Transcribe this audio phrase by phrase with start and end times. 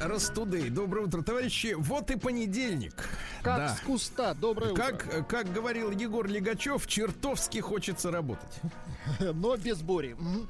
[0.00, 0.70] Растудей.
[0.70, 1.74] Доброе утро, товарищи.
[1.76, 2.94] Вот и понедельник.
[3.42, 3.68] Как Да.
[3.74, 4.34] с куста.
[4.34, 8.60] Доброе Как, как говорил Егор Легачев, чертовски хочется работать.
[9.18, 9.32] утро.
[9.34, 10.14] Но без Бори.
[10.14, 10.48] Мгм.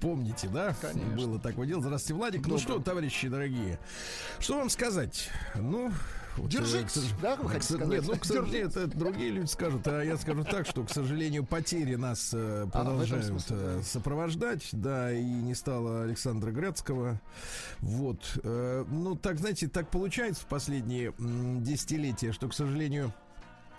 [0.00, 0.74] Помните, да?
[0.80, 1.16] Конечно.
[1.16, 1.80] Было такое дело.
[1.82, 2.42] Здравствуйте, Владик.
[2.46, 2.62] Ну Доброе.
[2.62, 3.78] что, товарищи дорогие,
[4.38, 5.30] что вам сказать?
[5.54, 5.92] Ну,
[6.42, 7.88] вот, Держитесь, э, к сож- да, вы хотите сказать?
[7.88, 11.44] Нет, ну, к сожалению, это другие люди скажут, а я скажу так, что, к сожалению,
[11.44, 13.82] потери нас э, этом продолжают смысле, э, да.
[13.82, 17.20] сопровождать, да, и не стало Александра Грецкого.
[17.80, 18.38] Вот.
[18.42, 23.12] э, Ну, так, знаете, так получается в последние десятилетия, что, к сожалению,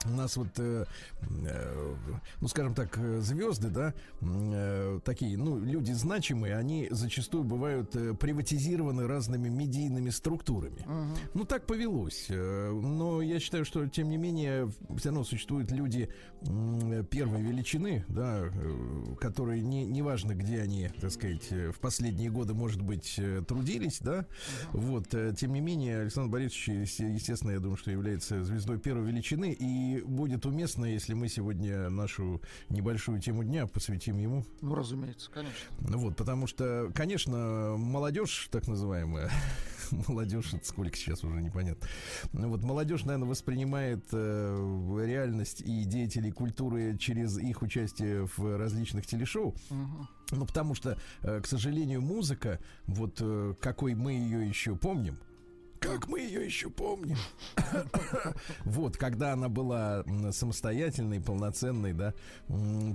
[0.06, 0.86] у нас вот, э,
[1.46, 1.96] э,
[2.40, 8.14] ну, скажем так, э, звезды, да, э, такие, ну, люди значимые, они зачастую бывают э,
[8.14, 10.82] приватизированы разными медийными структурами.
[10.86, 11.16] Мгм.
[11.34, 12.28] Ну, так повелось.
[12.30, 16.10] Э, Но я считаю, что, тем не менее, все равно существуют люди
[16.48, 22.30] м, первой величины, да, э, которые не, неважно, где они, так сказать, э, в последние
[22.32, 24.26] годы, может быть, э, трудились, да,
[24.72, 29.06] вот, э, тем не менее, Александр Борисович, есте- естественно, я думаю, что является звездой первой
[29.08, 34.46] величины, и будет уместно, если мы сегодня нашу небольшую тему дня посвятим ему.
[34.62, 35.58] Ну, разумеется, конечно.
[35.80, 39.30] Ну Вот, потому что, конечно, молодежь, так называемая,
[40.08, 41.88] молодежь, это сколько сейчас уже непонятно.
[42.34, 49.06] Ну вот молодежь, наверное, воспринимает э, реальность и деятелей культуры через их участие в различных
[49.06, 49.56] телешоу.
[50.32, 55.18] Ну, потому что, э, к сожалению, музыка, вот э, какой мы ее еще помним,
[55.82, 57.18] как мы ее еще помним.
[58.66, 62.14] Вот, когда она была самостоятельной, полноценной, да,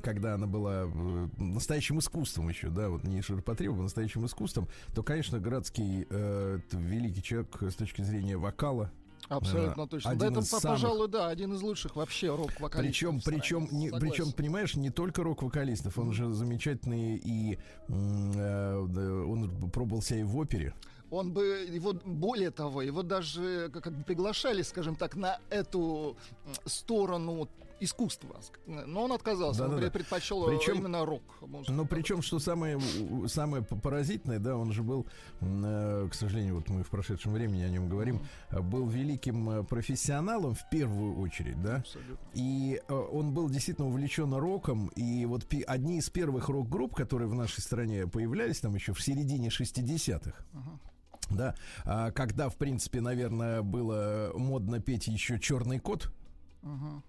[0.02, 5.02] когда она была э, настоящим искусством еще, да, вот не ширпотребом, а настоящим искусством, то,
[5.02, 8.90] конечно, Градский э, великий человек с точки зрения вокала.
[9.28, 10.10] Абсолютно Наверно, точно.
[10.10, 12.80] один Да, это, самых- пожалуй, да, один из лучших вообще рок-вокалистов.
[12.80, 19.70] Причем, причем, не, причем, понимаешь, не только рок-вокалистов, он же замечательный и э, да, он
[19.72, 20.74] пробовал себя и в опере.
[21.10, 26.16] Он бы, его, более того, его даже как, как бы приглашали, скажем так, на эту
[26.64, 28.40] сторону искусства.
[28.40, 29.90] ск- Но он отказался, он Да-да-да.
[29.90, 31.22] пред- предпочел Причем- именно рок.
[31.68, 32.80] Но причем, что самое,
[33.26, 35.06] самое поразительное, да, он же был,
[35.42, 40.54] э, к сожалению, вот мы в прошедшем времени о нем говорим, был великим э, профессионалом
[40.54, 42.18] в первую очередь, да, Абсолютно.
[42.32, 47.34] и э, он был действительно увлечен роком, и вот одни из первых рок-групп, которые в
[47.34, 50.80] нашей стране появлялись там еще в середине 60-х, Ага.
[51.30, 51.54] Да,
[51.84, 56.12] а, когда, в принципе, наверное, было модно петь еще «Черный кот»,
[56.62, 57.02] Мгм.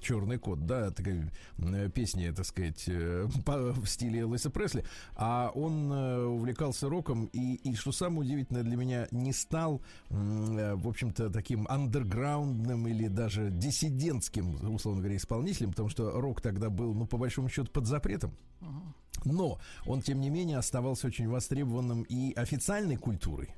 [0.00, 4.84] Черный кот, да, такая э, песня, так сказать, э, по- в стиле Элвиса Пресли.
[5.16, 10.88] А он э, увлекался роком и, и, что самое удивительное для меня, не стал, в
[10.88, 17.06] общем-то, таким андерграундным или даже диссидентским, условно говоря, исполнителем, потому что рок тогда был, ну,
[17.06, 18.32] по большому счету, под запретом.
[18.60, 18.94] Мгм.
[19.24, 23.50] Но он, тем не менее, оставался очень востребованным и официальной культурой.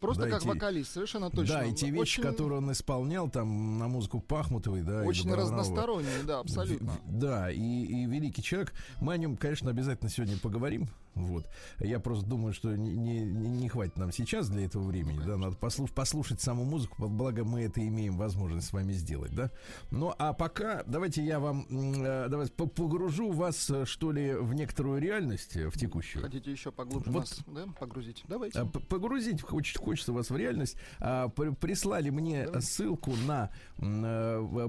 [0.00, 1.54] Просто Да, как эти- вокалист, совершенно точно.
[1.60, 5.60] Да, и те вещи, Очень- которые он исполнял там на музыку Пахмутовой, да, Очень Добронравова.
[5.62, 6.92] разносторонний, да, абсолютно.
[7.06, 8.74] Да, и, и великий человек.
[9.00, 10.88] Мы о нем, конечно, обязательно сегодня поговорим.
[11.14, 11.46] Вот.
[11.78, 15.20] Я просто думаю, что не, не, не- хватит нам сейчас для этого времени.
[15.24, 19.50] да, надо послушать, послушать саму музыку, благо мы это имеем возможность с вами сделать, да.
[19.90, 24.54] Ну, а пока давайте я вам э, давайте по- погружу вас, э, что ли, в
[24.54, 26.22] некоторую реальность, э, в текущую.
[26.22, 27.20] Хотите еще поглубже Вот.
[27.20, 28.24] нас да, погрузить?
[28.28, 28.58] Давайте.
[28.60, 30.76] А, Погрузить хочет, хочется вас в реальность.
[31.00, 32.62] А, при- Прислали мне Давай.
[32.62, 33.50] ссылку на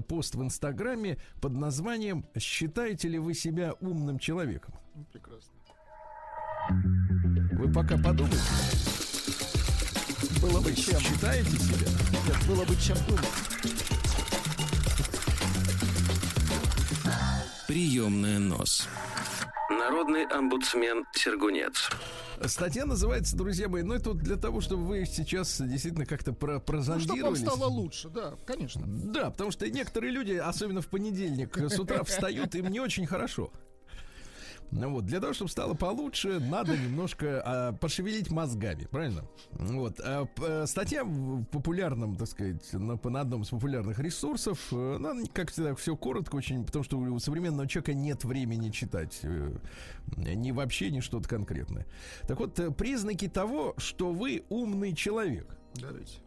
[0.08, 5.52] пост в Инстаграме под названием «Считаете ли вы себя умным человеком?» Ну, Прекрасно.
[7.52, 8.38] Вы пока подумайте.
[10.40, 11.00] Было бы чем.
[11.00, 11.88] Считаете себя?
[12.26, 13.24] Нет, было бы чем думать.
[17.66, 18.86] Приемная нос.
[19.70, 21.90] Народный омбудсмен Сергунец.
[22.46, 26.54] Статья называется, друзья мои, ну это вот для того, чтобы вы сейчас действительно как-то про
[26.54, 27.40] Ну, чтобы вам прозондировались.
[27.40, 28.82] стало лучше, да, конечно.
[28.86, 33.50] Да, потому что некоторые люди, особенно в понедельник, с утра встают, им не очень хорошо.
[34.70, 39.24] Ну вот, для того, чтобы стало получше, надо немножко а, пошевелить мозгами, правильно?
[39.52, 40.00] Вот.
[40.00, 45.14] а, э, статья в популярном, так сказать, на, на одном из популярных ресурсов, э, она,
[45.32, 49.56] как всегда, все коротко очень, потому что у современного человека нет времени читать э,
[50.16, 51.86] ни вообще, ни что-то конкретное.
[52.26, 55.56] Так вот, э, признаки того, что вы умный человек.
[55.74, 56.25] Давайте.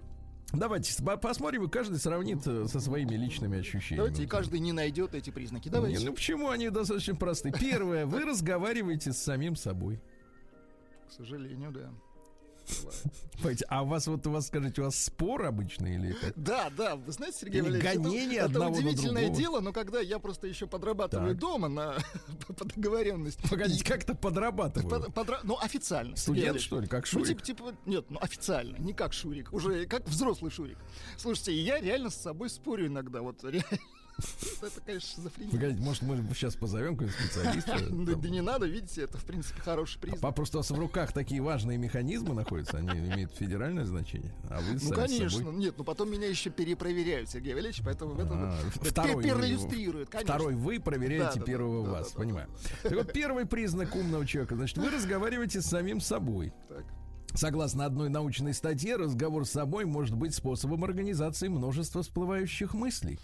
[0.51, 4.07] Давайте посмотрим, и каждый сравнит э, со своими личными ощущениями.
[4.07, 5.69] Давайте, и каждый не найдет эти признаки.
[5.69, 5.99] Давайте.
[5.99, 7.51] Не, ну почему они достаточно просты?
[7.51, 9.99] Первое, вы разговариваете с самим собой.
[11.07, 11.91] К сожалению, да.
[13.69, 16.33] А у вас вот у вас скажите, у вас спор обычный или как?
[16.35, 19.71] Да, да, вы знаете, Сергей или Валерьевич, гонение это, одного это удивительное на дело, но
[19.71, 21.39] когда я просто еще подрабатываю Так.
[21.39, 21.95] дома на
[22.57, 23.41] по договоренности.
[23.49, 24.89] Погодите, как-то подрабатываю.
[24.89, 26.15] Под- подра- Ну, официально.
[26.17, 27.41] Студент, что ли, как Ну, Шурик?
[27.41, 30.77] типа, типа, нет, ну официально, не как Шурик, уже как взрослый Шурик.
[31.17, 33.63] Слушайте, я реально с собой спорю иногда, вот реально.
[34.61, 35.51] Это, конечно, шизофрения.
[35.51, 37.79] Погодите, может, мы сейчас позовем какого-нибудь специалиста?
[38.19, 40.23] Да не надо, видите, это, в принципе, хороший признак.
[40.23, 44.59] А просто у вас в руках такие важные механизмы находятся, они имеют федеральное значение, а
[44.61, 45.49] вы Ну, конечно.
[45.49, 49.35] Нет, ну потом меня еще перепроверяют, Сергей Валерьевич, поэтому в этом А, это второй пер-
[49.35, 50.33] вы- перлюстрирует, конечно.
[50.33, 52.49] Второй вы проверяете первого вас, понимаю.
[52.83, 56.53] Так вот, первый признак умного человека, значит, вы разговариваете с самим собой.
[56.67, 56.83] Так.
[57.35, 63.19] Согласно одной научной статье, разговор с собой может быть способом организации множества всплывающих мыслей,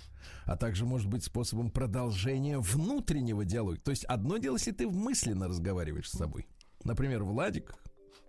[0.46, 3.80] а также может быть способом продолжения внутреннего диалога.
[3.80, 6.48] То есть одно дело, если ты мысленно разговариваешь с собой.
[6.84, 7.76] Например, Владик,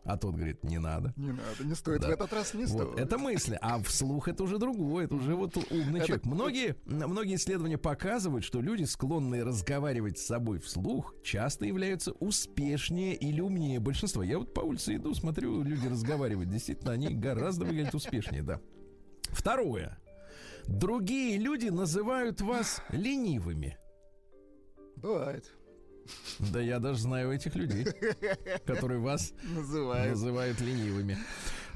[0.07, 1.13] а тот говорит, не надо.
[1.17, 2.01] Не надо, не стоит.
[2.01, 2.09] Да.
[2.09, 2.99] В этот раз не Вот, стоит.
[2.99, 6.25] это мысли, а вслух это уже другое, это уже вот умный Это- человек.
[6.25, 13.41] Многие, многие исследования показывают, что люди, склонные разговаривать с собой вслух, часто являются успешнее или
[13.41, 14.25] умнее большинства.
[14.25, 18.61] Я вот по улице иду, смотрю, люди разговаривают, действительно, они гораздо выглядят успешнее, да.
[19.31, 19.99] Второе.
[20.67, 23.77] Другие люди называют вас ленивыми.
[24.97, 25.53] Бывает.
[26.39, 27.87] Да я даже знаю этих людей,
[28.67, 30.13] которые вас Называют.
[30.61, 31.19] ленивыми.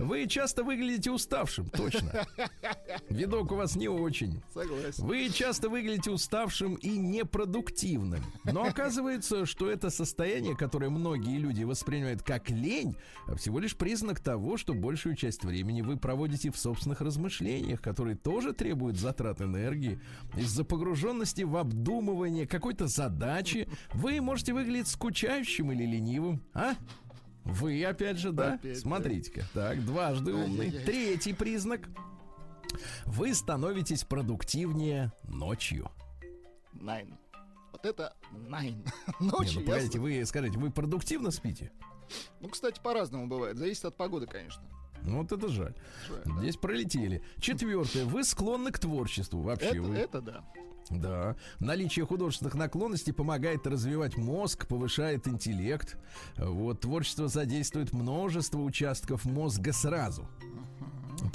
[0.06, 2.26] Вы часто выглядите уставшим, точно.
[3.08, 4.42] Видок у вас не очень.
[4.52, 5.04] Согласен.
[5.04, 8.20] Вы часто выглядите уставшим и непродуктивным.
[8.44, 12.96] Но оказывается, что это состояние, которое многие люди воспринимают как лень,
[13.36, 18.52] всего лишь признак того, что большую часть времени вы проводите в собственных размышлениях, которые тоже
[18.52, 20.00] требуют затрат энергии.
[20.36, 26.42] Из-за погруженности в обдумывание какой-то задачи вы можете выглядеть скучающим или ленивым.
[26.54, 26.74] А?
[27.44, 28.54] Вы опять же, да?
[28.54, 28.80] Опять, да.
[28.80, 29.44] Смотрите-ка.
[29.54, 30.70] Так, дважды умный.
[30.70, 31.88] Третий признак.
[33.06, 35.90] Вы становитесь продуктивнее ночью.
[36.72, 37.18] Найн.
[37.72, 38.84] Вот это найн.
[39.20, 41.72] Не, Ночью ну, я погодите, вы скажите, вы продуктивно спите?
[42.40, 43.56] Ну, кстати, по-разному бывает.
[43.56, 44.62] Зависит от погоды, конечно.
[45.02, 45.74] Ну, вот это жаль.
[46.08, 46.38] Жаль, да.
[46.40, 47.22] Здесь пролетели.
[47.40, 48.04] Четвертое.
[48.04, 49.40] Вы склонны к творчеству.
[49.40, 49.96] Вообще Это, вы.
[49.96, 50.44] это да.
[50.90, 51.36] Да.
[51.60, 55.96] Наличие художественных наклонностей помогает развивать мозг, повышает интеллект.
[56.36, 60.28] Вот творчество задействует множество участков мозга сразу.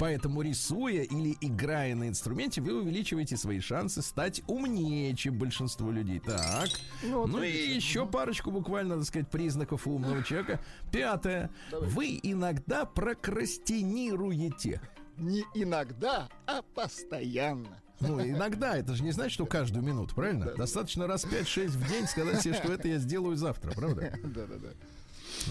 [0.00, 6.18] Поэтому, рисуя или играя на инструменте, вы увеличиваете свои шансы стать умнее, чем большинство людей.
[6.18, 6.68] Так.
[7.04, 7.76] Ну, вот Ну и видите.
[7.76, 10.60] еще парочку буквально, так сказать, признаков умного человека.
[10.90, 11.50] Пятое.
[11.70, 14.80] Вы иногда прокрастинируете.
[15.18, 17.80] Не иногда, а постоянно.
[18.00, 20.52] Ну, иногда, это же не значит, что каждую минуту, правильно?
[20.54, 24.12] Достаточно раз 5-6 в день сказать себе, что это я сделаю завтра, правда?
[24.24, 24.68] Да-да-да.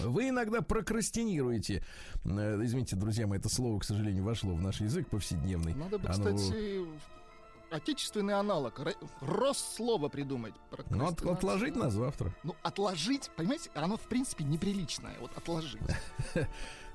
[0.08, 1.82] Вы иногда прокрастинируете.
[2.24, 5.74] Э, Извините, друзья мои, это слово, к сожалению, вошло в наш язык повседневный.
[5.74, 6.86] Надо бы, Оно- кстати,
[7.70, 8.78] отечественный аналог.
[8.78, 10.54] ро- Росслово придумать.
[10.90, 12.32] Ну, от- отложить на завтра.
[12.44, 15.14] Ну, отложить, понимаете, оно, в принципе, неприличное.
[15.20, 15.80] Вот отложить.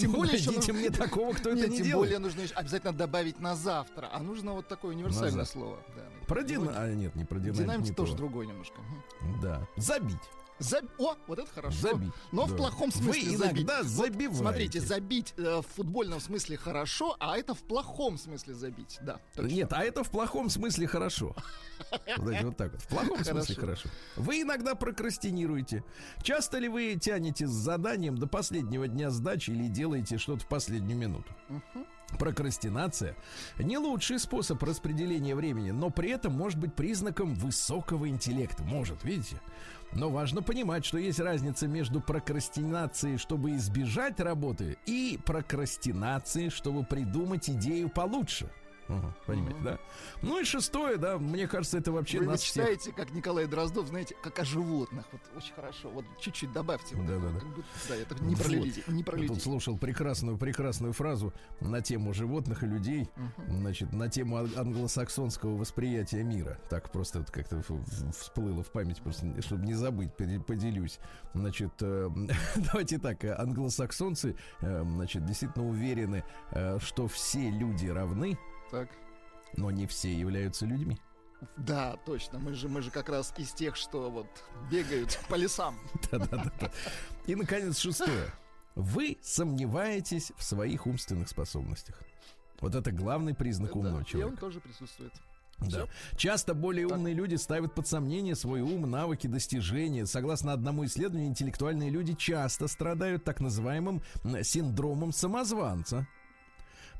[0.00, 3.40] Тем Ну, более еще найдите мне такого, кто это не тем более нужно обязательно добавить
[3.40, 4.08] на завтра.
[4.12, 5.78] А нужно вот такое универсальное слово.
[6.26, 6.72] Про Ну, дина...
[6.76, 7.60] А, нет, не про динамик.
[7.60, 8.18] Динамик тоже то.
[8.18, 8.80] другой немножко.
[9.42, 9.66] Да.
[9.76, 10.18] Забить.
[10.62, 11.76] Заб- О, вот это хорошо.
[11.78, 12.12] Забить.
[12.32, 12.56] Но в Да.
[12.56, 13.56] плохом смысле Вы забить.
[13.62, 14.34] иногда Вот забиваете.
[14.38, 18.98] Смотрите, забить э, в футбольном смысле хорошо, а это в плохом смысле забить.
[19.02, 19.20] Да.
[19.34, 19.54] точно.
[19.54, 21.34] Нет, а это в плохом смысле хорошо.
[22.16, 22.82] Знаете, вот так вот.
[22.82, 23.88] В плохом смысле хорошо.
[24.16, 25.84] Вы иногда прокрастинируете.
[26.22, 30.98] Часто ли вы тянете с заданием до последнего дня сдачи или делаете что-то в последнюю
[30.98, 31.32] минуту?
[32.18, 33.16] Прокрастинация
[33.58, 38.62] не лучший способ распределения времени, но при этом может быть признаком высокого интеллекта.
[38.64, 39.40] Может, видите?
[39.94, 47.50] Но важно понимать, что есть разница между прокрастинацией, чтобы избежать работы, и прокрастинацией, чтобы придумать
[47.50, 48.50] идею получше.
[48.88, 49.78] Ага, понимаете, да?
[50.22, 52.56] Ну и шестое, да, мне кажется, это вообще Вы нас всех...
[52.68, 55.04] мечтаете, как Николай Дроздов, знаете, как о животных.
[55.12, 55.90] Вот очень хорошо.
[55.90, 56.96] Вот чуть-чуть добавьте.
[56.96, 57.28] Вот Да-да-да.
[57.28, 58.52] это, как будто- да, это не про Вот.
[58.52, 58.84] людей.
[58.88, 59.34] Не про Я людей.
[59.36, 63.08] тут слушал прекрасную, прекрасную фразу на тему животных и людей,
[63.48, 66.58] значит, на тему ан- англосаксонского восприятия мира.
[66.68, 67.62] Так просто вот как-то
[68.12, 70.98] всплыло в память, просто, чтобы не забыть, поделюсь.
[71.34, 72.10] Значит, э,
[72.72, 78.38] давайте так, э, англосаксонцы, э, значит, действительно уверены, э, что все люди равны,
[78.72, 78.88] Так.
[79.56, 80.98] но не все являются людьми.
[81.56, 82.38] Да, точно.
[82.38, 84.26] Мы же, мы же как раз из тех, что вот
[84.70, 85.78] бегают по лесам.
[86.10, 86.70] Да-да-да.
[87.26, 88.32] И, наконец, шестое.
[88.74, 92.00] вы сомневаетесь в своих умственных способностях.
[92.60, 94.30] Вот это главный признак умного человека.
[94.30, 95.12] И он тоже присутствует.
[95.58, 95.86] Да.
[96.16, 96.96] Часто более так.
[96.96, 100.06] умные люди ставят под сомнение свой ум, навыки, достижения.
[100.06, 104.02] Согласно одному исследованию, интеллектуальные люди часто страдают так называемым
[104.42, 106.06] синдромом самозванца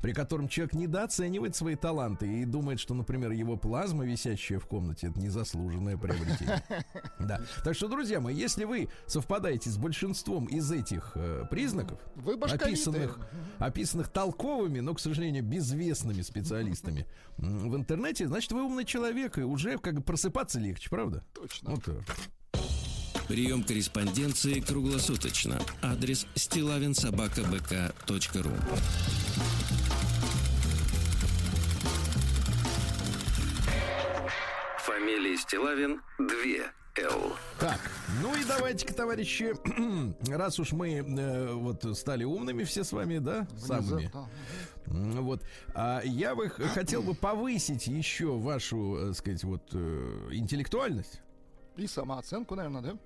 [0.03, 5.07] при котором человек недооценивает свои таланты и думает, что, например, его плазма, висящая в комнате,
[5.07, 6.61] это незаслуженное приобретение.
[7.19, 7.39] Да.
[7.63, 13.17] Так что, друзья мои, если вы совпадаете с большинством из этих э, признаков, вы описанных,
[13.59, 17.07] описанных толковыми, но, к сожалению, безвестными специалистами
[17.37, 21.23] в интернете, значит, вы умный человек, и уже как бы просыпаться легче, правда?
[21.33, 21.71] Точно.
[21.71, 21.95] Вот так.
[23.29, 25.61] Прием корреспонденции круглосуточно.
[25.81, 28.51] Адрес стилавинсобакабк.ру
[34.83, 36.27] Фамилия Стилавин 2
[37.05, 37.37] Л.
[37.57, 37.79] Так,
[38.21, 39.53] ну и давайте-ка, товарищи,
[40.29, 44.11] раз уж мы э, вот стали умными все с вами, да, самыми.
[44.85, 45.41] Вот,
[45.73, 51.21] а я бы хотел бы повысить еще вашу, так э, сказать, вот э, интеллектуальность.
[51.77, 52.97] И самооценку, наверное, да?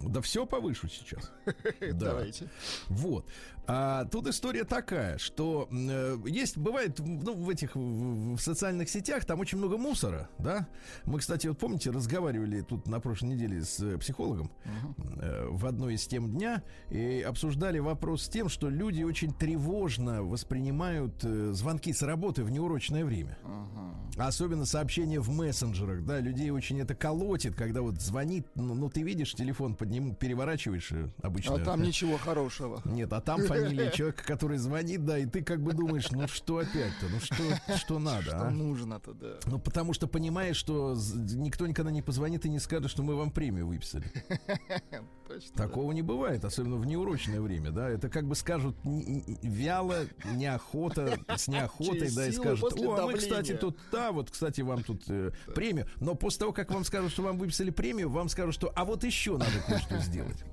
[0.00, 1.30] Да все повышу сейчас.
[1.92, 2.48] Давайте.
[2.88, 3.26] Вот.
[3.66, 9.24] А тут история такая, что э, есть, бывает, ну, в этих в, в социальных сетях
[9.24, 10.66] там очень много мусора, да.
[11.04, 15.22] Мы, кстати, вот помните, разговаривали тут на прошлой неделе с э, психологом uh-huh.
[15.22, 20.24] э, в одной из тем дня и обсуждали вопрос с тем, что люди очень тревожно
[20.24, 23.38] воспринимают э, звонки с работы в неурочное время.
[23.44, 24.26] Uh-huh.
[24.26, 29.02] Особенно сообщения в мессенджерах, да, людей очень это колотит, когда вот звонит, ну, ну ты
[29.02, 31.54] видишь телефон под ним переворачиваешь э, обычно.
[31.54, 32.82] А там ничего хорошего.
[32.84, 36.58] Нет, а там фамилия человека, который звонит, да, и ты как бы думаешь, ну что
[36.58, 38.50] опять-то, ну что, что надо, Что а?
[38.50, 39.38] нужно-то, да.
[39.46, 43.30] Ну потому что понимаешь, что никто никогда не позвонит и не скажет, что мы вам
[43.30, 44.04] премию выписали.
[45.28, 45.94] Точно, Такого да.
[45.94, 47.88] не бывает, особенно в неурочное время, да.
[47.88, 50.04] Это как бы скажут вяло,
[50.34, 54.82] неохота, с неохотой, да, и скажут, о, а мы, кстати, тут, да, вот, кстати, вам
[54.82, 55.86] тут э, премию.
[56.00, 59.04] Но после того, как вам скажут, что вам выписали премию, вам скажут, что, а вот
[59.04, 60.44] еще надо кое-что сделать.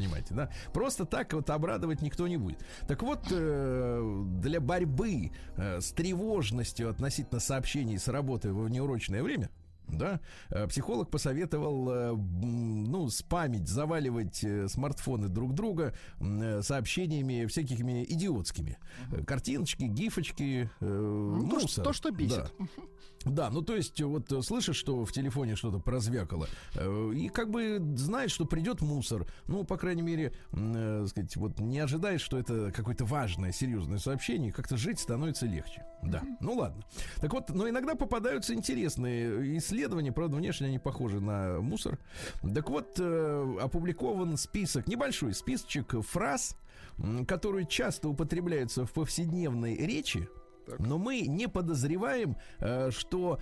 [0.00, 0.50] Понимаете, да?
[0.72, 2.64] Просто так вот обрадовать никто не будет.
[2.88, 9.50] Так вот, э, для борьбы э, с тревожностью относительно сообщений с работы в неурочное время,
[9.92, 15.94] да, э, психолог посоветовал, э, ну, спамить, заваливать э, смартфоны друг друга
[16.62, 18.78] сообщениями всякими идиотскими.
[19.26, 21.84] Картиночки, гифочки, ну, мусор.
[21.84, 22.52] То, что бесит.
[22.58, 22.66] Да.
[23.24, 26.48] Да, ну то есть вот слышишь, что в телефоне что-то прозвякало,
[27.14, 29.26] и как бы знаешь, что придет мусор.
[29.46, 34.52] Ну, по крайней мере, э, сказать, вот не ожидаешь, что это какое-то важное, серьезное сообщение,
[34.52, 35.84] как-то жить становится легче.
[36.02, 36.82] Да, ну ладно.
[37.20, 41.98] Так вот, но иногда попадаются интересные исследования, правда, внешне они похожи на мусор.
[42.54, 46.56] Так вот, э, опубликован список, небольшой списочек фраз,
[47.28, 50.28] которые часто употребляются в повседневной речи,
[50.78, 53.40] но мы не подозреваем, э, что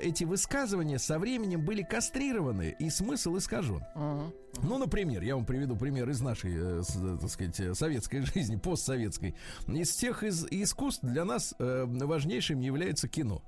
[0.00, 3.82] эти высказывания со временем были кастрированы и смысл искажен.
[3.94, 4.32] Uh-huh.
[4.62, 6.82] Ну, например, я вам приведу пример из нашей, э,
[7.20, 9.34] так сказать, советской жизни, постсоветской.
[9.66, 13.42] Из всех из искусств для нас э, важнейшим является кино.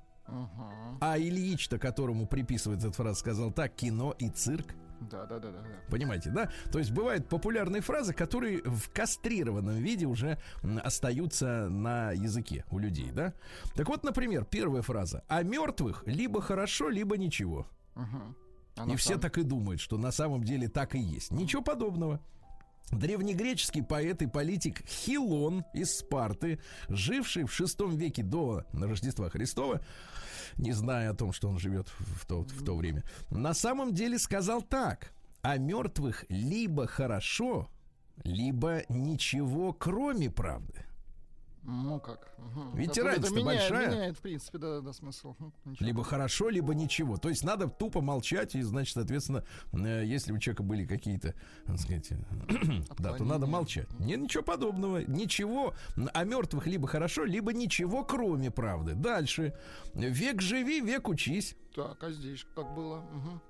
[1.00, 4.74] А Ильич-то, которому приписывается эта фраза, сказал так, кино и цирк.
[5.00, 5.60] Да, да, да, да.
[5.88, 6.50] Понимаете, да?
[6.70, 10.38] То есть бывают популярные фразы, которые в кастрированном виде уже
[10.84, 13.32] остаются на языке у людей, да?
[13.74, 17.66] Так вот, например, первая фраза: "О мертвых либо хорошо, либо ничего".
[17.96, 18.92] Угу.
[18.92, 21.32] и все так и думают, что на самом деле так и есть.
[21.32, 22.20] Ничего подобного.
[22.90, 29.80] Древнегреческий поэт и политик Хилон из Спарты, живший в шестом веке до Рождества Христова,
[30.56, 34.18] не зная о том, что он живет в то, в то время, на самом деле
[34.18, 35.12] сказал так.
[35.42, 37.70] О мертвых либо хорошо,
[38.24, 40.84] либо ничего, кроме правды.
[41.62, 42.32] Ну как?
[42.38, 42.76] Угу.
[42.76, 43.90] Ведь разница большая.
[43.90, 45.34] Меняет, в принципе, да, да, смысл.
[45.64, 45.86] Ничего.
[45.86, 47.16] Либо хорошо, либо ничего.
[47.16, 51.34] То есть надо тупо молчать, и, значит, соответственно, э, если у человека были какие-то,
[51.66, 52.10] так сказать,
[52.98, 53.88] да, то надо молчать.
[53.98, 55.04] Нет, ничего подобного.
[55.04, 55.74] Ничего
[56.12, 58.94] о мертвых либо хорошо, либо ничего, кроме правды.
[58.94, 59.54] Дальше.
[59.94, 61.56] Век живи, век учись.
[61.74, 62.98] Так, а здесь как было?
[62.98, 63.40] Угу.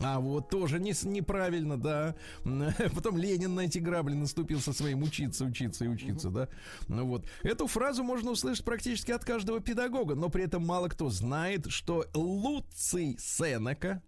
[0.00, 2.14] А вот тоже не, неправильно, да.
[2.94, 6.48] Потом Ленин на эти грабли наступил со своим учиться, учиться и учиться, да.
[6.86, 7.26] Ну вот.
[7.42, 12.06] Эту фразу можно услышать практически от каждого педагога, но при этом мало кто знает, что
[12.14, 14.02] Луций Сенека,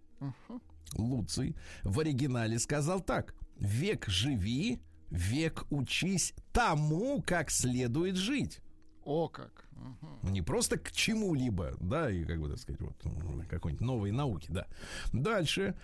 [0.93, 3.35] Луций, в оригинале сказал так.
[3.57, 8.59] Век живи, век учись тому, как следует жить.
[9.03, 9.67] О как.
[10.23, 12.95] Не просто к чему-либо, да, и как бы, так сказать, вот
[13.49, 14.67] какой-нибудь новой науки, да.
[15.13, 15.75] Дальше.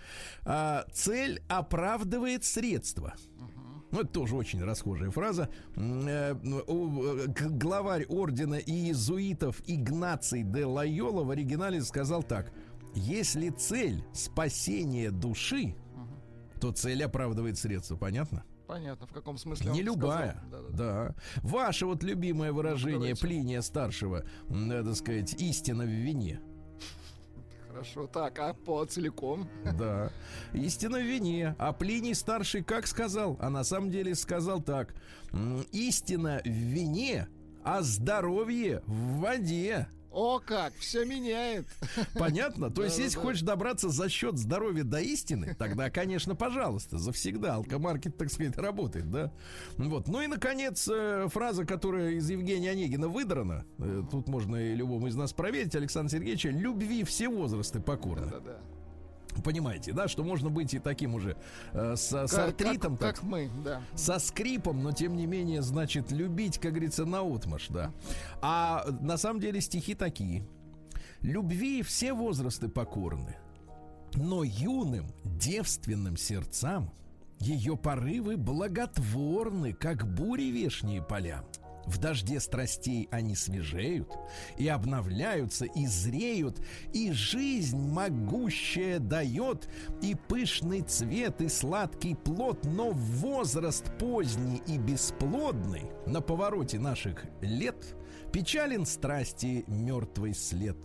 [0.44, 3.14] А, цель оправдывает средства.
[3.90, 5.48] Ну, это тоже очень расхожая фраза.
[5.76, 6.34] Э,
[7.38, 12.52] главарь ордена иезуитов Игнаций де Лайола в оригинале сказал так.
[12.94, 15.74] Если цель спасение души,
[16.60, 17.96] то цель оправдывает средства.
[17.96, 18.44] Понятно?
[18.68, 19.70] Понятно, в каком смысле.
[19.72, 20.38] Не любая.
[20.50, 21.14] Да, да, да.
[21.36, 26.42] Ваше вот любимое выражение ну, Плиния старшего, надо сказать, истина в вине.
[27.68, 29.48] Хорошо, так, а по целиком?
[29.78, 30.12] Да.
[30.52, 31.56] Истина в вине.
[31.58, 33.38] А Плиний старший как сказал?
[33.40, 34.94] А на самом деле сказал так.
[35.72, 37.26] Истина в вине,
[37.64, 39.88] а здоровье в воде.
[40.18, 41.64] О, как, все меняет.
[42.14, 42.72] Понятно?
[42.72, 48.16] То есть, если хочешь добраться за счет здоровья до истины, тогда, конечно, пожалуйста, завсегда алкомаркет,
[48.16, 49.32] так сказать, работает, да?
[49.76, 50.08] Вот.
[50.08, 55.06] Ну и, наконец, э, фраза, которая из Евгения Онегина выдрана, э, тут можно и любому
[55.06, 58.26] из нас проверить, Александр Сергеевич, любви все возрасты покорны.
[58.26, 58.77] Да-да-да
[59.42, 61.36] понимаете, да, что можно быть и таким уже
[61.72, 65.26] э, с, как, с артритом, как, так, как мы, да, со скрипом, но тем не
[65.26, 67.92] менее, значит, любить, как говорится, на утмаш, да.
[68.40, 70.46] А на самом деле стихи такие:
[71.20, 73.36] любви все возрасты покорны,
[74.14, 76.92] но юным девственным сердцам
[77.40, 81.44] ее порывы благотворны, как бури вешние поля.
[81.88, 84.12] В дожде страстей они свежеют
[84.58, 86.60] и обновляются, и зреют,
[86.92, 89.70] и жизнь могущая дает,
[90.02, 97.96] и пышный цвет, и сладкий плод, но возраст поздний и бесплодный на повороте наших лет
[98.34, 100.76] печален страсти мертвый след.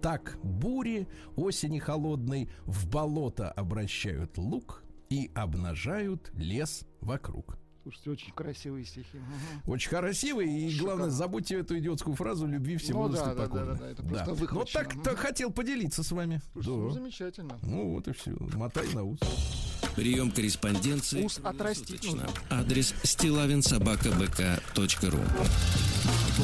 [0.00, 7.58] Так бури осени холодной в болото обращают лук и обнажают лес вокруг.
[7.88, 9.18] Слушайте, очень красивые стихи.
[9.66, 10.66] Очень красивые.
[10.66, 10.86] И Шикарно.
[10.96, 14.24] главное, забудьте эту идиотскую фразу любви всего ну, да, да, да, да, да, это да.
[14.24, 16.42] просто Ну так, так хотел поделиться с вами.
[16.52, 16.82] Слушайте, да.
[16.82, 17.58] ну, замечательно.
[17.62, 18.36] Ну вот и все.
[18.56, 19.18] Мотай на ус.
[19.96, 21.24] Прием корреспонденции.
[21.24, 22.28] Ус отрастить нужно.
[22.50, 25.20] Адрес стилавинсобакабк.ру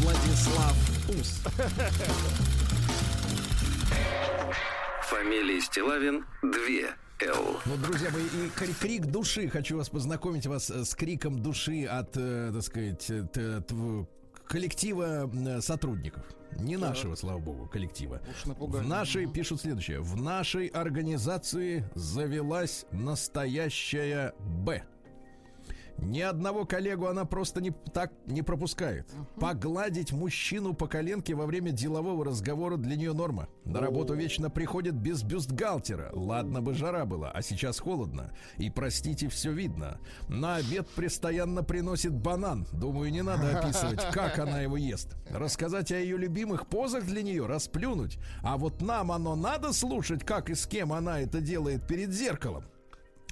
[0.01, 0.75] Владислав
[1.11, 1.43] Ус.
[5.11, 6.95] Фамилия Стилавин 2 Л.
[7.67, 9.49] Ну, друзья мои, и крик души.
[9.49, 13.63] Хочу вас познакомить вас э, с криком души от, э, так сказать, э,
[14.47, 16.25] коллектива сотрудников.
[16.59, 18.21] Не нашего, слава богу, коллектива.
[18.55, 24.85] В нашей, пишут следующее, в нашей организации завелась настоящая Б.
[25.99, 29.09] Ни одного коллегу она просто не, так не пропускает.
[29.09, 29.41] Uh-huh.
[29.41, 33.49] Погладить мужчину по коленке во время делового разговора для нее норма.
[33.65, 36.11] На работу вечно приходит без бюстгальтера.
[36.13, 38.33] Ладно бы жара была, а сейчас холодно.
[38.59, 39.99] И, простите, все видно.
[40.29, 42.67] На обед постоянно приносит банан.
[42.73, 45.17] Думаю, не надо описывать, как она его ест.
[45.31, 48.19] Рассказать о ее любимых позах для нее, расплюнуть.
[48.43, 52.65] А вот нам оно надо слушать, как и с кем она это делает перед зеркалом.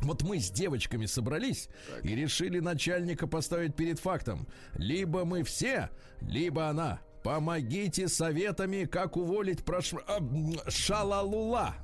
[0.03, 2.05] Вот мы с девочками собрались так.
[2.05, 4.47] и решили начальника поставить перед фактом.
[4.75, 7.01] Либо мы все, либо она.
[7.23, 9.95] Помогите советами, как уволить прош...
[10.09, 10.19] а,
[10.69, 11.75] шалалула.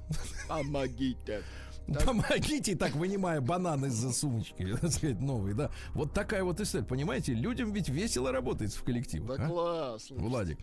[0.49, 1.43] Помогите.
[1.89, 2.05] Так.
[2.05, 5.71] Помогите, так вынимая банан из-за сумочки, так сказать, новый, да.
[5.95, 7.33] Вот такая вот история, понимаете?
[7.33, 9.25] Людям ведь весело работать в коллективе.
[9.25, 9.49] Да а?
[9.49, 10.09] класс.
[10.11, 10.59] Владик.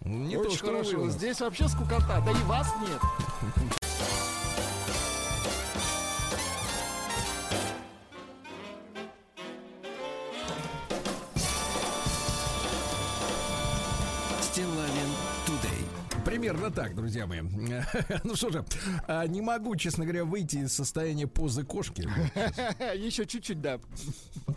[0.00, 1.10] Не Очень то, что хорошо.
[1.10, 3.80] Здесь вообще скукота, да и вас нет.
[16.52, 17.40] примерно так, друзья мои.
[18.24, 18.64] Ну что же,
[19.06, 22.02] а, не могу, честно говоря, выйти из состояния позы кошки.
[22.96, 23.78] Еще чуть-чуть, да.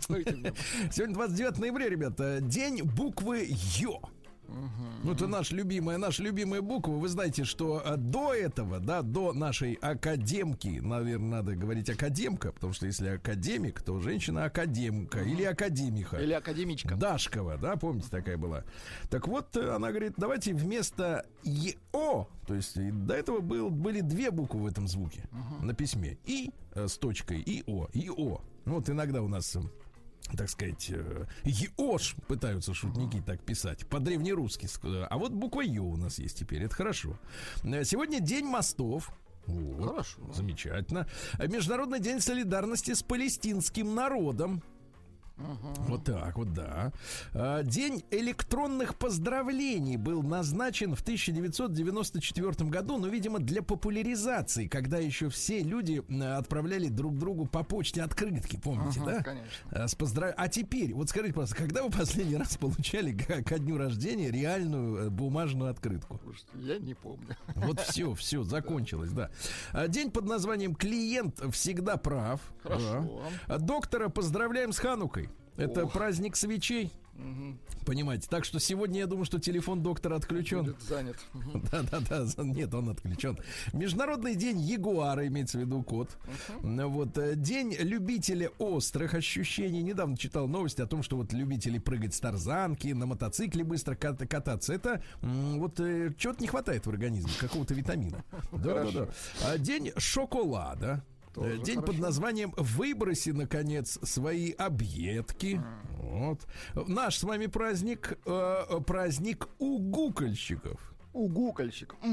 [0.00, 2.40] Сегодня 29 ноября, ребята.
[2.40, 4.00] День буквы Ё.
[5.02, 6.92] Ну, это наша любимая, наша любимая буква.
[6.92, 12.72] Вы знаете, что э, до этого, да, до нашей академки, наверное, надо говорить академка, потому
[12.72, 16.16] что если академик, то женщина академка или академиха.
[16.16, 16.96] Или академичка.
[16.96, 18.64] Дашкова, да, помните, такая была.
[19.10, 22.74] Так вот, э, она говорит, давайте вместо ЕО, то есть
[23.06, 25.64] до этого был, были две буквы в этом звуке uh-huh.
[25.64, 26.18] на письме.
[26.24, 28.40] И э, с точкой, и О, и О.
[28.64, 29.56] Ну, вот иногда у нас
[30.36, 34.68] так сказать, э, Еош пытаются шутники так писать, по-древнерусски.
[35.08, 37.18] А вот буква Ё у нас есть теперь, это хорошо.
[37.62, 39.12] Э, сегодня день мостов.
[39.46, 40.32] Вот, Хорошо.
[40.32, 41.06] Замечательно.
[41.38, 44.62] Международный день солидарности с палестинским народом.
[45.36, 45.82] Угу.
[45.88, 46.92] Вот так вот, да.
[47.32, 55.28] А, день электронных поздравлений был назначен в 1994 году, но, видимо, для популяризации, когда еще
[55.28, 59.22] все люди отправляли друг другу по почте открытки, помните, угу, да?
[59.22, 59.68] Конечно.
[59.70, 60.34] А, с поздрав...
[60.36, 65.10] а теперь, вот скажите, пожалуйста, когда вы последний раз получали ко дню рождения реальную э,
[65.10, 66.20] бумажную открытку?
[66.54, 67.36] Я не помню.
[67.56, 69.30] Вот все, все, закончилось, да.
[69.72, 72.40] А, день под названием «Клиент всегда прав».
[72.62, 73.22] Хорошо.
[73.48, 73.58] Да.
[73.58, 75.23] Доктора поздравляем с Ханукой.
[75.56, 75.92] Это Ох.
[75.92, 76.92] праздник свечей.
[77.16, 77.84] Угу.
[77.86, 80.64] Понимаете, так что сегодня я думаю, что телефон доктора отключен.
[80.64, 81.16] Будет занят.
[81.70, 83.38] Да, да, да, нет, он отключен.
[83.72, 86.16] Международный день Ягуара, имеется в виду кот.
[86.62, 86.88] Угу.
[86.88, 89.82] Вот э, день любителя острых ощущений.
[89.82, 94.74] Недавно читал новости о том, что вот любители прыгать с тарзанки, на мотоцикле быстро кататься.
[94.74, 98.24] Это вот э, чего-то не хватает в организме, какого-то витамина.
[98.52, 99.08] Да, да, да.
[99.46, 101.04] А день шоколада.
[101.34, 101.92] Тоже День хорошо.
[101.92, 105.60] под названием «Выброси, наконец, свои объедки».
[105.98, 106.46] Вот.
[106.86, 110.94] Наш с вами праздник, э, праздник угукольщиков.
[111.12, 111.94] Угукольщик.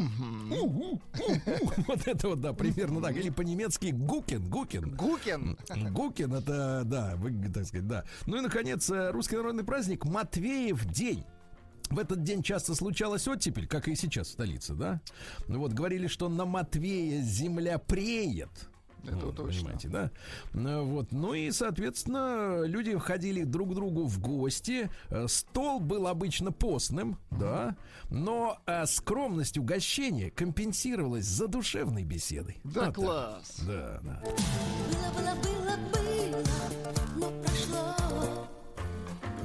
[1.88, 3.15] Вот это вот, да, примерно так.
[3.15, 4.95] Или по-немецки гукен, гукен.
[4.95, 5.57] Гукен.
[5.91, 8.05] Гукен, это, да, вы, так сказать, да.
[8.25, 11.23] Ну и, наконец, э, русский народный праздник Матвеев день.
[11.89, 15.01] В этот день часто случалась оттепель, как и сейчас в столице, да?
[15.47, 18.70] Ну вот, говорили, что на Матвея земля преет.
[19.04, 19.62] Это вот, точно.
[19.62, 20.12] Понимаете, да?
[20.54, 21.12] Ну, вот.
[21.12, 24.90] Ну и, соответственно, люди входили друг к другу в гости.
[25.10, 27.40] Э, стол был обычно постным, mm-hmm.
[27.40, 27.76] да,
[28.10, 32.58] но а, скромность угощения компенсировалась задушевной беседой.
[32.64, 33.62] Да, вот класс.
[33.66, 34.22] Да, да.
[34.24, 36.44] Было, было, было, было,
[37.16, 37.40] но.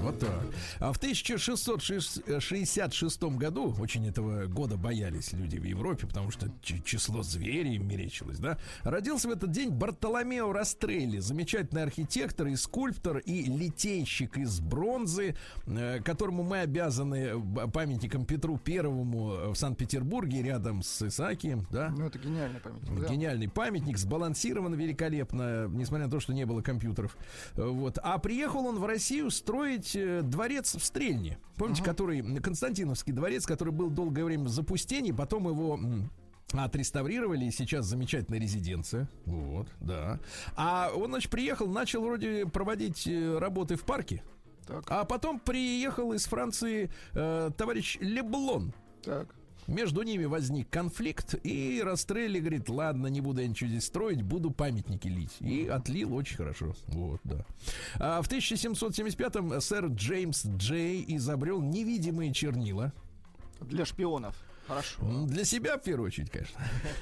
[0.07, 0.31] Вот так.
[0.79, 7.75] А в 1666 году, очень этого года боялись люди в Европе, потому что число зверей
[7.75, 14.39] им мерещилось, да, родился в этот день Бартоломео Растрелли, замечательный архитектор и скульптор, и литейщик
[14.39, 15.35] из бронзы,
[15.67, 17.43] э, которому мы обязаны
[17.73, 21.89] памятником Петру Первому в Санкт-Петербурге, рядом с Исаакием, да.
[21.89, 23.01] Ну, это гениальный памятник.
[23.01, 23.09] Да.
[23.09, 27.17] Гениальный памятник, сбалансирован великолепно, несмотря на то, что не было компьютеров.
[27.55, 27.99] Вот.
[28.05, 31.39] А приехал он в Россию строить Э, дворец в Стрельне.
[31.57, 31.93] Помните, ага.
[31.93, 35.79] который Константиновский дворец, который был долгое время в запустении, потом его
[36.53, 39.09] отреставрировали, и сейчас замечательная резиденция.
[39.25, 40.21] Вот, да.
[40.55, 44.23] А он, значит, приехал, начал вроде проводить э, работы в парке.
[44.67, 44.85] Так.
[44.89, 48.73] А потом приехал из Франции э, товарищ Леблон.
[49.03, 49.35] Так.
[49.67, 54.51] Между ними возник конфликт, и Растрелли говорит, ладно, не буду я ничего здесь строить, буду
[54.51, 55.37] памятники лить.
[55.41, 56.75] И отлил очень хорошо.
[56.89, 57.45] Вот, да.
[57.97, 62.93] А в 1775-м сэр Джеймс Джей изобрел невидимые чернила.
[63.61, 64.37] Для шпионов.
[64.67, 65.03] Хорошо.
[65.27, 66.61] Для себя, в первую очередь, конечно.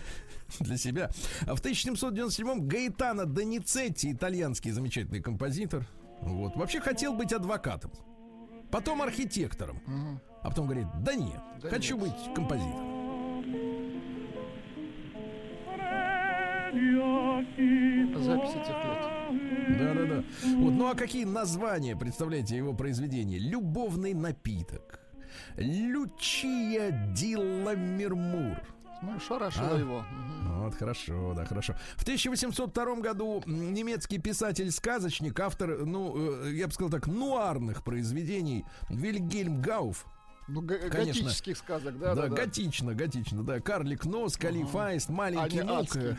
[0.61, 1.11] Для себя.
[1.46, 5.87] А в 1797-м Гаэтано Доницетти, итальянский замечательный композитор.
[6.20, 6.57] Вот.
[6.57, 7.92] Вообще хотел быть адвокатом.
[8.70, 9.83] Потом архитектором.
[9.87, 10.34] Угу.
[10.44, 12.04] А потом говорит, да нет, да хочу нет.
[12.04, 12.94] быть композитором.
[18.22, 19.78] Запись этих лет.
[19.78, 20.24] Да-да-да.
[20.57, 23.38] Вот, ну а какие названия, представляете, его произведения?
[23.38, 25.00] Любовный напиток.
[25.57, 28.61] Лючия Дилла Мирмур.
[29.02, 29.78] Ну, шарашило а?
[29.78, 30.04] его.
[30.59, 31.74] Вот, хорошо, да, хорошо.
[31.96, 39.61] В 1802 году немецкий писатель-сказочник, автор, ну, э, я бы сказал так, нуарных произведений Вильгельм
[39.61, 40.07] Гауф,
[40.46, 40.90] ну, Конечно.
[40.90, 43.61] готических сказок, да, да, да, готично, готично, да.
[43.61, 44.88] Карлик нос, Калиф ага.
[44.88, 45.83] Аист, маленький Они Нук.
[45.85, 46.16] Адские,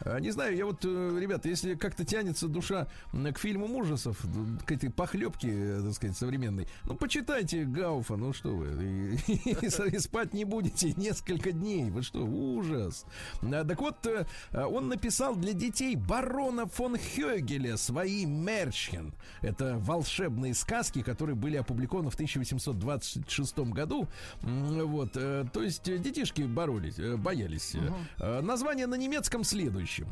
[0.00, 4.18] а, не знаю, я вот, э, ребята, если как-то тянется душа к фильмам ужасов,
[4.66, 9.94] к этой похлебке, э, так сказать, современной, ну, почитайте Гауфа, ну что вы, и, и,
[9.94, 13.06] и спать не будете несколько дней, вы что, ужас.
[13.42, 19.14] А, так вот, э, он написал для детей барона фон Хёгеля свои Мерчхен.
[19.42, 24.08] Это волшебные сказки, которые были опубликованы в 1826 году.
[24.42, 27.74] Вот, э, то есть э, детишки боролись, э, боялись.
[27.74, 28.42] Угу.
[28.42, 30.06] Название на немецком следующем.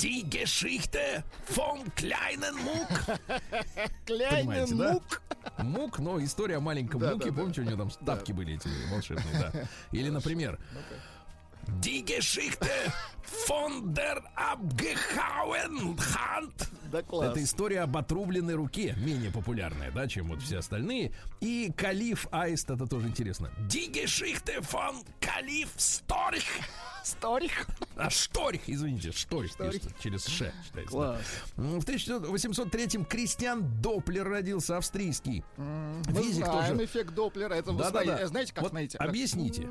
[0.00, 3.20] Die Geschichte vom kleinen Muck.
[4.06, 5.20] Kleinen Muck.
[5.56, 5.62] Да?
[5.62, 7.30] Мук, но история о маленьком да, Муке.
[7.30, 7.66] Да, Помните, да.
[7.66, 9.68] у него там тапки были эти волшебные, да.
[9.92, 10.58] Или, например,
[11.80, 12.68] Die Geschichte
[13.46, 16.68] von der abgehauen Hand.
[16.90, 17.32] Да, класс.
[17.32, 21.12] Это история об отрубленной руке, менее популярная, да, чем вот все остальные.
[21.40, 23.50] И Калиф Аист, это тоже интересно.
[23.68, 26.44] Die Geschichte von Калиф Сторих.
[27.04, 27.66] Сторих.
[27.96, 29.82] А Шторих, извините, Шторих, Шторих.
[30.02, 30.90] через Ш читается.
[30.90, 31.20] Класс.
[31.56, 35.44] В 1803-м Кристиан Доплер родился, австрийский.
[35.56, 36.84] Мы Физик знаем тоже.
[36.84, 37.54] эффект Доплера.
[37.54, 38.26] Это да, да, да.
[38.26, 38.98] знаете, как вот знаете?
[38.98, 39.66] Объясните.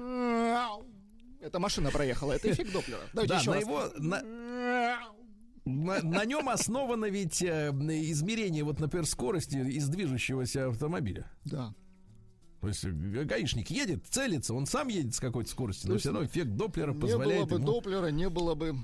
[1.42, 3.02] Это машина проехала, это эффект Доплера.
[3.14, 3.64] Давайте да, еще на раз.
[3.64, 3.84] его...
[3.98, 4.24] На...
[5.66, 11.30] на, на нем основано ведь э, измерение, вот, например, скорости из движущегося автомобиля.
[11.46, 11.74] Да.
[12.62, 16.26] То есть э, гаишник едет, целится, он сам едет с какой-то скоростью, но все равно
[16.26, 17.74] эффект Доплера не позволяет было бы ему...
[17.74, 18.76] Доплера, не было бы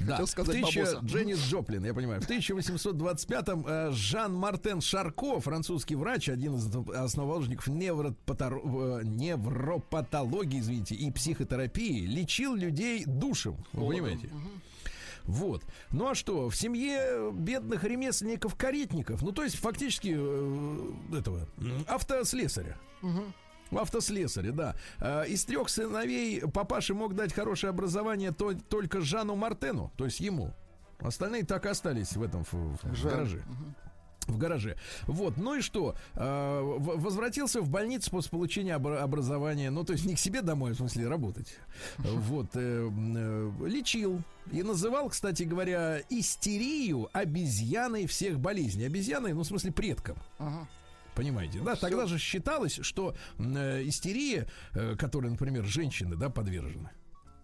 [0.00, 0.78] Да, Хотел сказать 1000...
[0.80, 1.00] бабоса.
[1.04, 2.20] Дженнис Джоплин, я понимаю.
[2.20, 11.10] В 1825-м э, Жан-Мартен Шарко, французский врач, один из основоположников невропатор- э, невропатологии, извините, и
[11.10, 13.56] психотерапии, лечил людей душем.
[13.72, 13.88] Вы Холодом.
[14.04, 14.30] понимаете?
[15.24, 15.64] Вот.
[15.90, 21.48] Ну а что, в семье бедных ремесленников-каретников, ну то есть фактически э, этого
[21.88, 22.76] автослесаря.
[23.70, 24.76] Автослесаря, да.
[25.00, 30.20] А, Из трех сыновей папаша мог дать хорошее образование то- только Жану Мартену, то есть
[30.20, 30.52] ему.
[31.00, 33.42] Остальные так и остались в этом в, в гараже.
[34.26, 34.76] В гараже.
[35.06, 35.94] Вот, ну и что?
[36.14, 39.70] В- возвратился в больницу после получения обра- образования.
[39.70, 41.56] Ну, то есть не к себе домой, в смысле, работать.
[41.98, 42.46] Вот.
[42.54, 44.20] э, э, лечил.
[44.50, 48.86] И называл, кстати говоря, истерию обезьяной всех болезней.
[48.86, 50.16] Обезьяной, ну, в смысле, предком.
[50.38, 50.66] Ага.
[51.16, 51.74] Понимаете, да?
[51.76, 56.90] Тогда же считалось, что э, истерия, э, которой, например, женщины, да, подвержены.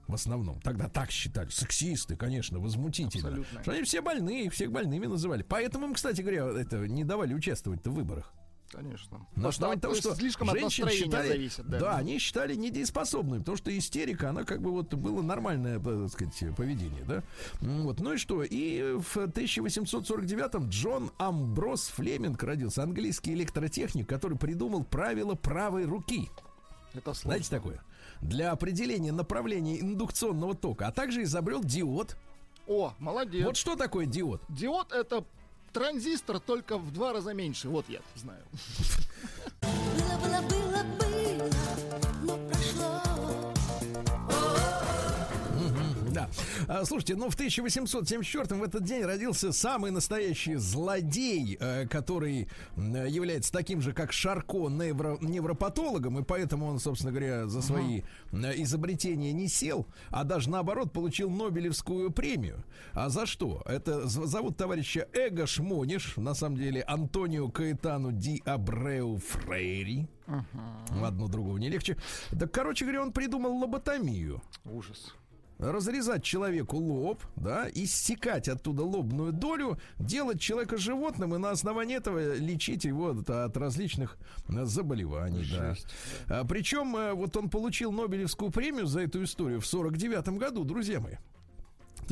[0.06, 0.60] В основном.
[0.60, 1.48] Тогда так считали.
[1.48, 3.28] Сексисты, конечно, возмутительно.
[3.28, 3.62] Абсолютно.
[3.62, 5.42] Что они все больные, всех больными называли.
[5.42, 8.34] Поэтому им, кстати говоря, это не давали участвовать в выборах.
[8.72, 9.18] Конечно.
[9.18, 11.78] На Потому основании того, что слишком от женщин настроения считали, зависит, да.
[11.78, 16.56] да, они считали недееспособными, потому что истерика, она как бы вот было нормальное, так сказать,
[16.56, 17.22] поведение, да.
[17.60, 18.42] Вот, ну и что?
[18.42, 26.30] И в 1849-м Джон Амброс Флеминг родился, английский электротехник, который придумал правила правой руки.
[26.94, 27.30] Это сложно.
[27.30, 27.84] Знаете такое?
[28.22, 32.16] Для определения направления индукционного тока, а также изобрел диод.
[32.66, 33.44] О, молодец.
[33.44, 34.40] Вот что такое диод?
[34.48, 35.24] Диод это
[35.72, 37.68] транзистор только в два раза меньше.
[37.68, 38.42] Вот я знаю.
[39.60, 40.71] Было, было, было,
[46.68, 53.52] А, слушайте, ну в 1874 в этот день родился самый настоящий злодей, э, который является
[53.52, 59.48] таким же, как Шарко, невро- невропатологом, и поэтому он, собственно говоря, за свои изобретения не
[59.48, 62.64] сел, а даже наоборот получил Нобелевскую премию.
[62.92, 63.62] А за что?
[63.66, 70.08] Это зовут товарища Эго Шмониш, на самом деле Антонио Каэтану Ди Абреу Фрейри.
[71.02, 71.96] Одно другого не легче.
[72.38, 75.14] Так, короче говоря, он придумал лоботомию Ужас.
[75.58, 82.34] Разрезать человеку лоб, да, иссекать оттуда лобную долю, делать человека животным и на основании этого
[82.36, 84.16] лечить его от, различных
[84.48, 85.46] заболеваний.
[85.50, 85.74] Да.
[85.74, 85.86] Жесть.
[86.28, 91.00] А, причем э, вот он получил Нобелевскую премию за эту историю в 49 году, друзья
[91.00, 91.14] мои.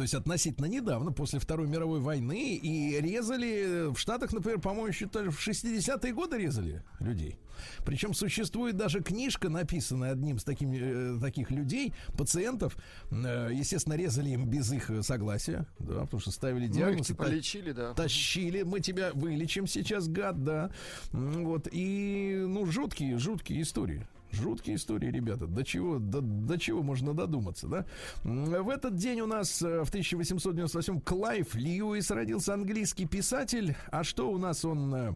[0.00, 5.28] То есть относительно недавно, после Второй мировой войны, и резали в Штатах, например, по-моему, считали,
[5.28, 7.36] в 60-е годы резали людей.
[7.84, 12.78] Причем существует даже книжка, написанная одним из таким, э, таких людей, пациентов.
[13.10, 17.08] Э, естественно, резали им без их э, согласия, да, потому что ставили Ну, диагноз.
[17.08, 17.92] типа та- лечили, да.
[17.92, 20.70] Тащили, мы тебя вылечим сейчас, гад, да.
[21.12, 24.06] Вот, и, ну, жуткие, жуткие истории.
[24.32, 25.46] Жуткие истории, ребята.
[25.46, 27.84] До чего, до, до чего можно додуматься, да?
[28.22, 33.76] В этот день у нас э, в 1898 Клайв Льюис родился английский писатель.
[33.90, 34.94] А что у нас он?
[34.94, 35.14] э,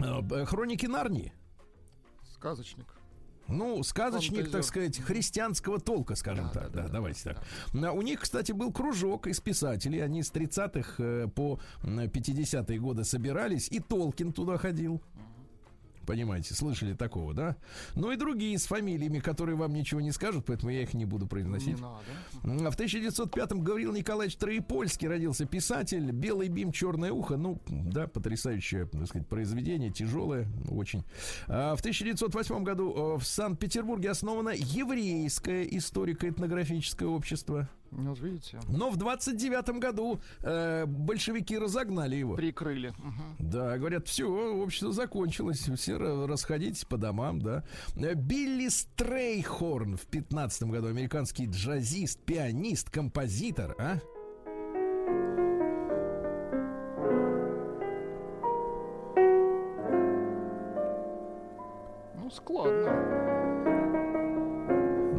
[0.00, 1.32] э, Хроники Нарнии.
[2.34, 2.86] Сказочник.
[3.48, 4.52] Ну, сказочник, Фантазер.
[4.52, 6.70] так сказать, христианского толка, скажем Да, так.
[6.72, 7.84] да, Да, да, давайте да, так.
[7.84, 9.98] А У них, кстати, был кружок из писателей.
[10.00, 13.68] Они с 30-х э, по м, 50-е годы собирались.
[13.70, 15.02] И Толкин туда ходил.
[16.12, 17.56] Понимаете, слышали такого, да?
[17.94, 21.24] Ну и другие с фамилиями, которые вам ничего не скажут, поэтому я их не буду
[21.24, 21.80] Не произносить.
[21.80, 22.66] надо.
[22.66, 26.12] А В 1905-м Гаврил Николаевич Троепольский родился писатель.
[26.12, 27.38] Белый бим, черное ухо.
[27.38, 31.02] Ну, да, потрясающее, так сказать, произведение, тяжелое, очень.
[31.48, 37.70] А В 1908 году э, в Санкт-Петербурге основано еврейское историко-этнографическое общество.
[37.94, 42.34] Ну, видите, Но в 29 году э, большевики разогнали его.
[42.36, 42.94] прикрыли.
[42.98, 43.36] Мгм.
[43.38, 47.64] Да, говорят, все, общество закончилось, все ра- расходитесь по домам, да.
[47.96, 53.98] Э, Билли Стрейхорн в 15 году, американский джазист, пианист, композитор, а?
[62.14, 63.11] Ну, складно.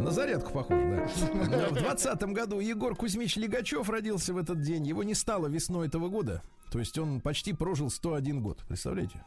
[0.03, 1.07] На зарядку похоже,
[1.49, 1.69] да.
[1.69, 4.85] В 20 году Егор Кузьмич Легачев родился в этот день.
[4.85, 6.43] Его не стало весной этого года.
[6.71, 8.59] То есть он почти прожил 101 год.
[8.67, 9.23] Представляете?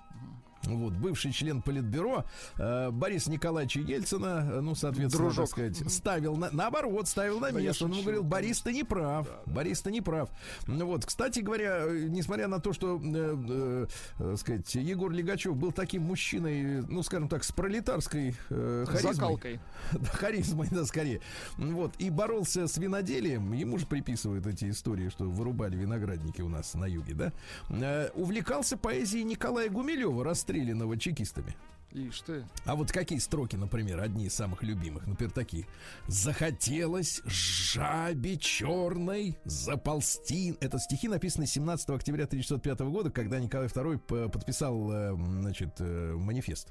[0.66, 2.24] Вот, бывший член Политбюро
[2.56, 5.48] э, Борис Николаевича Ельцина, э, ну, соответственно, Дружок.
[5.48, 7.84] так сказать, ставил, на, наоборот, ставил на Да, место.
[7.84, 10.28] Он ему шучу, говорил, Борис, ты не прав, Борис, ты не прав.
[10.66, 13.86] Ну вот, кстати говоря, э, несмотря на то, что, э, э,
[14.18, 19.14] э, сказать, Егор Легачев был таким мужчиной, ну, скажем так, с пролетарской э, харизмой.
[19.14, 19.60] Закалкой.
[19.92, 21.20] Да, харизмой, да, скорее.
[21.56, 21.94] Вот.
[21.98, 23.52] И боролся с виноделием.
[23.52, 27.32] Ему же приписывают эти истории, что вырубали виноградники у нас на юге, да.
[27.70, 30.24] Э, увлекался поэзией Николая Гумилева,
[30.56, 31.54] расстрелянного чекистами.
[31.92, 32.44] Ишь ты.
[32.64, 35.66] А вот какие строки, например, одни из самых любимых, например, такие.
[36.08, 40.56] Захотелось жабе черной заползти.
[40.60, 46.68] Это стихи, написанные 17 октября 1905 года, когда Николай II подписал, э, значит, э, манифест.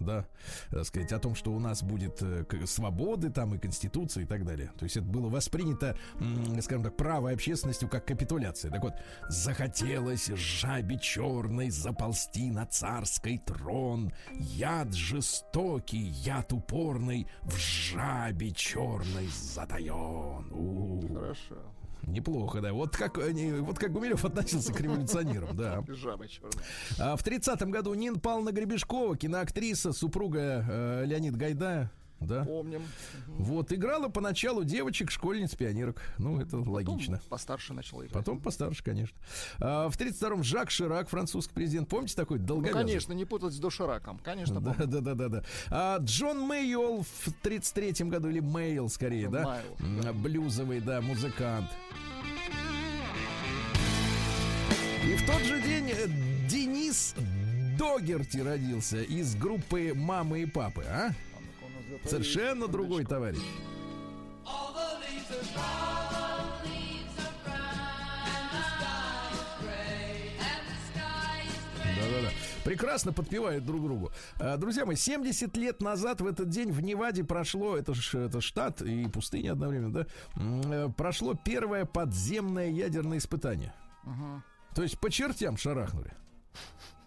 [0.00, 0.26] Да,
[0.70, 4.44] так сказать, о том, что у нас будет э, свободы там и конституция и так
[4.44, 4.72] далее.
[4.78, 5.96] То есть это было воспринято,
[6.62, 8.70] скажем так, правой общественностью как капитуляция.
[8.70, 8.94] Так вот,
[9.28, 14.12] захотелось жабе черной заползти на царский трон.
[14.32, 20.50] Яд жестокий, яд упорный в жабе черной затаен.
[20.52, 21.14] У-у-у.
[21.14, 21.56] Хорошо.
[22.06, 22.72] Неплохо, да.
[22.72, 25.84] Вот как, вот как Гумилев относился к революционерам, да.
[25.88, 26.52] Жаба черная.
[26.98, 32.44] А в 30-м году Нина Павловна Гребешкова, киноактриса, супруга э, Леонида Гайдая, да.
[32.44, 32.82] Помним.
[33.26, 36.02] Вот, играла поначалу девочек, школьниц, пионерок.
[36.18, 37.16] Ну, это логично.
[37.16, 38.12] Потом Постарше начала играть.
[38.12, 39.16] Потом постарше, конечно.
[39.58, 41.88] А, в 32-м Жак Ширак, французский президент.
[41.88, 42.82] Помните такой Ну, долговязый?
[42.82, 44.18] конечно, не путать с дошираком.
[44.24, 45.44] Конечно, Да, да, да, да, да.
[45.70, 49.44] А, Джон Мейол в 33-м году, или Мейл скорее, Ну, да?
[49.44, 51.66] Майл, М, Блюзовый, да, музыкант.
[55.04, 56.06] И в тот же день э,
[56.48, 57.14] Денис
[57.78, 61.12] Догерти родился из группы «Мамы и папы», а?
[62.04, 63.40] Совершенно другой товарищ.
[72.00, 72.30] Да-да-да.
[72.64, 74.12] Прекрасно подпевают друг другу.
[74.38, 78.40] А, Друзья мои, 70 лет назад в этот день в Неваде прошло, это ж это
[78.40, 83.72] штат и пустыня одновременно, да, э, прошло первое подземное ядерное испытание.
[84.04, 84.42] Мгм.
[84.74, 86.12] То есть по чертям шарахнули.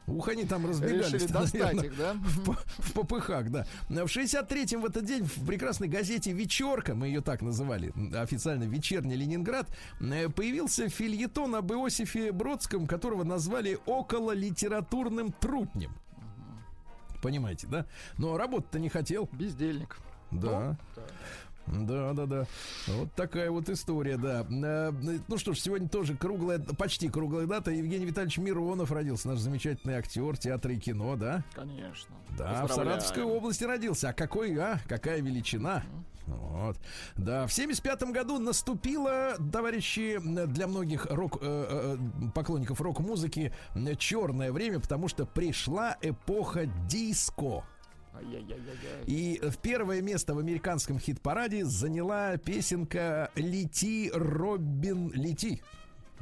[0.08, 1.14] Ух, они там разбегались.
[1.14, 2.14] Решили достать наверное, их, да?
[2.14, 3.66] в, в попыхах, да.
[3.88, 9.16] В 63-м в этот день в прекрасной газете «Вечерка», мы ее так называли, официально «Вечерний
[9.16, 9.68] Ленинград»,
[10.02, 15.96] э, появился фильетон об Иосифе Бродском, которого назвали около литературным трутнем.
[17.22, 17.86] Понимаете, да?
[18.18, 19.30] Но работать-то не хотел.
[19.32, 19.98] Бездельник.
[20.32, 20.78] Да.
[20.96, 21.02] Да,
[22.14, 22.46] да, да.
[22.88, 24.46] Вот такая вот история, да.
[24.50, 24.92] Э,
[25.28, 27.72] Ну что ж, сегодня тоже круглая, почти круглая дата.
[27.72, 31.44] Евгений Витальевич Миронов родился, наш замечательный актер театра и кино, да?
[31.54, 32.16] Конечно.
[32.38, 32.72] Да, в.
[32.72, 34.10] Саратовской области родился.
[34.10, 34.80] А какой, а?
[34.88, 35.84] Какая величина?
[36.26, 36.78] Вот.
[37.18, 43.54] Да, в 75 году наступило, товарищи, для многих рок, э, э, поклонников рок-музыки
[44.00, 47.66] черное время, потому что пришла эпоха диско.
[49.06, 55.62] И в первое место в американском хит-параде заняла песенка «Лети, Робин, лети»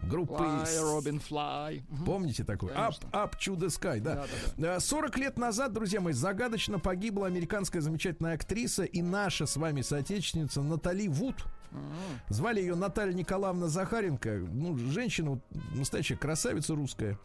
[0.07, 0.33] группы...
[0.33, 1.81] Fly, Робин, fly.
[2.05, 2.71] Помните такой?
[2.71, 3.09] Up, Конечно.
[3.13, 4.25] up to the sky, да.
[4.57, 9.57] Да, Э, 40 лет назад, друзья мои, загадочно погибла американская замечательная актриса и наша с
[9.57, 11.35] вами соотечественница Натали Вуд.
[12.29, 14.45] Звали ее Наталья Николаевна Захаренко.
[14.51, 15.39] Ну, женщина,
[15.73, 17.17] настоящая красавица русская.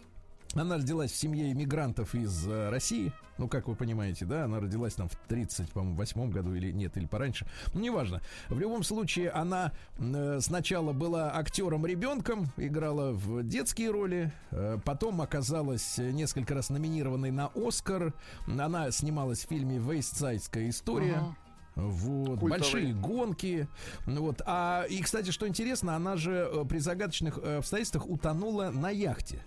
[0.56, 3.12] Она родилась в семье иммигрантов из э, России.
[3.36, 6.96] Ну, как вы понимаете, да, она родилась там в 30, по-моему, восьмом году или нет,
[6.96, 7.46] или пораньше.
[7.74, 8.22] Ну, неважно.
[8.48, 15.98] В любом случае, она э, сначала была актером-ребенком, играла в детские роли, э, потом оказалась
[15.98, 18.14] несколько раз номинированной на Оскар.
[18.46, 21.16] Она снималась в фильме «Вейстсайдская история».
[21.16, 21.36] Ага.
[21.76, 22.50] Вот, Культовый.
[22.50, 23.68] большие гонки.
[24.06, 24.40] Вот.
[24.46, 29.42] А, и, кстати, что интересно, она же при загадочных обстоятельствах утонула на яхте.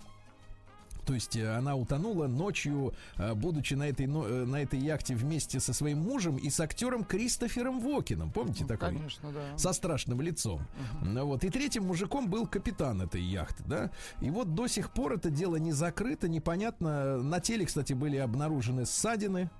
[1.10, 5.58] То есть э, она утонула ночью, э, будучи на этой, э, на этой яхте вместе
[5.58, 8.30] со своим мужем и с актером Кристофером Вокином.
[8.30, 8.94] Помните Ну, такой?
[8.94, 9.58] Конечно, да.
[9.58, 10.60] Со страшным лицом.
[11.02, 11.42] Ну Вот.
[11.42, 13.90] И третьим мужиком был капитан этой яхты, да.
[14.20, 17.20] И вот до сих пор это дело не закрыто, непонятно.
[17.20, 19.50] На теле, кстати, были обнаружены ссадины.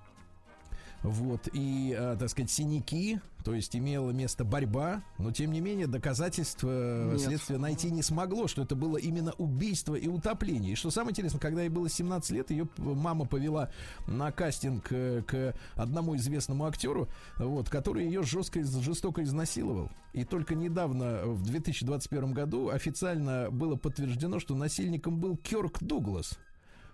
[1.02, 5.86] Вот, и, э, так сказать, синяки, то есть имела место борьба, но тем не менее
[5.86, 7.20] доказательств э, Нет.
[7.22, 10.72] следствие найти не смогло, что это было именно убийство и утопление.
[10.72, 13.70] И что самое интересное, когда ей было 17 лет, ее мама повела
[14.06, 17.08] на кастинг э, к одному известному актеру,
[17.38, 19.90] вот, который ее жестко, жестоко изнасиловал.
[20.12, 26.38] И только недавно, в 2021 году, официально было подтверждено, что насильником был Кёрк Дуглас.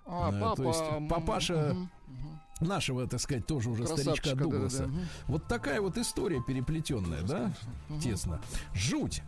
[0.06, 0.56] А, Э, папа.
[0.56, 4.78] то есть папаша мгм, мгм нашего, так сказать, тоже уже Красавчика, старичка Дугласа.
[4.78, 5.00] Да, да, да.
[5.26, 7.52] Вот такая вот история переплетенная, да?
[7.88, 8.00] Угу.
[8.00, 8.40] Тесно.
[8.74, 9.22] Жуть.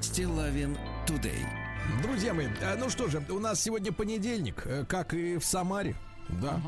[0.00, 1.44] Стилавин Тудей.
[2.02, 5.94] Друзья мои, а ну что же, у нас сегодня понедельник, э, как и в Самаре.
[6.28, 6.60] Да.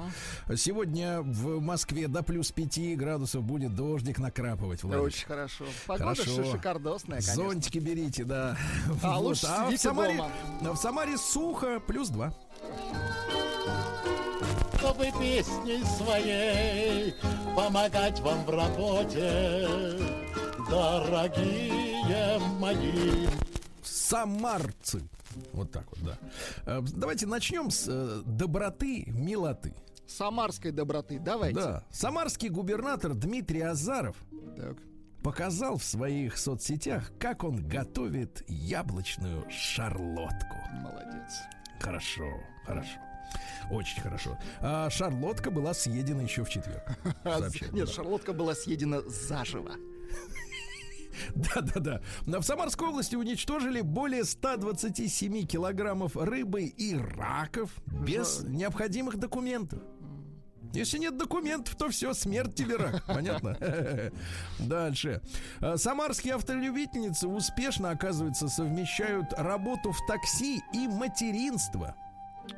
[0.56, 4.82] Сегодня в Москве до плюс 5 градусов будет дождик накрапывать.
[4.82, 5.02] Владик.
[5.04, 5.64] Очень хорошо.
[5.86, 6.44] Погода Хорошо.
[6.44, 7.34] ши- шикардосная, конечно.
[7.34, 8.56] Зонтики берите, да.
[9.02, 10.30] А лучше в сидите Самаре, дома.
[10.62, 12.32] а в Самаре сухо, плюс 2.
[14.78, 17.14] чтобы песней своей
[17.56, 19.68] помогать вам в работе,
[20.70, 23.26] дорогие мои.
[23.82, 25.02] Самарцы.
[25.52, 26.18] Вот так вот, да.
[26.66, 29.74] Э, Давайте начнем с э, доброты, милоты.
[30.06, 31.18] Самарской доброты.
[31.18, 31.60] Давайте.
[31.60, 31.84] Да.
[31.90, 34.16] Самарский губернатор Дмитрий Азаров
[34.56, 34.78] Так.
[35.22, 40.56] показал в своих соцсетях, как он готовит яблочную шарлотку.
[40.72, 41.40] Молодец.
[41.80, 42.26] Хорошо,
[42.64, 42.98] хорошо.
[43.70, 44.38] Очень хорошо.
[44.60, 46.82] А шарлотка была съедена еще в четверг.
[47.24, 47.40] А,
[47.72, 47.92] Нет, да.
[47.92, 49.72] шарлотка была съедена заживо.
[51.34, 52.00] Да-да-да.
[52.26, 59.82] В Самарской области уничтожили более 127 килограммов рыбы и раков без необходимых документов.
[60.72, 63.02] Если нет документов, то все, смерть тебе рак.
[63.06, 63.56] Понятно?
[64.58, 65.22] Дальше.
[65.60, 71.96] А, Самарские автолюбительницы успешно, оказывается, совмещают работу в такси и материнство.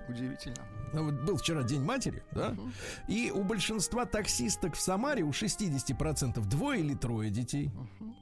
[0.09, 0.57] Удивительно.
[0.93, 2.57] Ну, вот Был вчера День матери, да?
[3.09, 7.71] И у большинства таксисток в Самаре, у 60% двое или трое детей.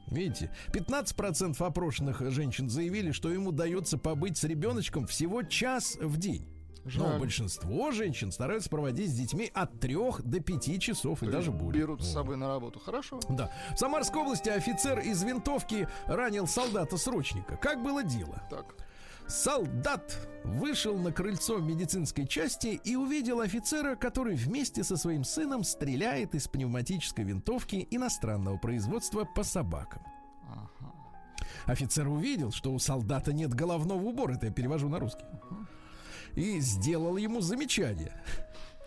[0.09, 0.51] Видите?
[0.73, 6.47] 15% опрошенных женщин заявили, что им удается побыть с ребеночком всего час в день.
[6.85, 7.19] Но Жаль.
[7.19, 11.83] большинство женщин стараются проводить с детьми от 3 до 5 часов и даже более.
[11.83, 12.79] Берут с собой на работу.
[12.81, 13.21] Хорошо.
[13.29, 13.51] Да.
[13.75, 17.57] В Самарской области офицер из винтовки ранил солдата-срочника.
[17.57, 18.43] Как было дело?
[18.49, 18.75] Так.
[19.29, 26.35] Солдат вышел на крыльцо медицинской части и увидел офицера, который вместе со своим сыном стреляет
[26.35, 30.03] из пневматической винтовки иностранного производства по собакам.
[31.67, 35.27] Офицер увидел, что у солдата нет головного убора, это я перевожу на русский,
[36.35, 38.23] и сделал ему замечание.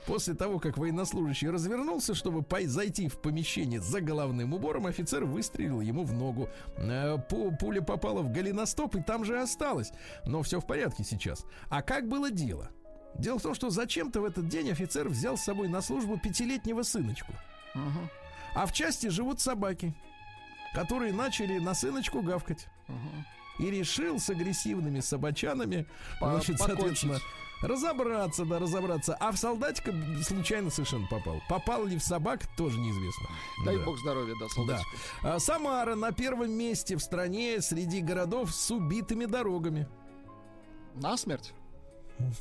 [0.07, 6.03] После того, как военнослужащий развернулся, чтобы зайти в помещение за головным убором, офицер выстрелил ему
[6.03, 6.49] в ногу.
[6.77, 9.91] Э, пу- Пуля попала в голеностоп и там же осталась.
[10.25, 11.45] Но все в порядке сейчас.
[11.69, 12.69] А как было дело?
[13.15, 16.81] Дело в том, что зачем-то в этот день офицер взял с собой на службу пятилетнего
[16.83, 17.33] сыночку.
[17.75, 18.09] Мгм.
[18.55, 19.93] А в части живут собаки,
[20.73, 22.67] которые начали на сыночку гавкать.
[23.59, 25.85] И решил с агрессивными собачанами,
[26.19, 27.27] По- значит, соответственно, покончить.
[27.61, 29.15] Разобраться, да, разобраться.
[29.19, 29.93] А в солдатика
[30.27, 31.41] случайно совершенно попал.
[31.49, 33.27] Попал ли в собак, тоже неизвестно.
[33.65, 33.83] Дай Да.
[33.85, 34.49] бог здоровья, да, Да.
[34.49, 34.89] солдатику.
[35.23, 39.87] А Самара на первом месте в стране среди городов с убитыми дорогами.
[40.95, 41.53] На смерть?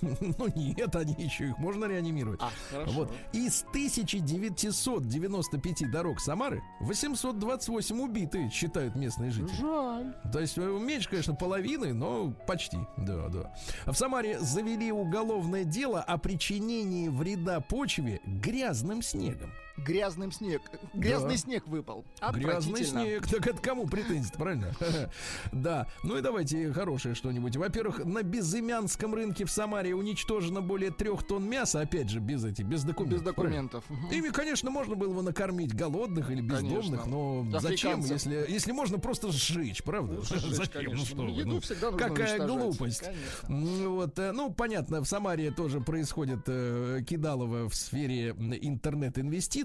[0.20, 2.40] Ну нет, они еще их можно реанимировать.
[2.42, 2.92] А, хорошо.
[2.92, 3.12] Вот.
[3.32, 9.56] Из 1995 дорог Самары 828 убиты, считают местные жители.
[9.56, 10.14] Жаль.
[10.32, 12.78] То есть э, меньше, конечно, половины, но почти.
[12.96, 13.52] Да, да.
[13.86, 19.50] В Самаре завели уголовное дело о причинении вреда почве грязным снегом.
[19.84, 20.62] Грязным снег.
[20.94, 21.36] Грязный Да.
[21.36, 22.04] снег выпал.
[22.32, 23.26] Грязный снег.
[23.28, 24.72] Так это кому претензии правильно?
[25.52, 25.86] Да.
[26.02, 27.56] Ну и давайте хорошее что-нибудь.
[27.56, 31.80] Во-первых, на безымянском рынке в Самаре уничтожено более трех тонн мяса.
[31.80, 33.18] Опять же, без этих, без документов.
[33.18, 33.84] Без документов.
[34.10, 37.06] Ими, конечно, можно было бы накормить голодных или бездомных, Конечно.
[37.06, 40.20] но зачем, если, если можно просто сжечь, правда?
[40.22, 40.92] Сжечь, зачем?
[40.94, 43.02] Ну что вы, Еду ну, всегда Какая глупость.
[43.48, 43.90] Конечно.
[43.90, 48.52] Вот, э, ну, понятно, в Самаре тоже происходит э, кидалово в сфере м,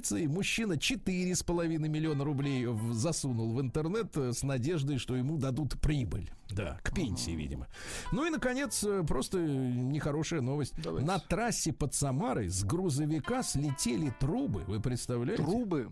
[0.06, 0.28] интернет-инвестиций.
[0.28, 6.30] Мужчина 4,5 миллиона рублей засунул в интернет э, с надеждой, что ему дадут прибыль.
[6.49, 7.68] Да, к пенсии, видимо.
[8.12, 10.74] Ну и, наконец, э, просто нехорошая новость.
[10.82, 11.08] Давайте.
[11.08, 15.43] На трассе под Самарой с грузовика слетели трубы, вы представляете?
[15.43, 15.91] Трубы.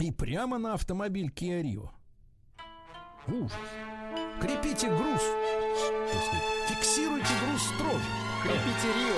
[0.00, 1.88] И прямо на автомобиль Kia Rio.
[3.26, 3.52] Ужас.
[4.40, 5.22] Крепите груз.
[6.68, 8.04] Фиксируйте груз строже.
[8.42, 9.16] Крепите Рио.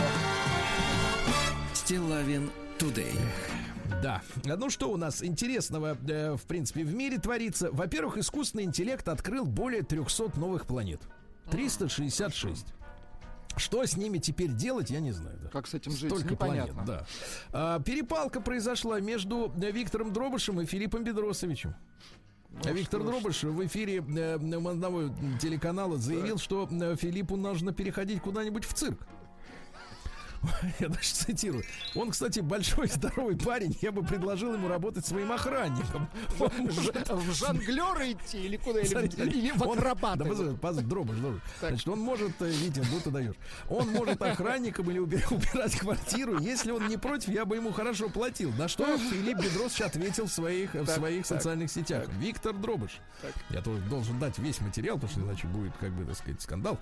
[1.75, 3.15] Стилавин Тудей.
[4.03, 4.23] Да.
[4.45, 7.71] Ну что у нас интересного, э, в принципе, в мире творится?
[7.73, 11.01] Во-первых, искусственный интеллект открыл более 300 новых планет.
[11.51, 12.67] 366.
[13.57, 15.39] Что с ними теперь делать, я не знаю.
[15.43, 15.49] да.
[15.49, 16.73] Как с этим жить, Столько непонятно.
[16.85, 17.07] планет, да.
[17.53, 21.75] А, перепалка произошла между э, Виктором Дробышем и Филиппом Бедросовичем.
[22.65, 23.41] Виктор Ну что ж.
[23.41, 25.11] Дробыш в эфире э, одного
[25.41, 29.01] телеканала заявил, что э, Филиппу нужно переходить куда-нибудь в цирк.
[30.81, 31.65] Я даже цитирую.
[31.95, 33.77] Он, кстати, большой здоровый парень.
[33.81, 36.09] Я бы предложил ему работать своим охранником.
[36.39, 38.81] Он может- В жонглеры идти или куда?
[38.81, 40.19] Или, в- Смотрите, или в он- акробаты?
[40.19, 41.41] Да, позволь, позволь, дробыш, дробыш.
[41.61, 43.35] Значит, он может, э, Витя, ну ты даешь.
[43.69, 46.39] Он может охранником или уби- убирать квартиру.
[46.41, 48.51] Если он не против, я бы ему хорошо платил.
[48.53, 52.09] На что Филипп Бедросович ответил в своих, в своих так, социальных сетях.
[52.19, 52.99] Виктор Дробыш.
[53.23, 53.33] Так.
[53.51, 56.79] Я тоже должен дать весь материал, потому что иначе будет, как бы, так сказать, скандал.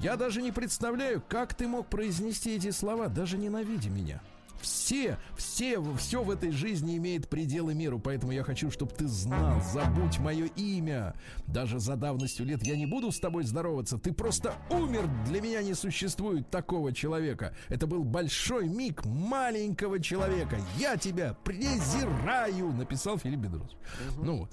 [0.00, 4.20] Я даже не представляю, как ты мог произнести эти слова, даже ненавидя меня.
[4.60, 9.06] Все, все, все в этой жизни имеет предел и меру, поэтому я хочу, чтобы ты
[9.08, 11.14] знал, забудь мое имя.
[11.46, 13.96] Даже за давностью лет я не буду с тобой здороваться.
[13.98, 17.54] Ты просто умер, для меня не существует такого человека.
[17.68, 20.58] Это был большой миг маленького человека.
[20.78, 23.76] Я тебя презираю, написал Филипп Бедрос.
[24.22, 24.46] Ну,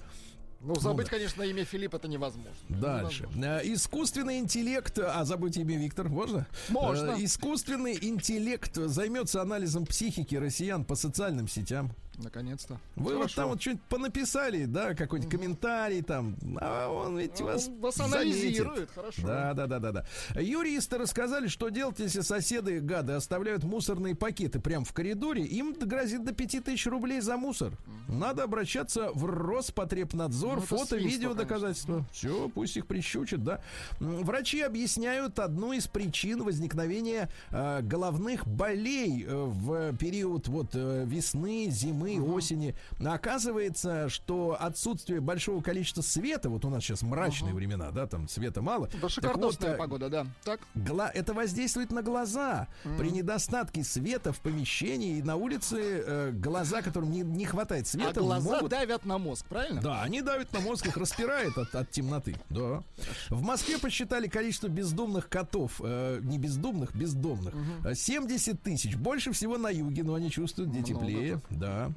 [0.60, 1.12] Ну, забыть, да.
[1.12, 2.50] конечно, имя Филипп это невозможно.
[2.68, 3.22] Дальше.
[3.22, 3.60] Невозможно.
[3.62, 6.46] Э, Искусственный интеллект, а забудь имя Виктор, можно?
[6.68, 7.12] Можно.
[7.12, 11.92] Э, Искусственный интеллект займется анализом психики россиян по социальным сетям.
[12.18, 12.80] Наконец-то.
[12.96, 13.36] Вы вот Хорошо.
[13.36, 18.90] там вот что-нибудь понаписали, да, какой-нибудь комментарий там, а он ведь вас, Он вас анализирует,
[18.92, 19.22] хорошо.
[19.24, 20.40] Да, да, да, да, да.
[20.40, 25.44] Юристы рассказали, что делать, если соседы гады оставляют мусорные пакеты прямо в коридоре.
[25.44, 27.72] Им грозит до 5000 рублей за мусор.
[28.08, 32.04] Надо обращаться в Роспотребнадзор, Ну, фото, видео, доказательства.
[32.12, 33.60] Все, пусть их прищучат, да.
[34.00, 41.68] Врачи объясняют одну из причин возникновения э, головных болей э, в период вот э, весны,
[41.70, 42.74] зимы, осени.
[43.04, 48.62] Оказывается, что отсутствие большого количества света, вот у нас сейчас мрачные времена, да, там света
[48.62, 48.86] мало.
[48.86, 50.26] Да, Так вот, шикардосная э, погода, да.
[50.44, 50.60] Так?
[50.74, 52.68] Гла- это воздействует на глаза.
[52.96, 57.88] При недостатке света в помещении и на улице э, глаза, которым не, не хватает А
[57.88, 58.70] света, глаза могут...
[58.70, 59.80] давят на мозг, правильно?
[59.82, 62.36] Да, они давят на мозг, их распирает от, от темноты.
[62.48, 62.82] Да.
[63.28, 65.80] В Москве посчитали количество бездомных котов.
[65.84, 67.54] э, не бездомных, бездомных.
[67.84, 68.96] Э, 70 тысяч.
[68.96, 71.40] Больше всего на юге, но они чувствуют, где Много теплее.
[71.50, 71.90] Да.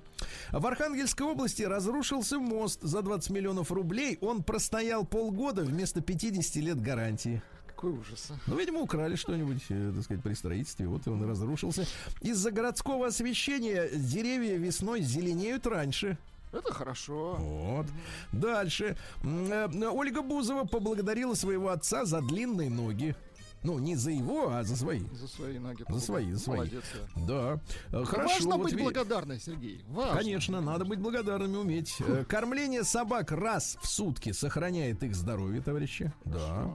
[0.52, 4.18] В Архангельской области разрушился мост за 20 миллионов рублей.
[4.22, 7.42] Он простоял полгода вместо 50 лет гарантии.
[7.68, 8.32] Какой ужас.
[8.48, 10.88] Ну, видимо, украли что-нибудь, э, так сказать, при строительстве.
[10.88, 11.88] Вот и он разрушился.
[12.22, 16.18] Из-за городского освещения деревья весной зеленеют раньше.
[16.52, 17.38] Это хорошо.
[17.40, 17.88] Вот.
[18.32, 18.98] Дальше.
[19.24, 23.16] Э, Ольга Бузова поблагодарила своего отца за длинные ноги.
[23.64, 25.02] Ну, не за его, а за свои.
[25.14, 25.84] За свои ноги.
[25.88, 26.58] За свои, за свои.
[26.58, 26.84] Молодец.
[27.28, 27.60] Да.
[27.92, 28.34] Э, Хорошо.
[28.34, 29.84] Важно вот быть ви- благодарной, Сергей.
[29.88, 30.18] Важно.
[30.18, 31.96] Конечно, надо быть благодарными, уметь.
[32.00, 36.12] Э, Кормление собак раз в сутки сохраняет их здоровье, товарищи.
[36.26, 36.74] Да.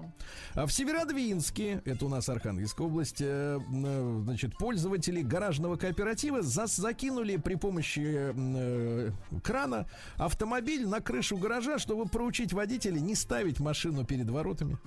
[0.54, 3.58] А в Северодвинске, это у нас Архангельская область, э,
[4.24, 9.10] значит, пользователи гаражного кооператива зас- закинули при помощи э,
[9.42, 14.78] крана автомобиль на крышу гаража, чтобы проучить водителя не ставить машину перед воротами.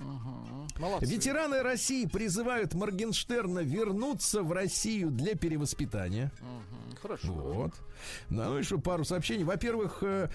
[0.78, 1.04] Молодцы.
[1.06, 6.32] Ветераны России призывают Моргенштерна вернуться в Россию для перевоспитания.
[6.40, 7.32] Мгм, Хорошо.
[7.32, 7.72] Вот.
[8.28, 9.44] Ну что, пару сообщений.
[9.44, 10.28] Во-первых, э,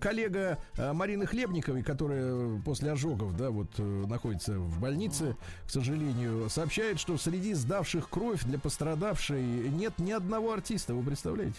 [0.00, 5.36] коллега э, Марины Хлебниковой, которая после ожогов, да, вот э, находится в больнице,
[5.66, 11.58] к сожалению, сообщает, что среди сдавших кровь для пострадавшей нет ни одного артиста, вы представляете?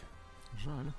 [0.64, 0.91] Жаль.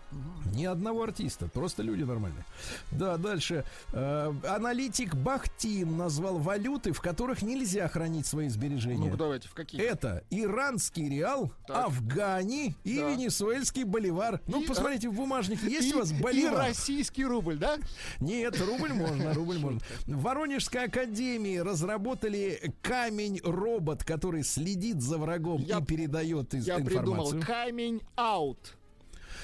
[0.54, 2.44] Ни одного артиста, просто люди нормальные.
[2.90, 3.64] Да, дальше.
[3.92, 9.04] Э, аналитик Бахтин назвал валюты, в которых нельзя хранить свои сбережения.
[9.06, 9.80] Ну-ка, давайте, в какие?
[9.80, 11.86] Это иранский реал, Так.
[11.86, 13.10] Афгани и Да.
[13.10, 14.40] венесуэльский боливар.
[14.46, 16.58] Ну, И- посмотрите, в бумажнике есть И- у вас И боливар?
[16.58, 17.78] российский рубль, да?
[18.20, 19.80] Нет, рубль можно, рубль можно.
[20.06, 27.32] В Воронежской академии разработали камень-робот, который следит за врагом Я- и передает из Я придумал
[27.32, 27.42] информацию.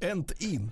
[0.00, 0.70] And in.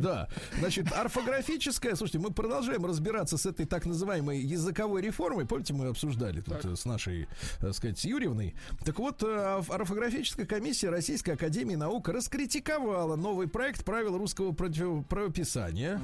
[0.00, 5.46] Да, Значит, орфографическая, слушайте, мы продолжаем разбираться с этой так называемой языковой реформой.
[5.46, 7.28] Помните, мы обсуждали тут э, с нашей,
[7.60, 8.54] так сказать, с Юрьевной.
[8.84, 16.00] Так вот, э, орфографическая комиссия Российской Академии Наук раскритиковала новый проект правил русского правописания.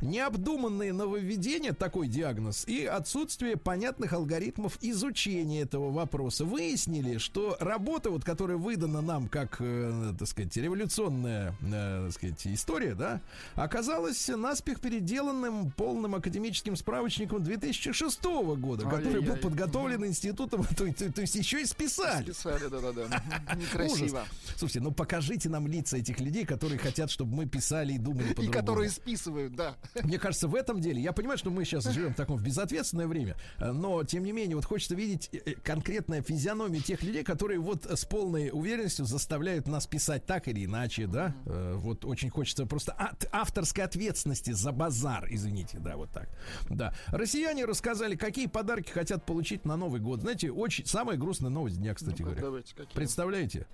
[0.00, 8.24] Необдуманные нововведения, такой диагноз, и отсутствие понятных алгоритмов изучения этого вопроса выяснили, что работа, вот,
[8.24, 13.20] которая выдана нам как, э, так сказать, революционная, э, так сказать, история, да,
[13.54, 19.36] оказалась наспех переделанным полным академическим справочником 2006 года, который был Ай-яй-яй.
[19.38, 22.26] подготовлен институтом, то, есть- то есть еще и списали.
[22.26, 23.22] Писали, да-да-да.
[23.56, 24.24] Некрасиво.
[24.56, 28.34] Слушайте, ну покажите нам лица этих людей, которые хотят, чтобы мы писали и думали И
[28.34, 28.52] по-другому.
[28.52, 29.76] которые списывают, да.
[30.02, 33.36] Мне кажется, в этом деле, я понимаю, что мы сейчас живем в таком безответственное время,
[33.58, 37.58] э, но тем не менее, вот хочется видеть э, э, конкретная физиономия тех людей, которые
[37.60, 41.34] вот с полной уверенностью заставляют нас писать так или иначе, да?
[41.44, 46.28] Э, Вот очень хочется просто от- авторской ответственности за базар, извините, да, вот так.
[46.70, 46.94] Да.
[47.08, 50.20] Россияне рассказали, какие подарки хотят получить на Новый год.
[50.22, 52.40] Знаете, очень самая грустная новость дня, кстати Ну-ка, говоря.
[52.42, 52.94] давайте, какие?
[52.94, 53.66] Представляете?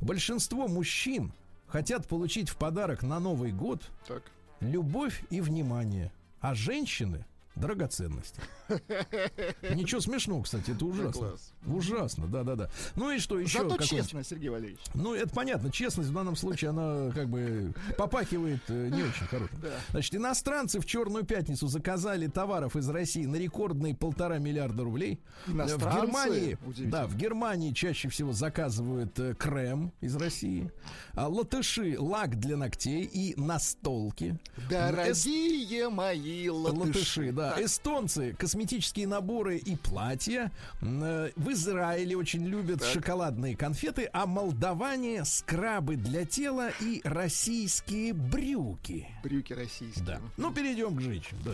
[0.00, 1.32] Большинство мужчин
[1.66, 4.22] хотят получить в подарок на Новый год Так.
[4.60, 6.10] любовь и внимание,
[6.40, 7.24] а женщины
[7.60, 8.40] драгоценности.
[9.74, 11.12] Ничего смешного, кстати, это ужасно.
[11.12, 11.52] класс.
[11.66, 12.70] Ужасно, да, да, да.
[12.96, 13.68] Ну и что еще?
[13.68, 14.80] Зато честно, Сергей Валерьевич.
[14.94, 15.70] Ну, это понятно.
[15.70, 19.60] Честность в данном случае, она как бы попахивает э, не очень хорошим.
[19.60, 19.70] Да.
[19.90, 25.20] Значит, иностранцы в Черную пятницу заказали товаров из России на рекордные полтора миллиарда рублей.
[25.46, 25.52] В?
[26.00, 26.58] Германии,
[26.88, 30.70] да, в Германии чаще всего заказывают э, крем из России,
[31.14, 34.38] а латыши лак для ногтей и настолки.
[34.68, 36.80] Дорогие мои латыши.
[36.80, 37.49] Латыши, да.
[37.58, 40.52] Эстонцы косметические наборы и платья.
[40.82, 49.08] Э, В Израиле очень любят шоколадные конфеты, а молдаване скрабы для тела и российские брюки.
[49.22, 50.04] Брюки российские.
[50.04, 50.20] Да.
[50.36, 51.42] Ну, перейдем к женщинам.
[51.44, 51.52] Да.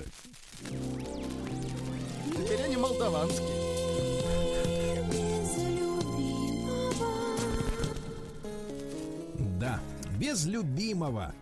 [2.36, 3.46] Теперь они молдаванские.
[9.58, 9.80] Да,
[10.18, 11.34] без любимого.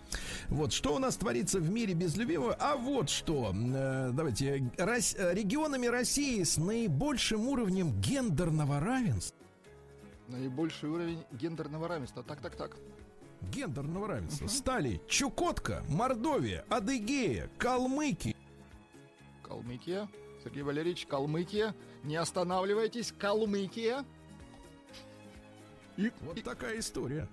[0.48, 2.54] Вот что у нас творится в мире без любимого.
[2.58, 3.52] А вот что.
[3.54, 4.70] Э, давайте.
[4.76, 9.36] Рос- э, регионами России с наибольшим уровнем гендерного равенства.
[10.28, 12.22] Наибольший уровень гендерного равенства.
[12.22, 12.76] Так, так, так.
[13.52, 18.34] Гендерного равенства стали Чукотка, Мордовия, Адыгея, Калмыки.
[19.42, 20.08] Калмыкия.
[20.42, 21.74] Сергей Валерьевич, Калмыкия.
[22.04, 24.04] Не останавливайтесь, Калмыкия.
[25.96, 27.28] И, Вот и такая история.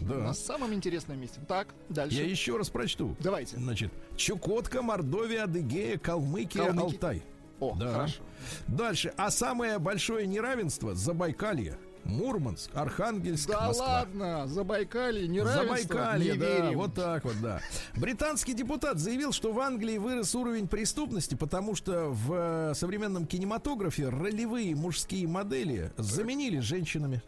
[0.00, 0.34] На Да.
[0.34, 1.40] самом интересном месте.
[1.48, 2.16] Так, дальше.
[2.16, 3.16] Я еще раз прочту.
[3.20, 3.56] Давайте.
[3.56, 6.94] Значит, Чукотка, Мордовия, Адыгея, Калмыкия, Калмыки.
[6.94, 7.22] Алтай.
[7.60, 7.92] О, Да.
[7.92, 8.22] хорошо.
[8.66, 9.12] Дальше.
[9.16, 13.86] А самое большое неравенство Забайкалье, Мурманск, Архангельск, Да Москва.
[13.86, 15.62] ладно, Забайкалье, неравенство.
[15.86, 16.78] Забайкалье, не да, верим.
[16.78, 17.60] вот так вот, да.
[17.94, 24.08] Британский депутат заявил, что в Англии вырос уровень преступности, потому что в э, современном кинематографе
[24.08, 27.22] ролевые мужские модели заменили женщинами.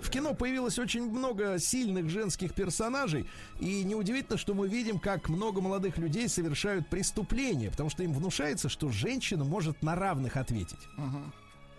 [0.00, 3.26] В кино появилось очень много сильных женских персонажей,
[3.60, 8.68] и неудивительно, что мы видим, как много молодых людей совершают преступления, потому что им внушается,
[8.68, 10.80] что женщина может на равных ответить.
[10.96, 11.32] Ага.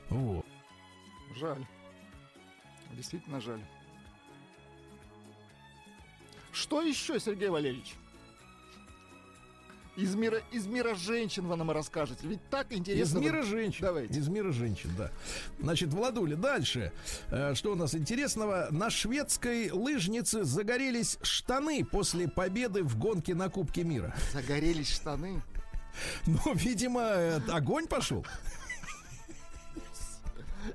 [0.09, 0.45] Вот.
[1.35, 1.65] Жаль.
[2.93, 3.61] Действительно жаль.
[6.51, 7.95] Что еще, Сергей Валерьевич?
[9.99, 12.19] Из мира, из мира женщин вы нам расскажете.
[12.27, 13.19] Ведь так Из интересно.
[13.19, 13.79] мира вы- женщин.
[13.81, 14.17] Давайте.
[14.19, 15.11] Из мира женщин, да.
[15.59, 16.91] Значит, Владуля, дальше.
[17.31, 18.67] Э, Что у нас интересного?
[18.71, 24.15] На шведской лыжнице загорелись штаны после победы в гонке на Кубке мира.
[24.33, 25.41] Загорелись штаны.
[26.27, 28.25] Ну, видимо, э, огонь пошел.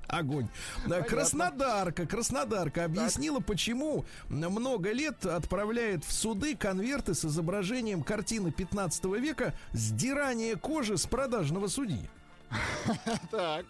[0.09, 0.49] Огонь.
[0.87, 9.05] Да, Краснодарка, Краснодарка объяснила, почему много лет отправляет в суды конверты с изображением картины 15
[9.05, 12.09] века «Сдирание кожи с продажного судьи».
[13.30, 13.66] Так.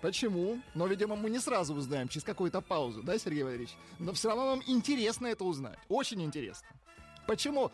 [0.00, 0.60] Почему?
[0.74, 3.74] Но, видимо, мы не сразу узнаем, через какую-то паузу, да, Сергей Валерьевич?
[3.98, 5.78] Но все равно нам интересно это узнать.
[5.88, 6.68] Очень интересно.
[7.26, 7.72] Почему?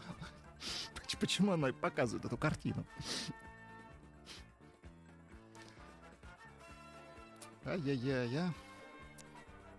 [0.94, 2.86] Поч- Почему она показывает эту картину?
[7.64, 8.52] Ай-яй-яй, а.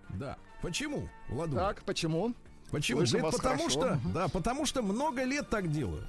[0.09, 0.38] Да.
[0.61, 1.59] Почему, Владуля?
[1.59, 2.33] Так, почему?
[2.71, 2.99] Почему?
[2.99, 3.69] Слышим вас потому хорошо.
[3.69, 6.03] что, да, потому что много лет так делаю.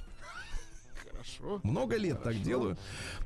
[1.11, 1.59] Хорошо.
[1.63, 2.77] Много лет так делаю.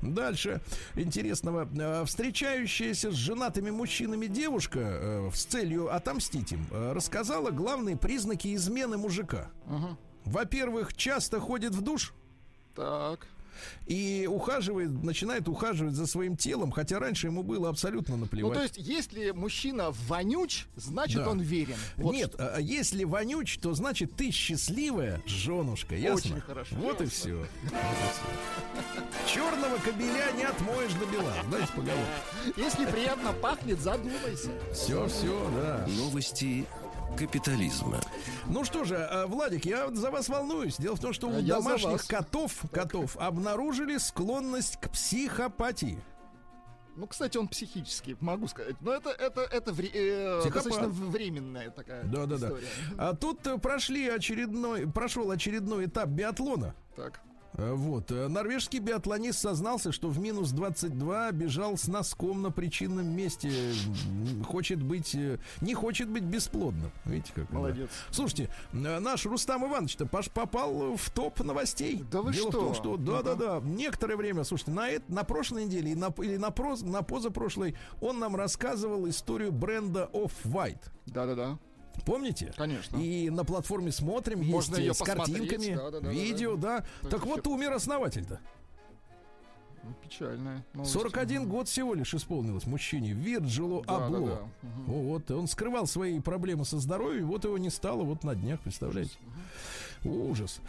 [0.02, 0.62] Дальше
[0.96, 1.68] интересного.
[1.80, 8.54] Э, Встречающаяся с женатыми мужчинами девушка э, с целью отомстить им э, рассказала главные признаки
[8.56, 9.50] измены мужика.
[9.68, 9.98] Ага.
[10.26, 12.14] Во-первых, часто ходит в душ
[12.76, 13.28] Так.
[13.88, 18.54] И ухаживает, начинает ухаживать за своим телом, хотя раньше ему было абсолютно Ну, наплевать.
[18.58, 21.30] то есть, если мужчина вонюч, значит, Да.
[21.30, 21.76] он верен.
[21.98, 26.32] Вот Нет, а если вонюч, то значит ты счастливая женушка, ясно?
[26.36, 26.76] Очень хорошо.
[26.76, 27.10] Вот и Ясно.
[27.20, 27.46] все.
[29.28, 31.34] Черного кобеля не отмоешь до бела.
[31.48, 32.06] Знаете поговорку?
[32.54, 34.50] что Если приятно пахнет, задумайся.
[34.74, 35.86] Все, все, да.
[35.98, 36.66] Новости
[37.18, 38.00] капитализма.
[38.48, 40.78] Ну что же, э, Владик, я за вас волнуюсь.
[40.78, 46.00] Дело в том, что у А я домашних котов, котов обнаружили склонность к психопатии.
[46.98, 48.76] Ну, кстати, он психический, могу сказать.
[48.82, 52.48] Но это, это, это вре- э, достаточно временная такая Да, да, да.
[52.48, 52.68] история.
[52.98, 56.76] А тут э, прошли очередной, прошел очередной этап биатлона.
[56.98, 57.22] Так.
[57.54, 58.12] Э, Вот.
[58.12, 63.52] э, Норвежский биатлонист сознался, что в минус 22 бежал с носком на причинном месте.
[64.46, 66.92] Хочет быть, э, не хочет быть бесплодным.
[67.06, 67.50] Видите, как?
[67.50, 67.58] да.
[67.58, 67.90] Молодец.
[68.10, 72.04] Слушайте, э, наш Рустам Иванович-то попал в топ новостей.
[72.12, 72.60] Да вы Дело в что?
[72.62, 73.60] том, что да, да, да.
[73.64, 77.76] Некоторое время, слушайте, на, это, на прошлой неделе и на, или на, проз- на позапрошлой
[78.00, 80.84] он нам рассказывал историю бренда Off-White.
[81.08, 81.58] Да-да-да.
[82.56, 82.98] Конечно.
[82.98, 83.26] Помните?
[83.26, 86.86] И на платформе смотрим, Можно есть её с картинками, да, да, да, да, видео, да.
[87.02, 88.40] Это Так вот умер основатель-то.
[89.84, 90.92] Ну, Печальная новость.
[90.94, 94.28] 41 год всего лишь исполнилось мужчине Вирджилу Да, да, Абло.
[94.62, 94.68] да.
[94.68, 94.90] Мгм.
[94.94, 98.60] О, Вот, он скрывал свои проблемы со здоровьем, вот его не стало вот на днях,
[98.60, 99.18] представляете?
[100.04, 100.60] Ужас.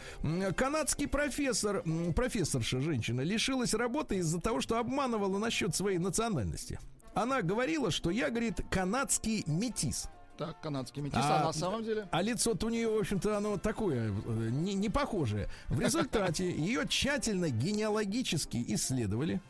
[0.57, 1.83] Канадский профессор,
[2.15, 6.79] профессорша женщина, лишилась работы из-за того, что обманывала насчет своей национальности.
[7.15, 10.09] Она говорила, что я, говорит, канадский метис.
[10.47, 12.09] Так, канадский метис, А, а, на самом деле?
[12.11, 15.49] А лицо-то у нее, в общем-то, оно такое, э, не, не похожее.
[15.69, 19.41] В результате ее тщательно генеалогически исследовали.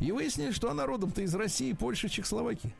[0.00, 2.74] И выяснили, что она родом-то из России, Польши, Чехословакии.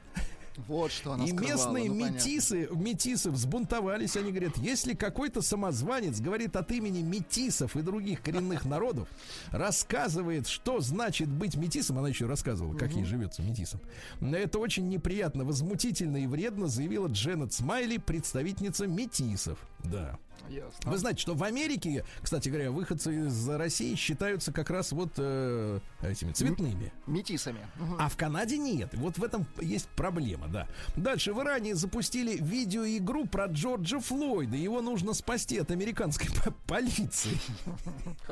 [0.67, 2.15] Вот что она И скрывала, местные ну, понятно.
[2.15, 4.17] метисы, метисы взбунтовались.
[4.17, 9.09] Они говорят, если какой-то самозванец говорит от имени метисов и других коренных народов,
[9.53, 13.81] рассказывает, что значит быть метисом, она еще рассказывала, как ей живется метисом.
[14.21, 19.59] Это очень неприятно, возмутительно и вредно, заявила Дженнет Смайли, представительница метисов.
[19.85, 20.19] Да.
[20.49, 20.91] Ясно.
[20.91, 25.81] Вы знаете, что в Америке, кстати говоря, выходцы из России считаются как раз вот э,
[26.03, 26.93] этими цветными.
[27.07, 27.61] Метисами.
[27.99, 28.91] А в Канаде нет.
[28.95, 30.67] Вот в этом есть проблема, да.
[30.97, 34.57] Дальше в Иране запустили видеоигру про Джорджа Флойда.
[34.57, 37.39] Его нужно спасти от американской по- полиции.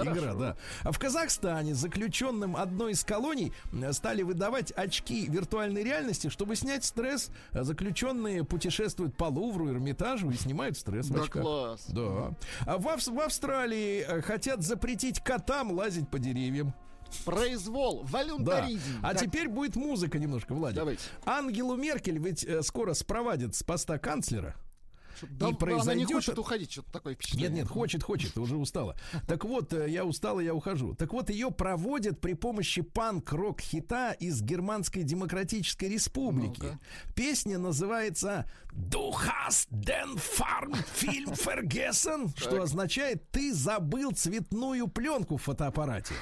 [0.01, 0.57] Игра, да.
[0.85, 6.85] А в Казахстане заключенным одной из колоний э, стали выдавать очки виртуальной реальности, чтобы снять
[6.85, 7.31] стресс.
[7.53, 11.43] Заключенные путешествуют по Лувру, Эрмитажу и снимают стресс в Да очках.
[11.45, 11.85] класс.
[11.89, 12.35] Да.
[12.67, 16.75] А в, Ав- в Австралии э, хотят запретить котам лазить по деревьям.
[17.25, 18.19] Произвол, Да.
[18.19, 18.81] волюнтаризм.
[19.03, 20.77] А Так, теперь будет музыка немножко, Владик.
[20.77, 21.03] Давайте.
[21.25, 24.57] Ангелу Меркель ведь э, скоро спровадят с поста канцлера.
[25.23, 27.49] Да, и Она не произойдет- хочет уходить, что-то такое впечатление.
[27.51, 28.97] Нет, нет, хочет, хочет, уже устала.
[29.27, 30.95] Так вот, э, я устала, я ухожу.
[30.95, 36.61] Так вот, ее проводят при помощи панк-рок хита из Германской Демократической Республики.
[36.63, 36.79] Ну-ка.
[37.15, 46.15] Песня называется «Du hast den Farmfilm vergessen», что означает «ты забыл цветную пленку в фотоаппарате».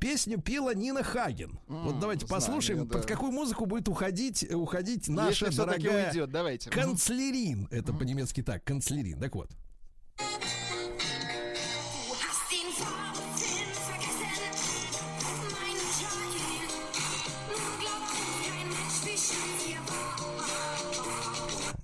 [0.00, 1.60] Песню пела Нина Хаген.
[1.68, 2.98] вот давайте знаю послушаем, да.
[2.98, 6.70] под какую музыку будет уходить, уходить наша Если дорогая уйдет, давайте.
[6.70, 7.68] канцлерин.
[7.70, 9.20] Это по-немецки так, канцлерин.
[9.20, 9.50] Так вот.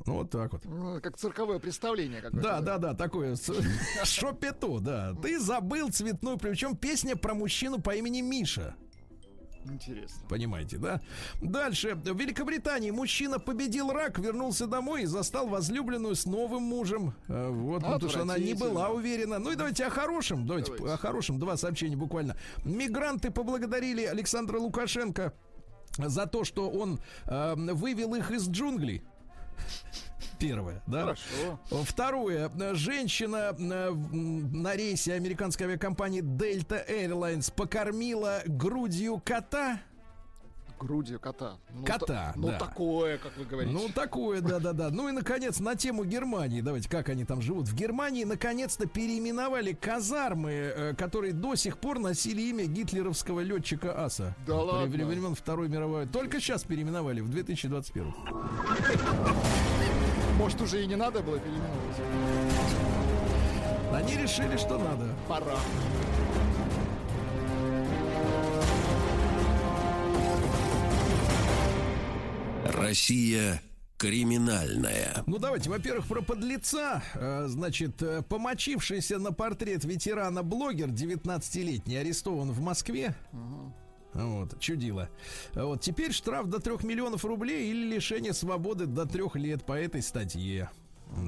[0.06, 0.64] Ну, вот так вот.
[0.64, 2.48] Ну, Как цирковое представление какое-то.
[2.48, 3.36] Да, да, да, такое
[4.04, 5.14] шопето, да.
[5.20, 8.76] Ты забыл цветную, причем песня про мужчину по имени Миша.
[9.68, 10.22] Интересно.
[10.28, 11.00] Понимаете, да?
[11.40, 11.96] Дальше.
[11.96, 17.14] В Великобритании мужчина победил рак, вернулся домой и застал возлюбленную с новым мужем.
[17.26, 19.40] Э, Вот, ну, потому что она не была уверена.
[19.40, 20.46] Ну и давайте о хорошем.
[20.46, 20.94] Давайте, Давайте.
[20.94, 21.40] о хорошем.
[21.40, 22.36] Два сообщения буквально.
[22.64, 25.32] Мигранты поблагодарили Александра Лукашенко
[25.98, 29.02] за то, что он э, вывел их из джунглей.
[30.38, 31.00] Первое, да?
[31.00, 31.58] Хорошо.
[31.84, 32.50] Второе.
[32.74, 39.80] Женщина э, в- м, на рейсе американской авиакомпании Delta Airlines покормила грудью кота.
[40.80, 41.56] Грудью кота.
[41.72, 42.58] Ну, Кота, та- Ну, да.
[42.58, 43.72] такое, как вы говорите.
[43.72, 44.90] Ну, такое, да-да-да.
[44.90, 46.60] Ну и, наконец, на тему Германии.
[46.60, 47.66] Давайте, как они там живут.
[47.68, 54.34] В Германии, наконец-то, переименовали казармы, э, которые до сих пор носили имя гитлеровского летчика Аса.
[54.46, 54.92] Да При- ладно?
[54.92, 56.06] При времен Второй мировой.
[56.06, 58.14] Только сейчас переименовали, в 2021.
[60.38, 61.96] Может, уже и не надо было переименовывать?
[63.92, 65.06] Они решили, что надо.
[65.26, 65.56] Пора.
[72.72, 73.60] Россия
[73.96, 75.22] криминальная.
[75.26, 77.02] Ну, давайте, во-первых, про подлеца.
[77.14, 83.14] Э, Значит, э, помочившийся на портрет ветерана-блогер 19-летний арестован в Москве.
[84.12, 85.10] Вот, чудило.
[85.54, 90.02] Вот, теперь штраф до 3 миллионов рублей или лишение свободы до 3 лет по этой
[90.02, 90.70] статье.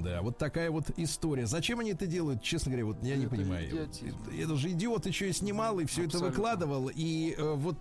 [0.02, 1.46] Да, вот такая вот история.
[1.46, 3.68] Зачем они это делают, честно говоря, вот я не Это понимаю.
[3.68, 4.16] идиотизм.
[4.26, 6.28] Это, это же идиот еще и снимал, и все это Абсолютно.
[6.30, 6.90] выкладывал.
[6.94, 7.76] И э, вот,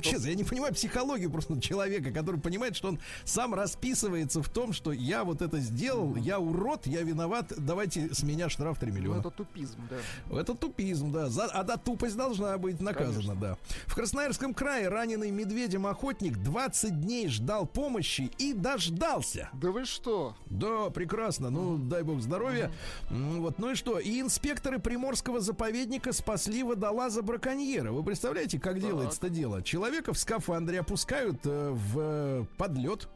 [0.00, 4.72] честно, я не понимаю психологию просто человека, который понимает, что он сам расписывается в том,
[4.72, 8.96] что я вот это сделал, я урод, я виноват, давайте с меня штраф 3 Ну,
[8.96, 9.20] миллиона.
[9.20, 10.40] это тупизм, да.
[10.40, 11.28] Это тупизм, да.
[11.28, 13.58] За, а да, тупость должна быть наказана, да.
[13.86, 19.50] В Красноярском крае раненый медведем охотник 20 дней ждал помощи и дождался.
[19.52, 20.34] Да вы что?
[20.46, 21.25] Да, прекрасно.
[21.50, 22.70] Ну, дай бог здоровья.
[23.10, 23.98] Вот, ну и что?
[23.98, 27.92] И инспекторы Приморского заповедника спасли водолаза браконьера.
[27.92, 29.62] Вы представляете, как делается это дело?
[29.62, 33.08] Человека в скафандре опускают э, в э, подлет,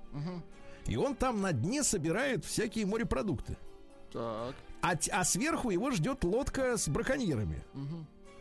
[0.87, 3.57] и он там на дне собирает всякие морепродукты.
[4.13, 4.55] Так.
[4.83, 7.63] А, а сверху его ждет лодка с браконьерами.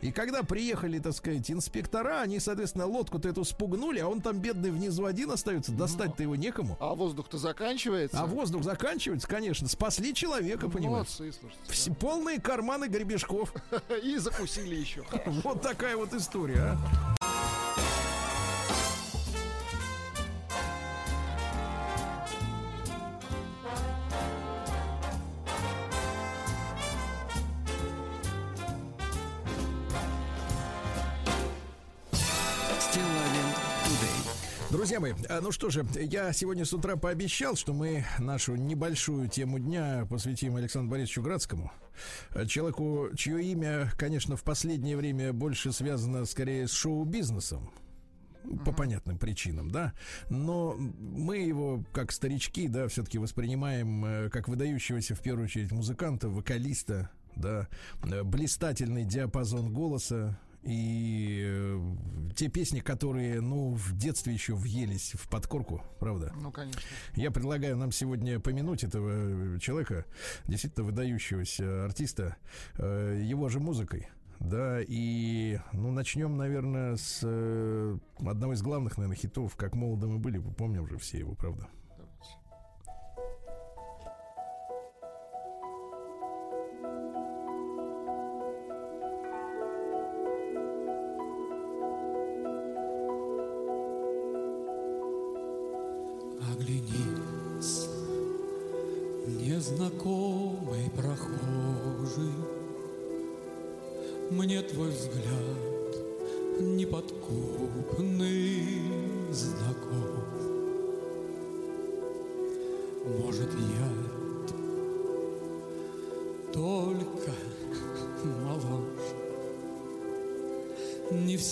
[0.00, 4.70] И когда приехали, так сказать, инспектора, они, соответственно, лодку-то эту спугнули, а он там бедный
[4.70, 6.76] внизу один остается, достать-то его некому.
[6.80, 8.18] А воздух-то заканчивается.
[8.20, 9.68] А воздух заканчивается, конечно.
[9.68, 11.08] Спасли человека, понимаешь?
[11.18, 11.32] Молодцы.
[11.68, 13.52] Все полные карманы гребешков.
[14.02, 15.04] И закусили еще.
[15.42, 17.16] Вот такая вот история, а.
[34.70, 39.28] Друзья мои, а, ну что же, я сегодня с утра пообещал, что мы нашу небольшую
[39.28, 41.72] тему дня посвятим Александру Борисовичу Градскому.
[42.30, 47.72] А, Человеку, чье имя, конечно, в последнее время больше связано скорее с шоу-бизнесом.
[48.64, 49.92] По понятным причинам, да.
[50.28, 56.28] Но мы его, как старички, да, все-таки воспринимаем э, как выдающегося, в первую очередь, музыканта,
[56.28, 57.66] вокалиста, да,
[58.04, 61.80] э, блистательный диапазон голоса, и э,
[62.36, 66.32] те песни, которые, ну, в детстве еще въелись в подкорку, правда?
[66.36, 66.80] Ну, конечно.
[67.14, 70.04] Я предлагаю нам сегодня помянуть этого человека,
[70.46, 72.36] действительно выдающегося артиста,
[72.76, 74.08] э, его же музыкой.
[74.38, 80.18] Да, и, ну, начнем, наверное, с э, одного из главных, наверное, хитов «Как молоды мы
[80.18, 81.68] были», помним уже все его, правда?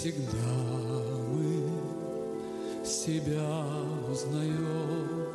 [0.09, 0.55] Всегда
[1.29, 1.47] мы
[2.85, 3.65] себя
[4.11, 5.29] узнаем.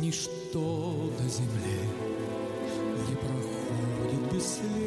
[0.00, 1.80] Ничто на земле
[3.08, 4.83] не проходит бесследно,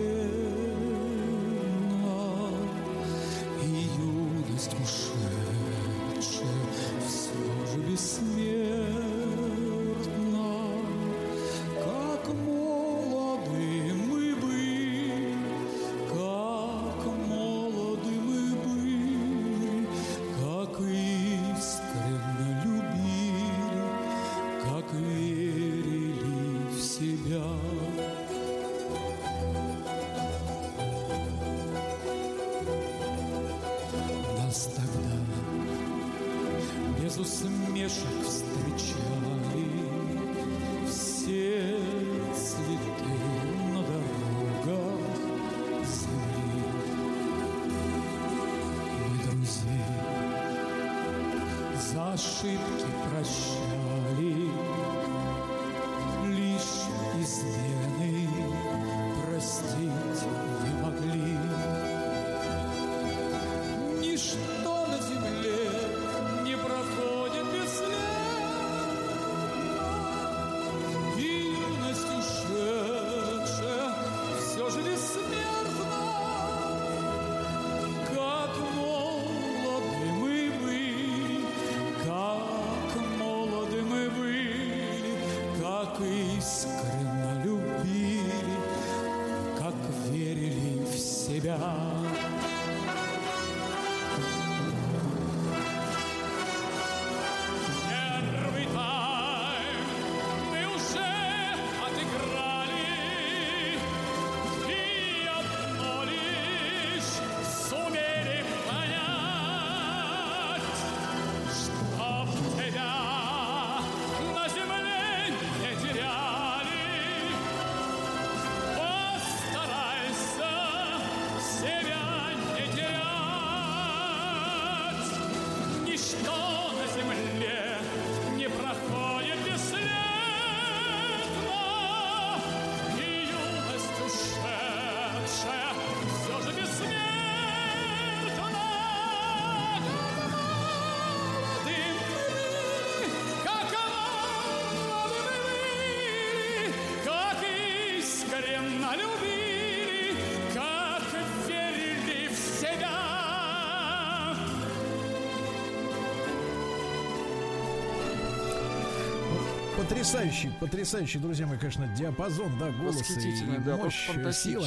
[160.08, 164.66] Потрясающий, потрясающий, друзья мои, конечно, диапазон, да, голоса и да, мощь, э, сила.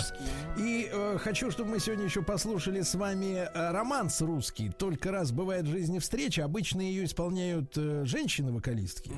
[0.58, 4.68] И э, хочу, чтобы мы сегодня еще послушали с вами э, романс русский.
[4.68, 6.44] Только раз бывает в жизни встреча.
[6.44, 9.12] Обычно ее исполняют э, женщины-вокалистки.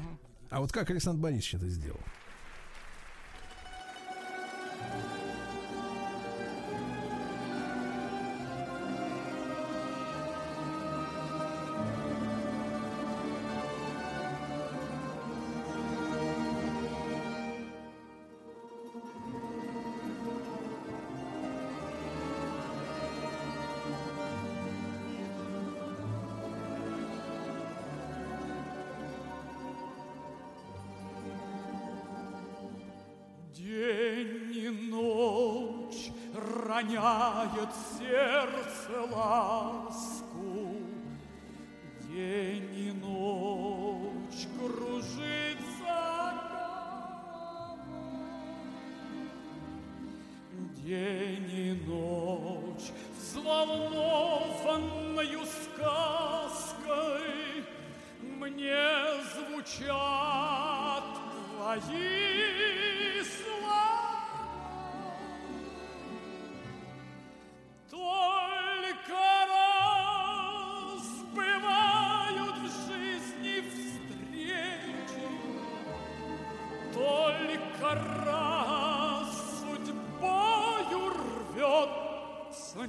[0.49, 1.99] А вот как Александр Борисович это сделал?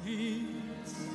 [0.01, 1.12] He's.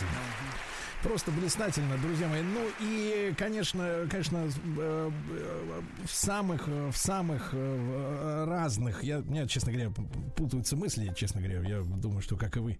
[0.00, 0.70] Блистательно.
[1.02, 2.42] Просто блистательно, друзья мои.
[2.42, 4.46] Ну и, конечно, конечно,
[4.76, 9.90] э, э, в самых, э, в самых разных, я, меня, честно говоря,
[10.36, 12.78] путаются мысли, честно говоря, я думаю, что, как и вы,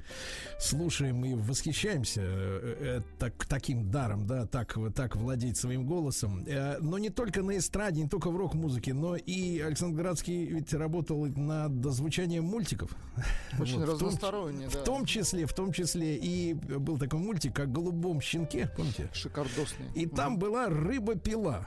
[0.58, 6.42] слушаем и восхищаемся так, таким даром, да, так, так владеть своим голосом.
[6.46, 10.72] Э, Но не только на эстраде, не только в рок-музыке, но и Александр Градский ведь
[10.72, 12.90] работал над дозвучанием мультиков.
[13.60, 14.82] Очень Вот, в том- разносторонне, в да.
[14.82, 19.10] том числе, в том числе и был такой мультик, как «Голубом щенке», помните?
[19.12, 19.86] Шикардосный.
[19.94, 21.66] И там была рыба-пила.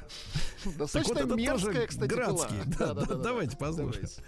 [0.77, 2.55] Достаточно так вот это мерзкая, тоже кстати, Градский.
[2.77, 2.93] пила.
[2.95, 4.07] Да, да, давайте послушаем.
[4.07, 4.21] Давайте.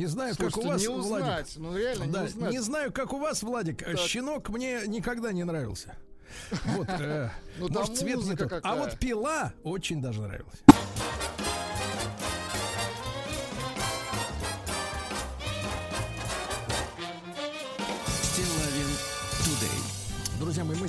[0.00, 1.56] Не знаю, как у Слушайте, вас, не узнать, Владик.
[1.56, 2.50] ну реально не Да, узнать.
[2.52, 3.84] не знаю, как у вас, Владик.
[3.84, 3.98] Так.
[3.98, 5.94] Щенок мне никогда не нравился.
[6.64, 7.28] Вот, э,
[7.58, 8.60] Ну, может, цвет не тот.
[8.62, 10.62] А вот пила очень даже нравилась.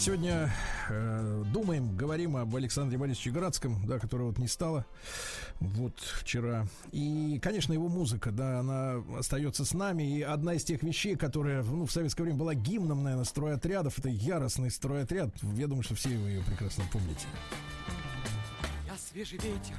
[0.01, 0.49] Сегодня
[0.89, 4.83] э, думаем, говорим об Александре Борисовиче Градском, да, которого вот не стало
[5.59, 6.65] вот вчера.
[6.91, 10.17] И, конечно, его музыка, да, она остается с нами.
[10.17, 14.09] И одна из тех вещей, которая ну, в советское время была гимном, наверное, стройотрядов, это
[14.09, 15.35] яростный стройотряд.
[15.55, 17.27] Я думаю, что все вы ее прекрасно помните.
[18.87, 19.75] Я свежий ветер,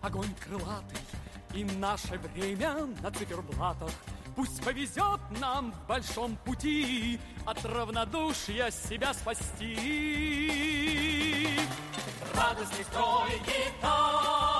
[0.00, 0.98] огонь крылатый,
[1.54, 3.92] И наше время на циферблатах.
[4.40, 9.76] Пусть повезет нам в большом пути От равнодушия себя спасти.
[12.34, 14.59] Радостный строй гитар,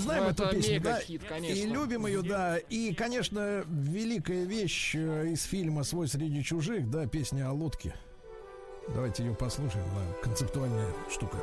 [0.00, 1.58] знаем Ну, эту это песню, да, мега-хит, конечно.
[1.58, 2.58] и любим ее, да.
[2.58, 7.94] И, конечно, великая вещь э, из фильма «Свой среди чужих», да, песня о лодке.
[8.88, 11.36] Давайте ее послушаем, она концептуальная штука.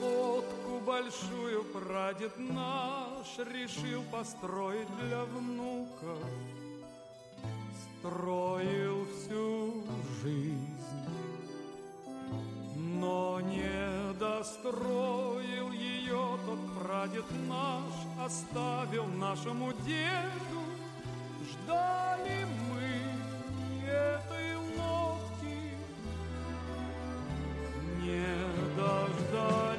[0.00, 6.16] Лодку большую прадед наш решил построить для внука.
[8.00, 9.84] Строил всю
[10.22, 10.81] жизнь,
[13.02, 17.92] но не достроил ее тот прадед наш,
[18.24, 20.62] оставил нашему деду.
[21.50, 25.74] Ждали мы этой лодки,
[28.02, 28.24] не
[28.76, 29.71] дождались.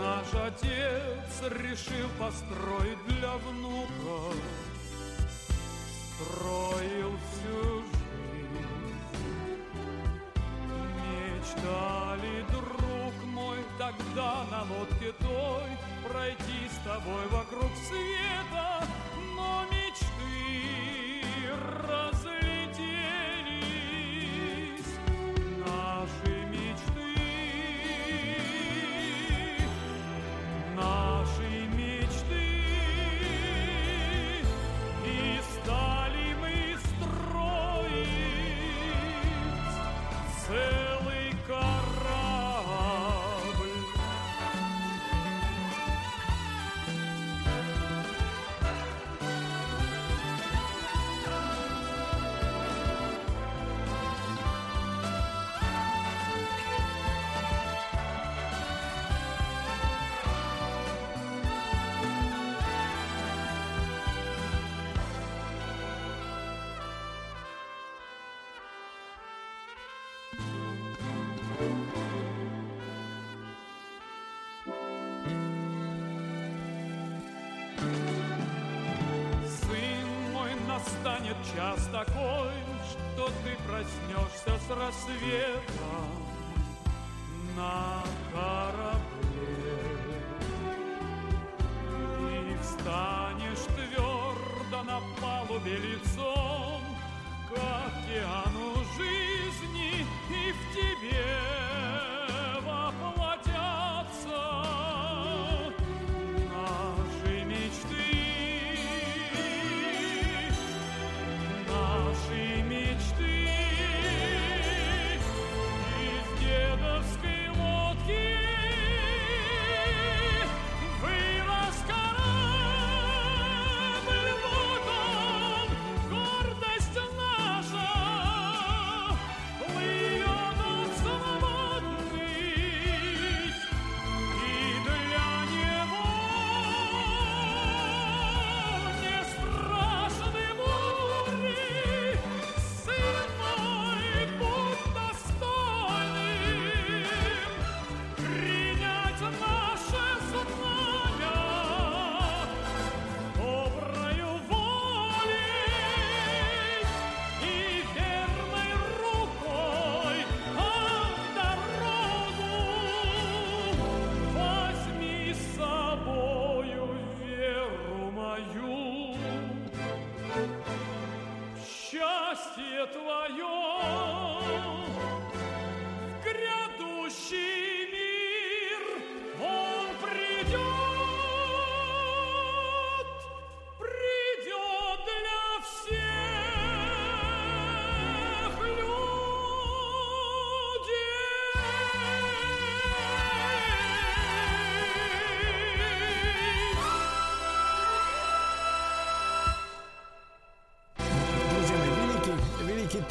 [0.00, 4.36] Наш отец решил построить для внука.
[6.14, 8.94] Строил всю жизнь.
[11.04, 15.70] Мечтали, друг мой, тогда на лодке той
[16.08, 18.84] Пройти с тобой вокруг света,
[19.36, 21.22] но мечты
[21.86, 22.39] разлетелись.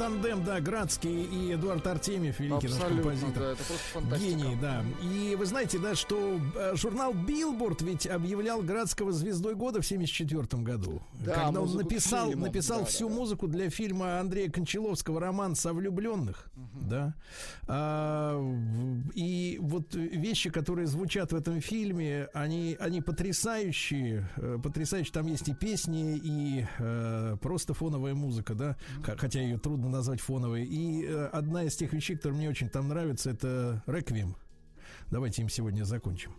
[0.09, 3.43] Тандем, да, Градский и Эдуард Артемьев, великий наш Абсолютно, композитор.
[3.43, 4.29] да, это просто фантастика.
[4.29, 4.83] Гений, да.
[5.03, 10.63] И вы знаете, да, что э, журнал Билборд ведь объявлял Градского звездой года в 74
[10.63, 11.01] году.
[11.23, 12.45] Да, когда он написал, фильму.
[12.45, 13.15] написал Да, всю да.
[13.15, 16.49] музыку для фильма Андрея Кончаловского «Романс о влюбленных».
[16.89, 17.13] Да.
[17.67, 18.41] А,
[19.13, 24.27] и вот вещи, которые звучат в этом фильме, они, они потрясающие.
[24.37, 25.13] э, Потрясающие.
[25.13, 28.75] Там есть и песни, и э, просто фоновая музыка, да.
[29.03, 30.65] Хотя ее трудно назвать фоновой.
[30.65, 34.35] И э, одна из тех вещей, которые мне очень там нравится, это «Реквием».
[35.11, 36.31] Давайте им сегодня закончим.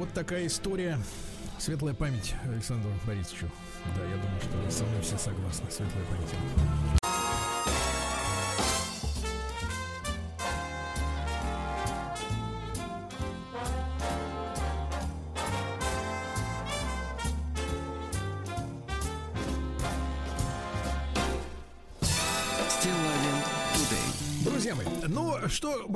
[0.00, 0.98] Вот такая история.
[1.58, 3.50] Светлая память Александру Борисовичу.
[3.94, 5.70] Да, я думаю, что со мной все согласны.
[5.70, 6.99] Светлая память.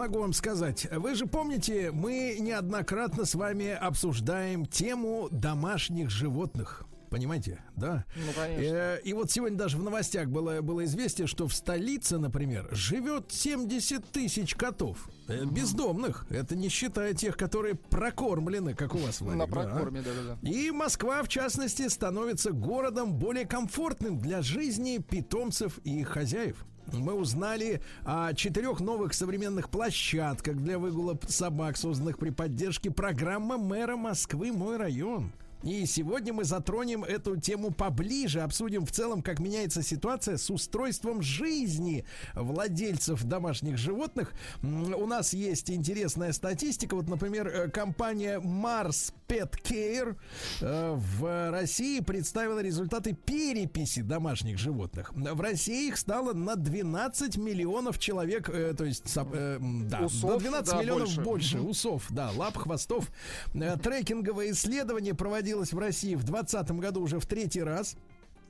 [0.04, 0.86] Могу вам сказать?
[0.92, 6.84] Вы же помните, мы неоднократно с вами обсуждаем тему домашних животных.
[7.08, 8.04] Понимаете, да?
[8.16, 8.74] Ну, конечно.
[8.74, 13.30] Э, И вот сегодня даже в новостях было, было известие, что в столице, например, живет
[13.30, 15.08] 70 тысяч котов.
[15.28, 16.26] Э, Бездомных.
[16.28, 19.52] Это не считая тех, которые прокормлены, как у вас, Владик, На да?
[19.52, 20.48] прокорме, да-да-да.
[20.50, 26.66] И Москва, в частности, становится городом более комфортным для жизни питомцев и их хозяев.
[26.92, 33.96] Мы узнали о четырех новых современных площадках для выгула собак, созданных при поддержке программы мэра
[33.96, 35.32] Москвы «Мой район».
[35.64, 41.22] И сегодня мы затронем эту тему поближе, обсудим в целом, как меняется ситуация с устройством
[41.22, 42.04] жизни
[42.34, 44.34] владельцев домашних животных.
[44.62, 46.94] У нас есть интересная статистика.
[46.94, 50.16] Вот, например, э, компания Mars Pet Care
[50.60, 55.12] э, в России представила результаты переписи домашних животных.
[55.14, 60.70] В России их стало на 12 миллионов человек, э, то есть да, Усов, на 12
[60.70, 61.22] да, миллионов больше.
[61.22, 63.10] больше усов, да, лап, хвостов.
[63.54, 65.14] Трекинговое исследование
[65.54, 67.96] проводилось в России в 2020 году уже в третий раз.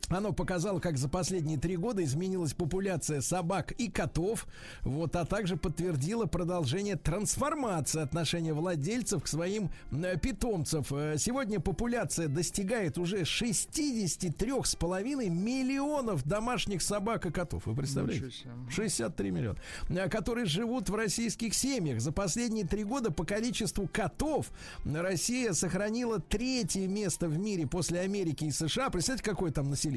[0.09, 4.47] Оно показало, как за последние три года изменилась популяция собак и котов,
[4.82, 10.93] вот, а также подтвердило продолжение трансформации отношения владельцев к своим э, питомцев.
[10.93, 17.66] Э, Сегодня популяция достигает уже 63,5 миллионов домашних собак и котов.
[17.66, 18.26] Вы представляете?
[18.26, 18.51] Ничего себе.
[18.70, 19.59] 63 миллиона,
[19.89, 22.01] э, которые живут в российских семьях.
[22.01, 24.51] За последние три года по количеству котов
[24.85, 28.90] Россия сохранила третье место в мире после Америки и США.
[28.90, 29.94] Представьте, какое там население?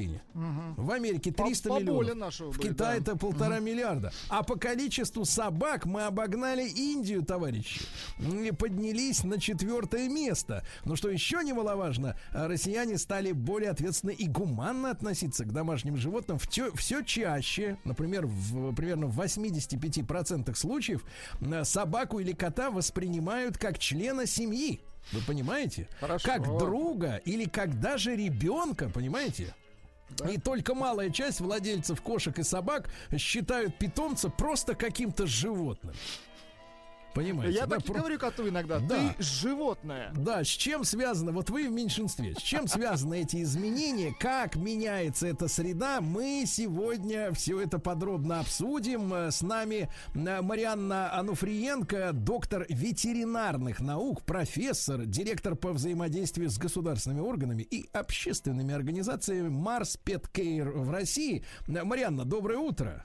[0.76, 2.38] В Америке 300 По- поболее миллионов.
[2.40, 3.10] в Китае да.
[3.12, 4.12] это полтора миллиарда.
[4.28, 7.80] А по количеству собак мы обогнали Индию, товарищи.
[8.18, 10.64] И поднялись на четвертое место.
[10.84, 16.70] Но что еще немаловажно, россияне стали более ответственно и гуманно относиться к домашним животным все,
[16.74, 17.78] все чаще.
[17.84, 21.04] Например, в, примерно в 85% случаев
[21.40, 24.80] м, собаку или кота воспринимают как члена семьи.
[25.12, 25.88] Вы понимаете?
[26.00, 26.26] Хорошо.
[26.28, 29.54] Как друга или как даже ребенка, понимаете?
[30.30, 35.94] И только малая часть владельцев кошек и собак считают питомца просто каким-то животным.
[37.18, 37.54] Понимаете?
[37.58, 38.78] Я да, так и про- говорю коту иногда.
[38.78, 39.14] Да.
[39.16, 40.12] Ты животное.
[40.16, 45.26] Да, с чем связано, вот вы в меньшинстве, с чем связаны эти изменения, как меняется
[45.26, 49.12] эта среда, мы сегодня все это подробно обсудим.
[49.12, 57.20] Э, С нами э, Марианна Ануфриенко, доктор ветеринарных наук, профессор, директор по взаимодействию с государственными
[57.20, 61.44] органами и общественными организациями Марс Петкейр в России.
[61.66, 63.04] Э, Марианна, доброе утро.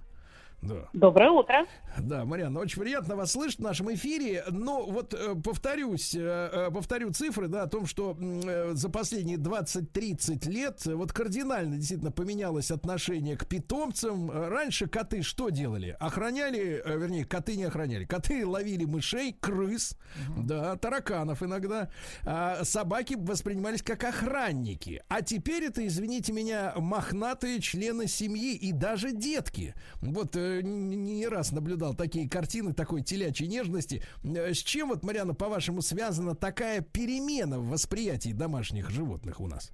[0.64, 0.88] Да.
[0.94, 1.66] Доброе утро.
[2.00, 4.46] Да, Марьяна, очень приятно вас слышать в нашем эфире.
[4.50, 9.38] Но вот э, повторюсь, э, э, повторю цифры, да, о том, что э, за последние
[9.38, 14.32] 20-30 лет э, вот кардинально действительно поменялось отношение к питомцам.
[14.32, 15.98] Э, Раньше коты что делали?
[16.00, 18.06] Охраняли, вернее, коты не охраняли.
[18.06, 19.98] Коты ловили мышей, крыс,
[20.38, 21.90] да, тараканов иногда.
[22.26, 25.04] А собаки воспринимались как охранники.
[25.10, 29.76] А теперь это, извините меня, мохнатые члены семьи и даже детки.
[30.02, 34.04] Вот не раз наблюдал такие картины такой телячьей нежности.
[34.24, 39.72] Э, С чем вот, Марьяна, по-вашему, связана такая перемена в восприятии домашних животных у нас?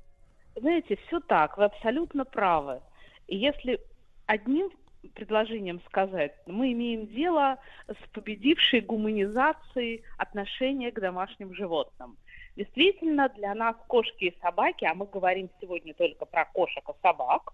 [0.55, 2.81] Знаете, все так, вы абсолютно правы.
[3.27, 3.79] И если
[4.25, 4.69] одним
[5.13, 7.57] предложением сказать, мы имеем дело
[7.87, 12.17] с победившей гуманизацией отношения к домашним животным.
[12.55, 17.53] Действительно, для нас кошки и собаки, а мы говорим сегодня только про кошек и собак,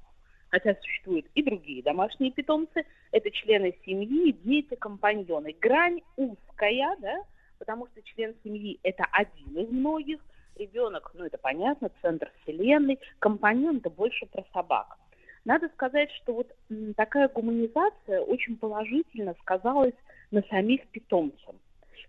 [0.50, 5.56] хотя существуют и другие домашние питомцы, это члены семьи, дети, компаньоны.
[5.60, 7.24] Грань узкая, да,
[7.60, 10.20] потому что член семьи– это один из многих,
[10.56, 14.98] ребенок, ну это понятно, центр вселенной, компаньон– это больше про собак.
[15.44, 16.52] Надо сказать, что вот
[16.96, 19.94] такая гуманизация очень положительно сказалась
[20.32, 21.56] на самих питомцев.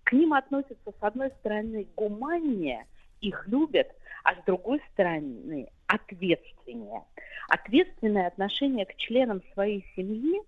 [0.04, 2.86] К ним относятся, с одной стороны, гуманнее,
[3.20, 3.88] их любят,
[4.24, 7.04] а с другой стороны, ответственнее.
[7.48, 10.40] Ответственное отношение к членам своей семьи,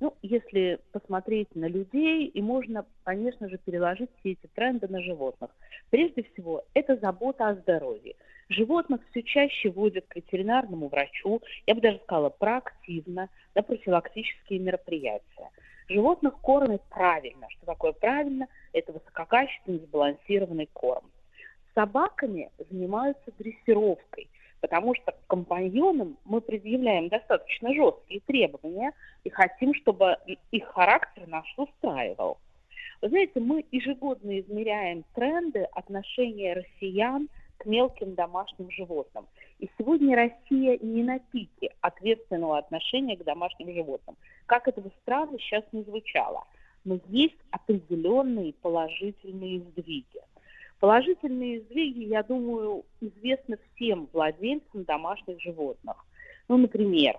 [0.00, 5.50] ну, если посмотреть на людей, и можно, конечно же, переложить все эти тренды на животных.
[5.90, 8.14] Прежде всего, это забота о здоровье.
[8.48, 15.50] Животных все чаще водят к ветеринарному врачу, я бы даже сказала, проактивно, на профилактические мероприятия.
[15.88, 17.46] Животных кормят правильно.
[17.50, 18.46] Что такое правильно?
[18.72, 21.10] Это высококачественный сбалансированный корм.
[21.68, 24.29] С собаками занимаются дрессировкой,
[24.60, 28.92] потому что к компаньонам мы предъявляем достаточно жесткие требования
[29.24, 30.16] и хотим, чтобы
[30.50, 32.38] их характер нас устраивал.
[33.02, 39.26] Вы знаете, мы ежегодно измеряем тренды отношения россиян к мелким домашним животным.
[39.58, 44.16] И сегодня Россия не на пике ответственного отношения к домашним животным.
[44.46, 46.44] Как это бы странно сейчас не звучало.
[46.84, 50.20] Но есть определенные положительные сдвиги.
[50.80, 56.06] Положительные сдвиги, я думаю, известны всем владельцам домашних животных.
[56.48, 57.18] Ну, например,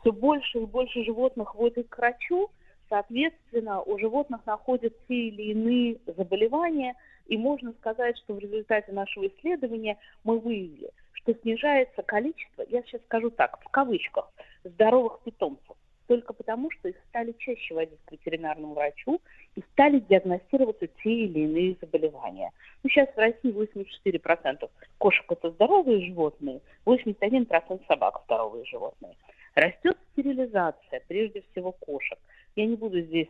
[0.00, 2.50] все больше и больше животных водят к врачу,
[2.90, 6.94] соответственно, у животных находят те или иные заболевания,
[7.26, 13.00] и можно сказать, что в результате нашего исследования мы выявили, что снижается количество, я сейчас
[13.06, 14.30] скажу так, в кавычках,
[14.64, 15.76] здоровых питомцев,
[16.08, 19.20] только потому, что их стали чаще водить к ветеринарному врачу
[19.54, 22.50] и стали диагностироваться те или иные заболевания.
[22.82, 29.14] Ну, сейчас в России 84% кошек– это здоровые животные, 81% собак– здоровые животные.
[29.54, 32.18] Растет стерилизация, прежде всего кошек.
[32.56, 33.28] Я не буду здесь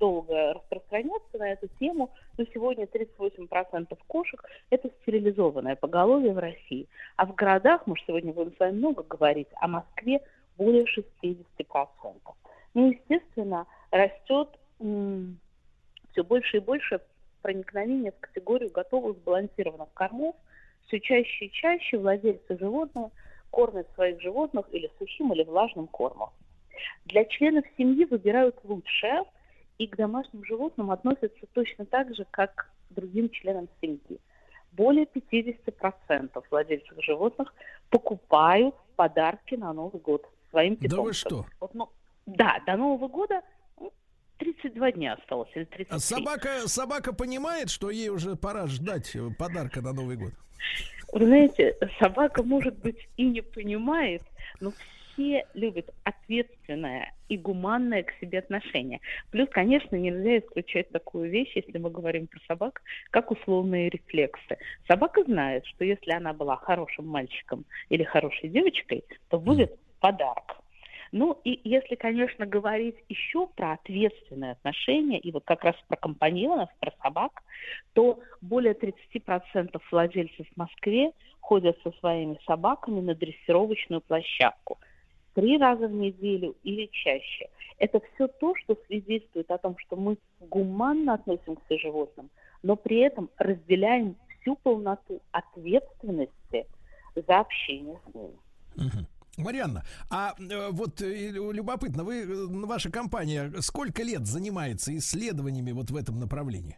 [0.00, 6.88] долго распространяться на эту тему, но сегодня 38% кошек– это стерилизованное поголовье в России.
[7.16, 10.20] А в городах, мы сегодня будем с вами много говорить, о Москве
[10.56, 12.36] более 60%.
[12.74, 14.48] Ну, естественно, растет
[14.80, 15.38] м,
[16.12, 17.00] все больше и больше
[17.42, 20.34] проникновение в категорию готовых сбалансированных кормов.
[20.86, 23.10] Все чаще и чаще владельцы животного
[23.50, 26.30] кормят своих животных или сухим, или влажным кормом.
[27.04, 29.24] Для членов семьи выбирают лучшее,
[29.78, 34.18] и к домашним животным относятся точно так же, как к другим членам семьи.
[34.72, 37.54] Более 50% владельцев животных
[37.90, 40.96] покупают подарки на Новый год своим питомцам.
[40.96, 41.46] Да вы что?
[41.60, 41.88] Вот, ну,
[42.26, 43.42] да, до Нового года
[43.78, 43.92] ну,
[44.38, 45.86] 32 дня осталось, или 33.
[45.90, 50.32] А собака, собака понимает, что ей уже пора ждать э, подарка на Новый год?
[51.12, 54.22] Вы знаете, собака, может быть, и не понимает,
[54.60, 54.72] но
[55.14, 59.00] все любят ответственное и гуманное к себе отношение.
[59.30, 64.58] Плюс, конечно, нельзя исключать такую вещь, если мы говорим про собак, как условные рефлексы.
[64.88, 70.58] Собака знает, что если она была хорошим мальчиком или хорошей девочкой, то будет подарок.
[71.12, 76.68] Ну и если, конечно, говорить еще про ответственные отношения, и вот как раз про компаньонов,
[76.78, 77.42] про собак,
[77.94, 84.78] то более 30% владельцев в Москве ходят со своими собаками на дрессировочную площадку.
[85.32, 87.48] три раза в неделю или чаще.
[87.78, 92.28] Это все то, что свидетельствует о том, что мы гуманно относимся к животным,
[92.62, 96.66] но при этом разделяем всю полноту ответственности
[97.14, 98.38] за общение с ними.
[98.76, 99.06] Мгм.
[99.36, 105.90] Марианна, а э, вот э, любопытно, вы, э, ваша компания сколько лет занимается исследованиями вот
[105.90, 106.76] в этом направлении?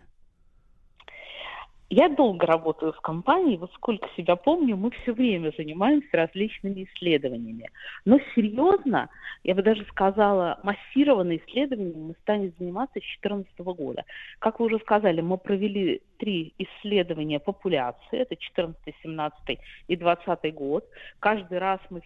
[1.89, 7.71] Я долго работаю в компании, вот сколько себя помню, мы все время занимаемся различными исследованиями.
[8.05, 9.09] Но серьезно,
[9.45, 14.05] я бы даже сказала, массированно исследованиями мы станем заниматься с 2014 года.
[14.41, 20.85] Как вы уже сказали, мы провели три исследования популяции, это 14, 17 и 20 год.
[21.21, 22.03] Каждый раз мы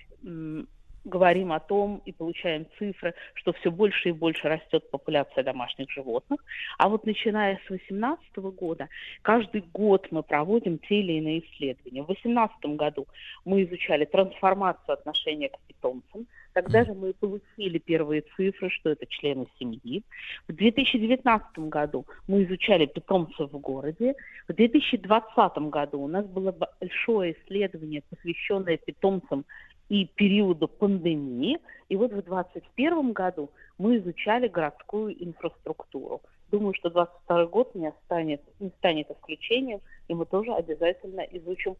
[1.04, 6.44] говорим о том и получаем цифры, что все больше и больше растет популяция домашних животных.
[6.78, 8.88] А вот начиная с 2018 года,
[9.22, 12.02] каждый год мы проводим те или иные исследования.
[12.02, 13.06] В 2018 году
[13.44, 16.26] мы изучали трансформацию отношения к питомцам.
[16.52, 20.02] Тогда же мы получили первые цифры, что это члены семьи.
[20.48, 24.14] В 2019 году мы изучали питомцев в городе.
[24.48, 29.44] В 2020 году у нас было большое исследование, посвященное питомцам
[29.90, 31.58] и периоду пандемии.
[31.90, 36.22] И вот в 2021 году мы изучали городскую инфраструктуру.
[36.50, 41.76] Думаю, что 2022 год не, станет, не станет исключением, и мы тоже обязательно изучим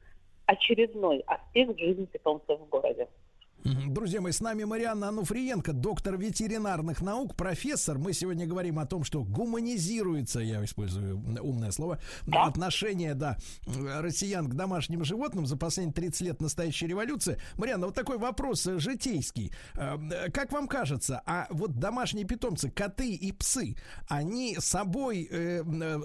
[0.47, 3.09] очередной аспект жизни питомцев в городе.
[3.65, 7.99] Друзья мои, с нами Марианна Ануфриенко, доктор ветеринарных наук, профессор.
[7.99, 12.01] Мы сегодня говорим о том, что гуманизируется, я использую умное слово,
[12.33, 17.39] отношение, да, россиян к домашним животным за последние 30 лет настоящей революции.
[17.57, 19.53] Марианна, вот такой вопрос э, житейский.
[19.75, 23.77] Э, э, Как вам кажется, а вот домашние питомцы, коты и псы,
[24.09, 25.29] они собой,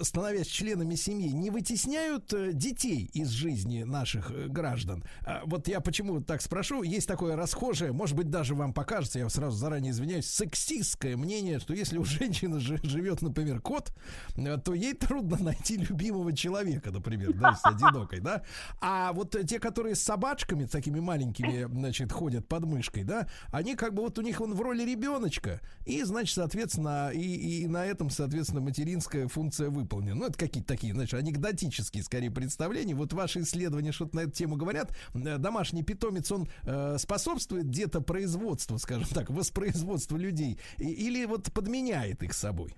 [0.02, 5.06] становясь членами семьи, не вытесняют детей из жизни наших граждан?
[5.46, 9.56] Вот я почему так спрошу, есть такое расхожее, может быть, даже вам покажется, я сразу
[9.56, 13.94] заранее извиняюсь, сексистское мнение, что если у женщины жи- живет, например, кот,
[14.36, 18.42] э, то ей трудно найти любимого человека, например, да, с одинокой, да.
[18.82, 23.94] А вот те, которые с собачками, такими маленькими, значит, ходят под мышкой, да, они как
[23.94, 28.10] бы вот у них он в роли ребеночка, и, значит, соответственно, и, и на этом,
[28.10, 30.16] соответственно, материнская функция выполнена.
[30.16, 32.96] Ну, это какие-то такие, значит, анекдотические, скорее, представления.
[32.96, 34.96] Вот ваши исследования что-то на эту тему говорят.
[35.14, 36.98] Э, Домашний питомец, он э,
[37.36, 42.72] способствует где-то производству, скажем так, воспроизводству людей, или вот подменяет их собой?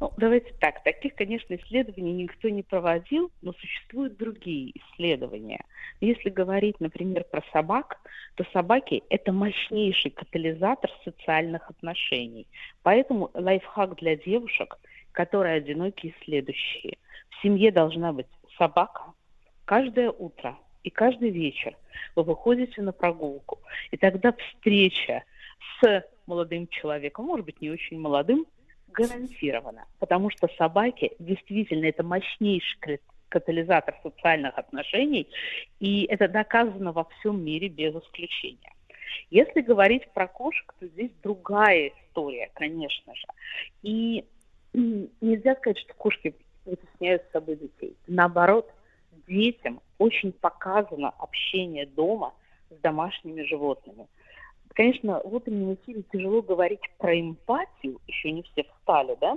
[0.00, 0.82] Ну, давайте так.
[0.82, 5.64] Таких, конечно, исследований никто не проводил, но существуют другие исследования.
[6.00, 7.98] Если говорить, например, про собак,
[8.34, 12.48] то собаки– это мощнейший катализатор социальных отношений.
[12.82, 14.76] Поэтому лайфхак для девушек,
[15.12, 16.98] которые одинокие, следующие.
[17.30, 18.26] В семье должна быть
[18.58, 19.12] собака.
[19.64, 21.76] Каждое утро и каждый вечер
[22.16, 23.58] вы выходите на прогулку.
[23.90, 25.24] И тогда встреча
[25.80, 28.46] с молодым человеком, может быть, не очень молодым,
[28.88, 29.86] гарантирована.
[29.98, 35.26] Потому что собаки действительно это мощнейший кат- катализатор социальных отношений,
[35.80, 38.72] и это доказано во всем мире без исключения.
[39.30, 43.26] Если говорить про кошек, то здесь другая история, конечно же.
[43.82, 44.24] И
[44.74, 46.34] нельзя сказать, что кошки
[46.64, 47.96] вытесняют с собой детей.
[48.06, 48.70] Наоборот,
[49.32, 52.34] детям очень показано общение дома
[52.70, 54.06] с домашними животными.
[54.74, 59.36] Конечно, в утреннем эфире тяжело говорить про эмпатию, еще не все встали, да,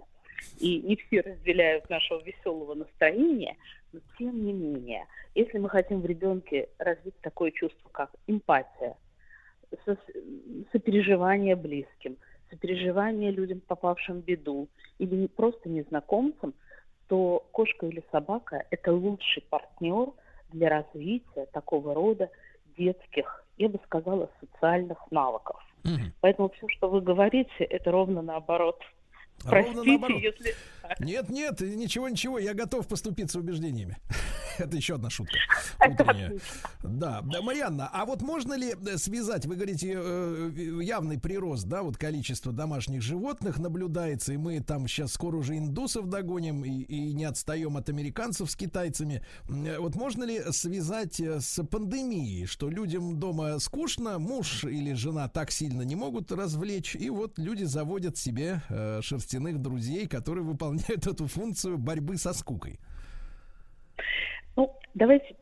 [0.60, 3.56] и не все разделяют нашего веселого настроения,
[3.92, 8.96] но тем не менее, если мы хотим в ребенке развить такое чувство, как эмпатия,
[9.86, 9.98] со-
[10.72, 12.18] сопереживание близким,
[12.50, 14.68] сопереживание людям, попавшим в беду,
[15.00, 16.54] или просто незнакомцам,
[17.08, 20.10] то кошка или собака– это лучший партнер
[20.50, 22.30] для развития такого рода
[22.78, 25.62] детских, я бы сказала, социальных навыков.
[25.84, 26.14] Мгм.
[26.22, 28.82] Поэтому все, что вы говорите, это ровно наоборот.
[29.44, 30.56] Ровно Простите, если...
[31.00, 33.98] Нет, нет, ничего, ничего, я готов поступиться убеждениями.
[34.58, 35.36] Это еще одна шутка.
[36.84, 40.52] Да, да, Марьянна, а вот можно ли э, связать, вы говорите, э,
[40.82, 46.08] явный прирост, да, вот количество домашних животных наблюдается, и мы там сейчас скоро уже индусов
[46.08, 49.26] догоним и, и не отстаем от американцев с китайцами.
[49.50, 55.52] Э, Вот можно ли связать с пандемией, что людям дома скучно, муж или жена так
[55.52, 61.28] сильно не могут развлечь, и вот люди заводят себе э, шерстяных друзей, которые выполняют эту
[61.28, 62.80] функцию борьбы со скукой.
[64.56, 65.36] Ну, давайте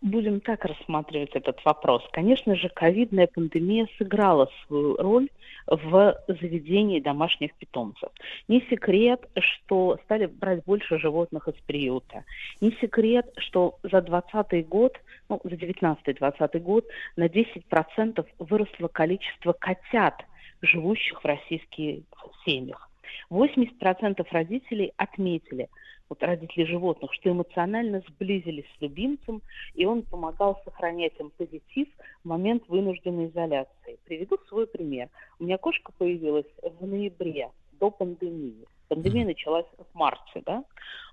[0.00, 2.02] будем так рассматривать этот вопрос.
[2.12, 5.28] Конечно же, ковидная пандемия сыграла свою роль
[5.66, 8.10] в заведении домашних питомцев.
[8.48, 12.24] Не секрет, что стали брать больше животных из приюта.
[12.62, 14.98] Не секрет, что за 2020 год,
[15.28, 16.86] ну, за 19-20 год
[17.16, 20.24] на 10% выросло количество котят,
[20.62, 22.04] живущих в российских
[22.46, 22.89] семьях.
[23.30, 25.68] 80% родителей отметили,
[26.08, 29.42] вот родители животных, что эмоционально сблизились с любимцем,
[29.74, 31.88] и он помогал сохранять им позитив
[32.24, 33.98] в момент вынужденной изоляции.
[34.04, 35.08] Приведу свой пример.
[35.38, 38.66] У меня кошка появилась в ноябре, до пандемии.
[38.88, 40.64] Пандемия началась в марте, да?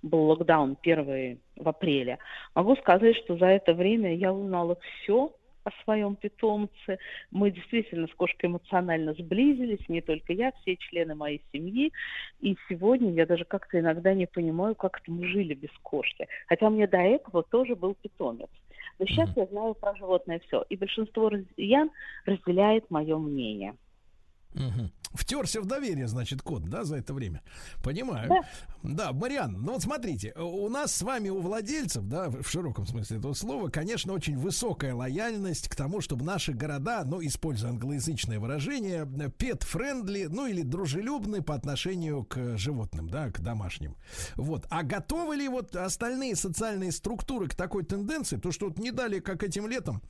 [0.01, 2.17] Был локдаун первый в апреле.
[2.55, 5.31] Могу сказать, что за это время я узнала все
[5.67, 6.97] о своем питомце.
[7.31, 11.91] Мы действительно с кошкой эмоционально сблизились, не только я, все члены моей семьи.
[12.39, 16.27] И сегодня я даже как-то иногда не понимаю, как это мы жили без кошки.
[16.47, 18.49] Хотя у меня до этого тоже был питомец.
[18.99, 20.63] Но сейчас я знаю про животное все.
[20.69, 21.91] И большинство россиян
[22.25, 23.75] разделяет мое мнение.
[24.53, 24.89] Мгм.
[25.13, 27.41] Втерся в доверие, значит, кот, да, за это время.
[27.83, 28.29] Понимаю.
[28.83, 33.17] Да, Мариан, ну вот смотрите, у нас с вами, у владельцев, да, в широком смысле
[33.17, 39.03] этого слова, конечно, очень высокая лояльность к тому, чтобы наши города, ну, используя англоязычное выражение,
[39.05, 43.95] pet-friendly, ну, или дружелюбны по отношению к животным, да, к домашним.
[44.35, 44.65] Вот.
[44.69, 48.37] А готовы ли вот остальные социальные структуры к такой тенденции?
[48.37, 50.01] То, что вот не дали, как этим летом,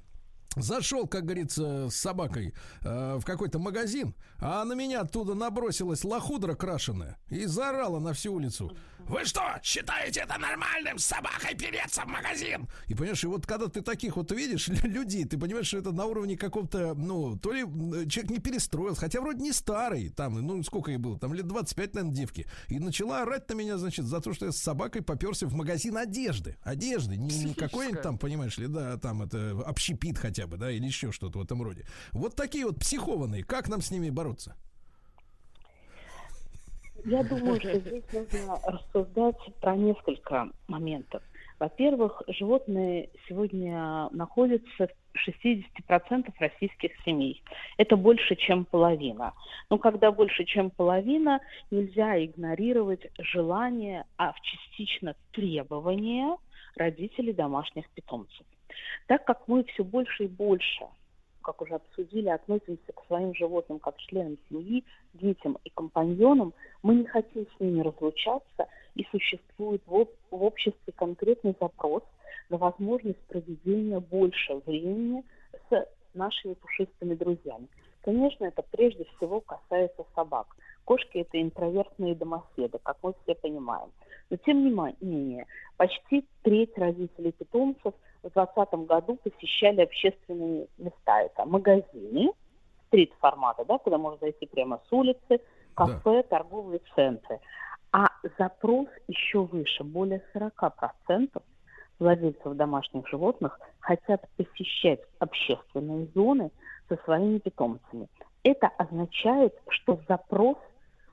[0.58, 6.56] Зашел, как говорится, с собакой э, в какой-то магазин, а на меня оттуда набросилась лохудра
[6.56, 8.76] крашеная и заорала на всю улицу.
[9.08, 12.68] Вы что, считаете это нормальным с собакой переться в магазин?
[12.88, 15.92] И понимаешь, и вот когда ты таких вот видишь лю- людей, ты понимаешь, что это
[15.94, 17.62] на уровне какого-то, ну, то ли
[18.10, 21.96] человек не перестроился, хотя вроде не старый, там, ну, сколько ей было, там лет 25,
[21.96, 22.48] наверное, девки.
[22.68, 25.96] И начала орать на меня, значит, за то, что я с собакой поперся в магазин
[25.98, 26.58] одежды.
[26.64, 30.86] Одежды, не, не какой-нибудь там, понимаешь ли, да, там это общепит хотя бы, да, или
[30.86, 31.84] еще что-то в этом роде.
[32.14, 34.56] Вот такие вот психованные, как нам с ними бороться?
[37.06, 41.24] Я думаю, что здесь нужно рассуждать про несколько моментов.
[41.60, 47.42] Во-первых, животные сегодня находятся в 60% российских семей.
[47.78, 49.34] Это больше, чем половина.
[49.70, 51.40] Но когда больше, чем половина,
[51.72, 56.38] нельзя игнорировать желание, а в частично требования
[56.76, 58.46] родителей домашних питомцев.
[59.08, 60.86] Так как мы все больше и больше
[61.48, 64.84] как уже обсудили, относимся к своим животным как членам семьи,
[65.14, 71.56] детям и компаньонам, мы не хотим с ними разлучаться, и существует в, в обществе конкретный
[71.60, 72.04] запрос
[72.50, 75.24] на возможность проведения больше времени
[75.70, 77.68] с нашими пушистыми друзьями.
[78.02, 80.48] Конечно, это прежде всего касается собак.
[80.84, 83.90] Кошки– это интровертные домоседы, как мы все понимаем.
[84.30, 85.46] Но тем не менее,
[85.78, 91.22] почти треть родителей питомцев в 2020 году посещали общественные места.
[91.22, 92.32] Это магазины,
[92.88, 95.42] стрит-формата, да, куда можно зайти прямо с улицы,
[95.76, 97.40] кафе, торговые центры.
[97.92, 98.08] А
[98.38, 101.42] запрос еще выше, более 40%
[102.00, 106.52] владельцев домашних животных хотят посещать общественные зоны
[106.90, 108.08] со своими питомцами.
[108.44, 110.58] Это означает, что запрос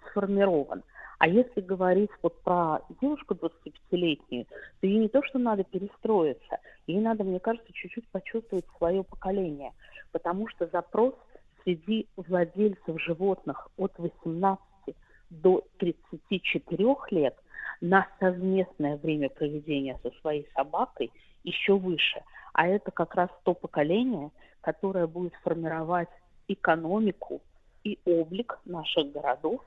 [0.09, 0.83] сформирован.
[1.19, 4.47] А если говорить вот про девушку 25-летнюю,
[4.81, 9.73] то ей не то, что надо перестроиться, ей надо, мне кажется, чуть-чуть почувствовать свое поколение,
[10.13, 11.15] потому что запрос
[11.63, 14.61] среди владельцев животных от 18
[15.31, 17.37] до 34 лет
[17.81, 21.11] на совместное время проведения со своей собакой
[21.43, 22.23] еще выше.
[22.53, 24.31] А это как раз то поколение,
[24.61, 26.09] которое будет формировать
[26.49, 27.41] экономику
[27.83, 29.63] и облик наших городов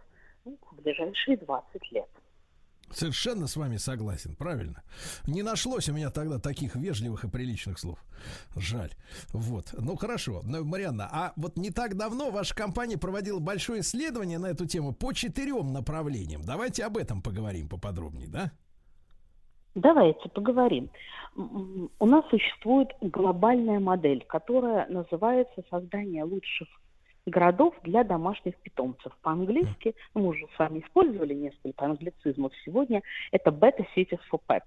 [0.71, 2.09] в ближайшие 20 лет.
[2.91, 4.81] Совершенно с вами согласен, правильно.
[5.27, 7.99] Не нашлось у меня тогда таких вежливых и приличных слов.
[8.55, 8.91] Жаль.
[9.33, 9.73] Вот.
[9.77, 10.41] Ну хорошо.
[10.43, 14.93] Ну, Марианна, а вот не так давно ваша компания проводила большое исследование на эту тему
[14.93, 16.43] по четырем направлениям.
[16.43, 18.51] Давайте об этом поговорим поподробнее, да?
[19.75, 20.89] Давайте поговорим.
[21.35, 26.67] У нас существует глобальная модель, которая называется создание лучших
[27.27, 29.15] городов для домашних питомцев.
[29.21, 34.63] По-английски, ну, мы уже с вами использовали несколько англицизмов сегодня, это Better Cities for Pets.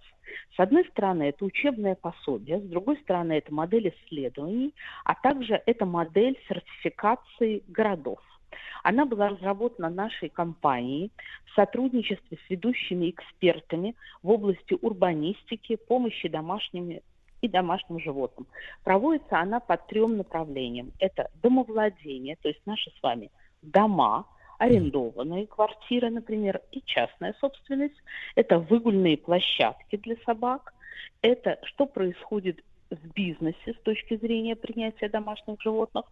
[0.57, 4.74] С одной стороны, это учебное пособие, с другой стороны, это модель исследований,
[5.05, 8.20] а также это модель сертификации городов.
[8.82, 11.11] Она была разработана нашей компанией
[11.47, 17.03] в сотрудничестве с ведущими экспертами в области урбанистики, помощи домашними
[17.40, 18.46] и домашним животным.
[18.84, 20.92] Проводится она по трем направлениям.
[20.98, 23.30] Это домовладение, то есть наши с вами
[23.62, 24.26] дома,
[24.58, 27.96] арендованные квартиры, например, и частная собственность.
[28.34, 30.74] Это выгульные площадки для собак.
[31.22, 36.04] Это что происходит в бизнесе с точки зрения принятия домашних животных,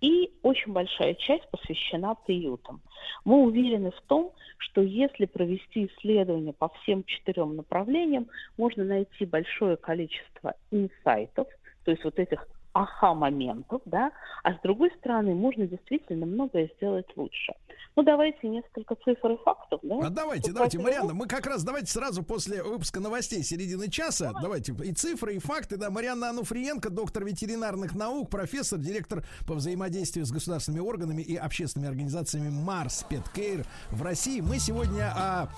[0.00, 2.80] и очень большая часть посвящена приютам.
[3.24, 9.76] Мы уверены в том, что если провести исследования по всем четырем направлениям, можно найти большое
[9.76, 11.48] количество инсайтов,
[11.84, 12.46] то есть вот этих
[12.82, 14.12] аха-моментов, да,
[14.42, 17.52] а с другой стороны, можно действительно многое сделать лучше.
[17.96, 19.98] Ну, давайте несколько цифр и фактов, да?
[20.06, 24.72] А давайте, давайте, Марианна, мы как раз давайте сразу после выпуска новостей середины часа, давайте
[24.84, 30.30] и цифры, и факты, да, Марианна Ануфриенко, доктор ветеринарных наук, профессор, директор по взаимодействию с
[30.30, 34.40] государственными органами и общественными организациями Марс Петкейр в России.
[34.40, 35.48] Мы сегодня о,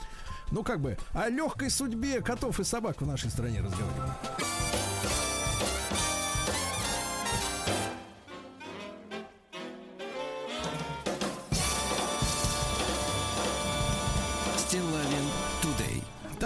[0.51, 4.11] ну как бы, о легкой судьбе котов и собак в нашей стране разговариваем.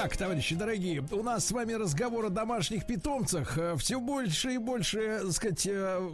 [0.06, 0.08] Тудей.
[0.08, 3.58] Так, товарищи дорогие, у нас с вами разговор о домашних питомцах.
[3.78, 6.10] Все больше и больше, так сказать, э,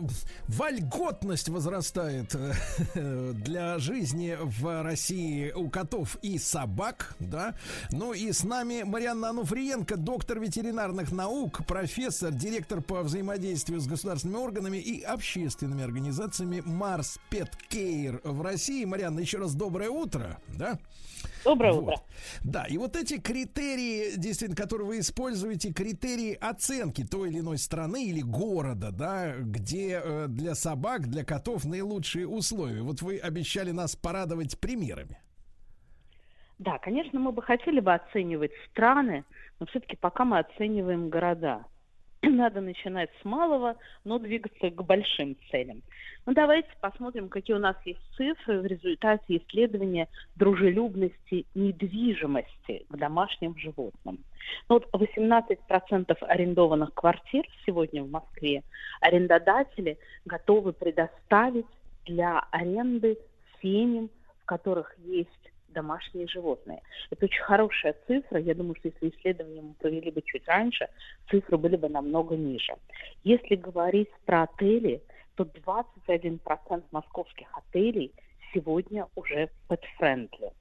[0.48, 7.54] вольготность возрастает э, для жизни в России у котов и собак, да.
[7.90, 14.40] Ну и с нами Марианна Ануфриенко, доктор ветеринарных наук, профессор, директор по взаимодействию с государственными
[14.40, 18.86] органами и общественными организациями Марс Пет Кейр в России.
[18.86, 20.78] Марианна, еще раз доброе утро, да.
[21.44, 21.82] Доброе Вот.
[21.82, 21.96] утро.
[22.44, 28.06] Да, и вот эти критерии, действительно, которые вы используете, критерии оценки той или иной страны
[28.06, 32.82] или города, да, где э, для собак, для котов наилучшие условия.
[32.82, 35.18] Вот вы обещали нас порадовать примерами.
[36.58, 39.24] Да, конечно, мы бы хотели бы оценивать страны,
[39.58, 41.64] но все-таки пока мы оцениваем города.
[42.30, 45.82] Надо начинать с малого, но двигаться к большим целям.
[46.24, 53.56] Ну, давайте посмотрим, какие у нас есть цифры в результате исследования дружелюбности недвижимости к домашним
[53.58, 54.18] животным.
[54.68, 58.62] Ну, вот 18% арендованных квартир сегодня в Москве
[59.00, 61.66] арендодатели готовы предоставить
[62.06, 63.18] для аренды
[63.60, 64.10] семьям,
[64.42, 66.82] в которых есть домашние животные.
[67.10, 68.40] Это очень хорошая цифра.
[68.40, 70.88] Я думаю, что если исследование мы провели бы чуть раньше,
[71.30, 72.74] цифры были бы намного ниже.
[73.24, 75.02] Если говорить про отели,
[75.36, 78.12] то 21% московских отелей
[78.52, 80.52] сегодня уже pet-friendly.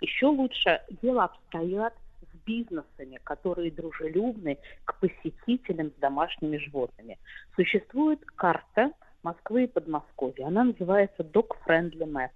[0.00, 7.18] Еще лучше дело обстоят с бизнесами, которые дружелюбны к посетителям с домашними животными.
[7.54, 8.92] Существует карта
[9.22, 10.46] Москвы и Подмосковья.
[10.46, 12.30] Она называется Dog Friendly Map,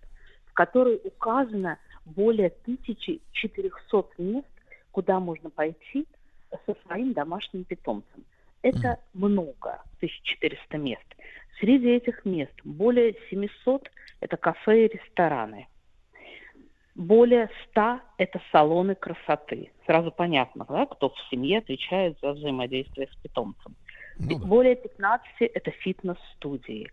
[0.46, 4.46] в которой указано более 1400 мест,
[4.92, 6.06] куда можно пойти
[6.66, 8.24] со своим домашним питомцем.
[8.62, 11.06] Это много, 1400 мест.
[11.60, 13.90] Среди этих мест более 700–
[14.20, 15.66] это кафе и рестораны.
[16.94, 19.70] Более 100– это салоны красоты.
[19.86, 23.74] Сразу понятно, да, кто в семье отвечает за взаимодействие с питомцем.
[24.18, 24.46] Ну да.
[24.46, 26.90] Более 15– это фитнес-студии.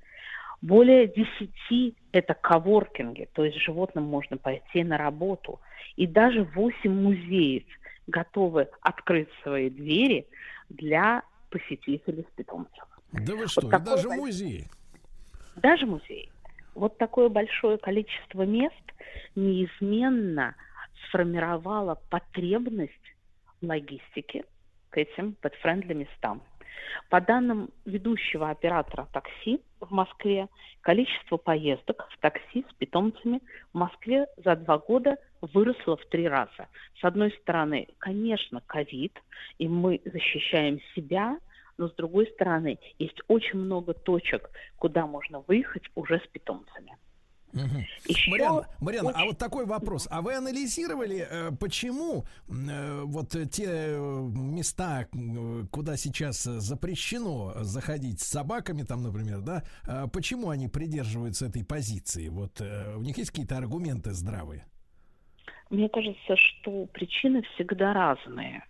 [0.62, 5.60] Более 10– это коворкинги, то есть животным можно пойти на работу.
[5.96, 7.64] И даже 8 музеев
[8.08, 10.28] готовы открыть свои двери
[10.70, 12.86] для посетителей с питомцем.
[13.12, 14.68] Да вы что, и такой даже большой- музей.
[15.56, 16.32] Даже музей.
[16.76, 18.76] Вот такое большое количество мест
[19.36, 20.56] неизменно
[21.08, 22.92] сформировало потребность
[23.62, 24.46] в логистике
[24.90, 26.42] к этим подфрендли местам.
[27.10, 30.48] По данным ведущего оператора такси в Москве,
[30.82, 33.42] количество поездок в такси с питомцами
[33.74, 36.68] в Москве за два года выросло в три раза.
[37.00, 39.14] С одной стороны, конечно, ковид,
[39.58, 41.38] и мы защищаем себя,
[41.78, 46.98] но с другой стороны, есть очень много точек, куда можно выехать уже с питомцами.
[47.54, 47.86] Мгм.
[48.08, 50.08] Еще Марианна, Марианна, а очень- вот такой вопрос.
[50.12, 55.08] А вы анализировали, э, почему э, вот те э, места,
[55.72, 59.64] куда сейчас запрещено заходить с собаками, там, например, да,
[60.12, 62.28] почему они придерживаются этой позиции?
[62.30, 64.66] Вот у них есть какие-то аргументы здравые?
[65.70, 68.64] Мне кажется, что причины всегда разные.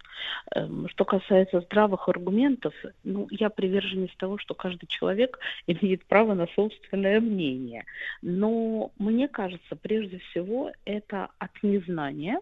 [0.55, 6.47] Эм, Что касается здравых аргументов, ну, я приверженец того, что каждый человек имеет право на
[6.47, 7.85] собственное мнение.
[8.21, 12.39] Но мне кажется, прежде всего, это от незнания,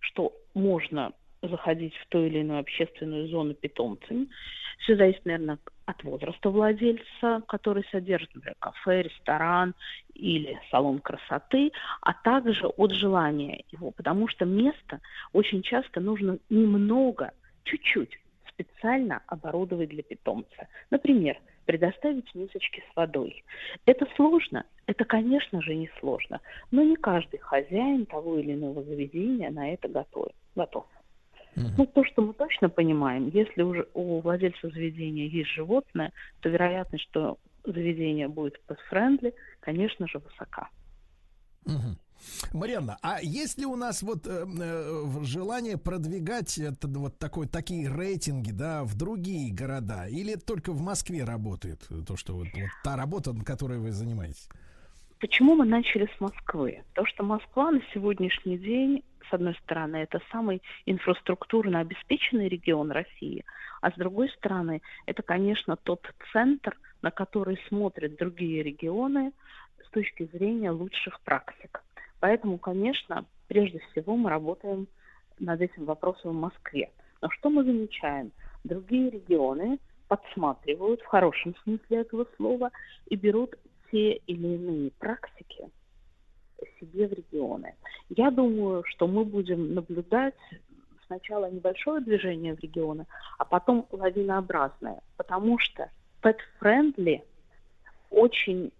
[0.00, 1.12] что можно
[1.42, 4.26] заходить в ту или иную общественную зону питомцами.
[4.80, 5.58] Все зависит, наверное,
[5.88, 9.74] от возраста владельца, который содержит, например, кафе, ресторан
[10.12, 15.00] или салон красоты, а также от желания его, потому что место
[15.32, 17.32] очень часто нужно немного,
[17.64, 18.18] чуть-чуть
[18.50, 20.68] специально оборудовать для питомца.
[20.90, 23.42] Например, предоставить мисочки с водой.
[23.86, 24.64] Это сложно?
[24.86, 26.40] Это, конечно же, не сложно,
[26.70, 30.28] но не каждый хозяин того или иного заведения на это готов.
[30.54, 30.84] готов.
[31.56, 37.04] Ну, то, что мы точно понимаем, если уже у владельца заведения есть животное, то вероятность,
[37.10, 40.68] что заведение будет pet-friendly, конечно же, высока.
[41.64, 41.98] Мгм.
[42.52, 47.88] Марьяна, а есть ли у нас вот э, э, желание продвигать это, вот такой, такие
[47.88, 50.06] рейтинги, да, в другие города?
[50.06, 54.48] Или только в Москве работает то, что вот, вот та работа, на которой вы занимаетесь?
[55.20, 56.84] Почему мы начали с Москвы?
[56.94, 63.44] То, что Москва на сегодняшний день, с одной стороны, это самый инфраструктурно обеспеченный регион России,
[63.80, 69.32] а с другой стороны, это, конечно, тот центр, на который смотрят другие регионы
[69.84, 71.82] с точки зрения лучших практик.
[72.20, 74.86] Поэтому, конечно, прежде всего мы работаем
[75.40, 76.92] над этим вопросом в Москве.
[77.20, 78.30] Но что мы замечаем?
[78.62, 82.70] Другие регионы подсматривают в хорошем смысле этого слова
[83.06, 83.56] и берут
[83.90, 85.68] те или иные практики
[86.80, 87.74] себе в регионы.
[88.08, 90.34] Я думаю, что мы будем наблюдать
[91.06, 93.06] сначала небольшое движение в регионы,
[93.38, 95.90] а потом лавинообразное, потому что
[96.22, 97.22] pet-friendly
[98.10, 98.72] очень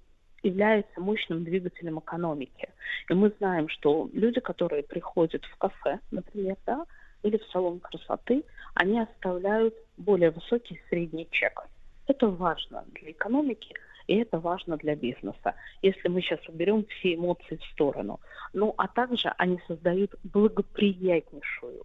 [0.42, 2.68] является мощным двигателем экономики.
[3.08, 6.86] И мы знаем, что люди, которые приходят в кафе, например, да,
[7.22, 8.44] или в салон красоты,
[8.74, 11.66] они оставляют более высокий средний чек.
[12.06, 13.74] Это важно для экономики,
[14.08, 15.54] и это важно для бизнеса.
[15.82, 18.18] Если мы сейчас уберем все эмоции в сторону.
[18.54, 21.84] Ну, а также они создают благоприятнейшую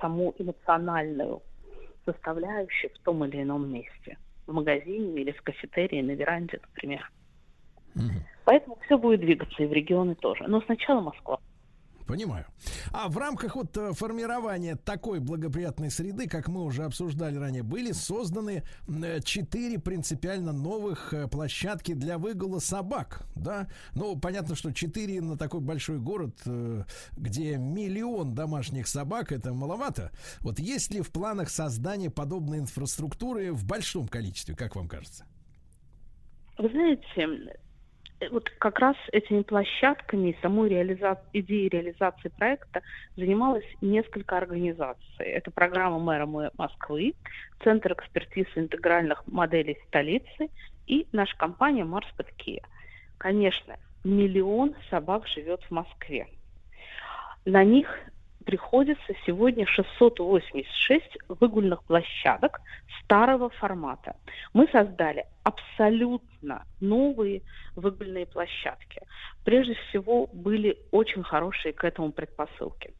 [0.00, 1.40] саму эмоциональную
[2.04, 4.18] составляющую в том или ином месте.
[4.46, 7.10] В магазине или в кафетерии, на веранде, например.
[8.44, 10.44] Поэтому все будет двигаться и в регионы тоже.
[10.48, 11.38] Но сначала Москва.
[12.06, 12.46] Понимаю.
[12.90, 17.92] А в рамках вот э, формирования такой благоприятной среды, как мы уже обсуждали ранее, были
[17.92, 23.68] созданы э, четыре принципиально новых э, площадки для выгула собак, да?
[23.94, 26.40] Ну, понятно, что четыре на такой большой город,
[27.12, 30.10] где миллион домашних собак, это маловато.
[30.40, 35.24] Вот есть ли в планах создание подобной инфраструктуры в большом количестве, как вам кажется?
[36.58, 37.02] Вы знаете,
[38.30, 41.20] вот как раз этими площадками и самой реализа...
[41.32, 42.82] идеей реализации проекта
[43.16, 45.26] занималось несколько организаций.
[45.26, 47.14] Это программа мэра Мо- Москвы,
[47.64, 50.48] Центр экспертизы интегральных моделей столицы
[50.86, 52.08] и наша компания Марс
[52.38, 52.62] Kia.
[53.18, 56.28] Конечно, миллион собак живет в Москве.
[57.44, 57.88] На них
[58.42, 62.60] приходится сегодня 686 выгульных площадок
[63.02, 64.16] старого формата.
[64.52, 67.42] Мы создали абсолютно новые
[67.74, 69.02] выгульные площадки.
[69.44, 72.94] Прежде всего, были очень хорошие к этому предпосылки.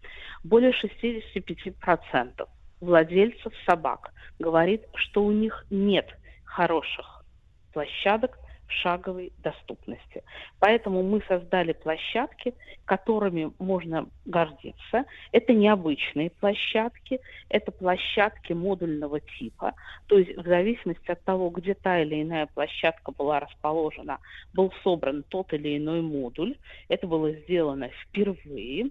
[0.44, 2.48] Более 65%
[2.80, 6.08] владельцев собак говорит, что у них нет
[6.44, 7.24] хороших
[7.72, 8.38] площадок
[8.82, 10.22] шаговой доступности.
[10.58, 12.54] Поэтому мы создали площадки,
[12.84, 15.04] которыми можно гордиться.
[15.32, 19.72] Это необычные площадки, это площадки модульного типа.
[20.06, 24.18] То есть в зависимости от того, где та или иная площадка была расположена,
[24.54, 26.56] был собран тот или иной модуль.
[26.88, 28.90] Это было сделано впервые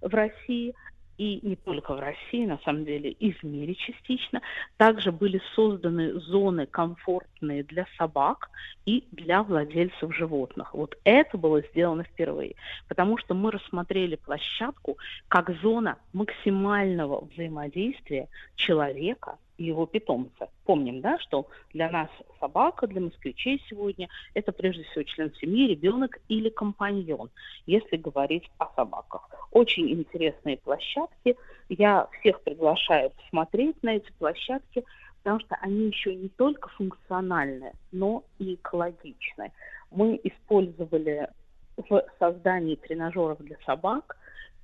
[0.00, 0.74] в России
[1.22, 4.42] и не только в России, на самом деле, и в мире частично.
[4.76, 8.50] Также были созданы зоны комфортные для собак
[8.86, 10.74] и для владельцев животных.
[10.74, 12.56] Вот это было сделано впервые,
[12.88, 20.48] потому что мы рассмотрели площадку как зона максимального взаимодействия человека его питомца.
[20.64, 22.08] Помним, да, что для нас
[22.40, 27.30] собака, для москвичей сегодня это прежде всего член семьи, ребенок или компаньон,
[27.66, 29.28] если говорить о собаках.
[29.50, 31.36] Очень интересные площадки.
[31.68, 34.84] Я всех приглашаю посмотреть на эти площадки,
[35.22, 39.52] потому что они еще не только функциональны, но и экологичны.
[39.90, 41.28] Мы использовали
[41.76, 44.16] в создании тренажеров для собак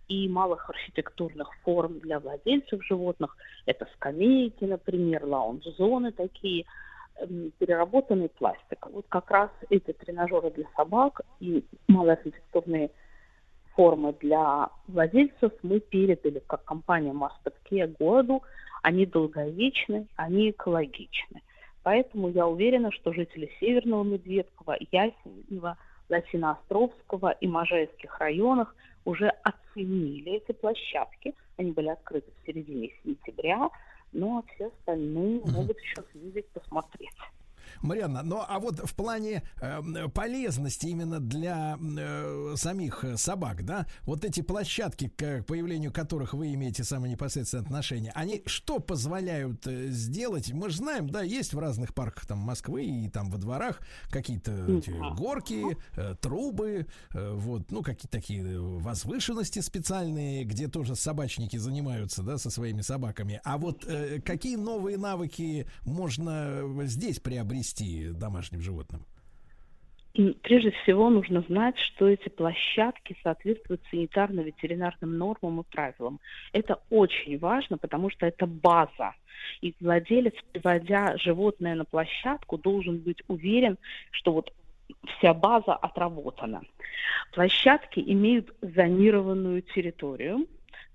[0.08, 3.36] и малых архитектурных форм для владельцев животных.
[3.66, 6.64] Это скамейки, например, лаунж-зоны такие,
[7.16, 8.86] эм, переработанный пластик.
[8.90, 12.90] Вот как раз эти тренажеры для собак и малые архитектурные
[13.74, 17.52] формы для владельцев мы передали как компания Мастер
[18.00, 18.42] городу.
[18.82, 21.42] Они долговечны, они экологичны.
[21.82, 25.76] Поэтому я уверена, что жители Северного Медведкова, Ясенева,
[26.08, 28.74] Лосиноостровского и Можайских районах
[29.08, 31.34] уже оценили эти площадки.
[31.56, 33.70] Они были открыты в середине сентября,
[34.12, 37.16] ну а все остальные могут еще съездить посмотреть.
[37.82, 43.86] Марианна, ну а вот в плане э, полезности именно для э, самих э, собак, да,
[44.02, 49.88] вот эти площадки, к появлению которых вы имеете самое непосредственное отношение, они что позволяют э,
[49.88, 50.52] сделать?
[50.52, 53.80] Мы же знаем, да, есть в разных парках там Москвы и там во дворах
[54.10, 54.52] какие-то
[55.16, 62.22] горки, э, трубы, э, вот, ну какие-то такие э, возвышенности специальные, где тоже собачники занимаются,
[62.22, 63.40] да, со своими собаками.
[63.44, 67.57] А вот э, какие новые навыки можно здесь приобрести
[68.12, 69.04] домашним животным?
[70.42, 76.18] Прежде всего нужно знать, что эти площадки соответствуют санитарно-ветеринарным нормам и правилам.
[76.52, 79.14] Это очень важно, потому что это база.
[79.60, 83.78] И владелец, приводя животное на площадку, должен быть уверен,
[84.10, 84.52] что вот
[85.18, 86.62] вся база отработана.
[87.32, 90.46] Площадки имеют зонированную территорию,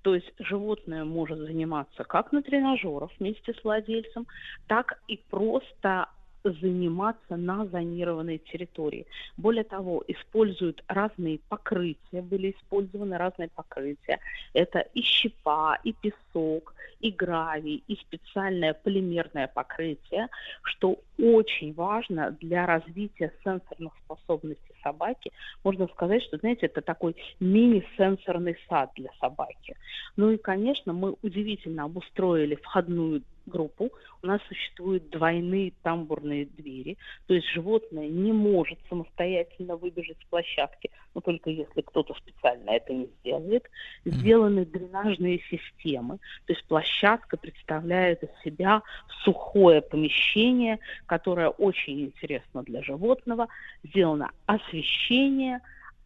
[0.01, 4.27] то есть животное может заниматься как на тренажерах вместе с владельцем,
[4.67, 6.09] так и просто
[6.43, 9.05] заниматься на зонированной территории.
[9.37, 14.19] Более того, используют разные покрытия, были использованы разные покрытия.
[14.53, 16.19] Это и щепа, и песок,
[16.99, 20.29] и гравий, и специальное полимерное покрытие,
[20.63, 25.31] что очень важно для развития сенсорных способностей собаки.
[25.63, 29.75] Можно сказать, что, знаете, это такой мини-сенсорный сад для собаки.
[30.15, 33.91] Ну и, конечно, мы удивительно обустроили входную группу.
[34.21, 36.97] У нас существуют двойные тамбурные двери,
[37.27, 42.93] то есть животное не может самостоятельно выбежать с площадки, но только если кто-то специально это
[42.93, 43.69] не сделает.
[44.05, 48.81] Сделаны дренажные системы, то есть площадка представляет из себя
[49.23, 53.47] сухое помещение, которое очень интересно для животного.
[53.83, 55.61] Сделано освещение,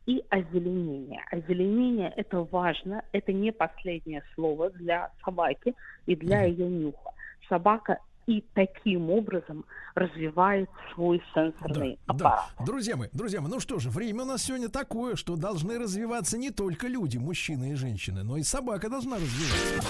[0.08, 1.22] и озеленение.
[1.30, 5.76] Озеленение– это важно, это не последнее слово для собаки
[6.06, 7.12] и для ее нюха.
[7.50, 12.46] Собака и таким образом развивает свой сенсорный Да, аппарат.
[12.60, 12.66] да.
[12.66, 16.38] Друзья мои, друзья мои, ну что же, время у нас сегодня такое, что должны развиваться
[16.38, 19.88] не только люди, мужчины и женщины, но и собака должна развиваться.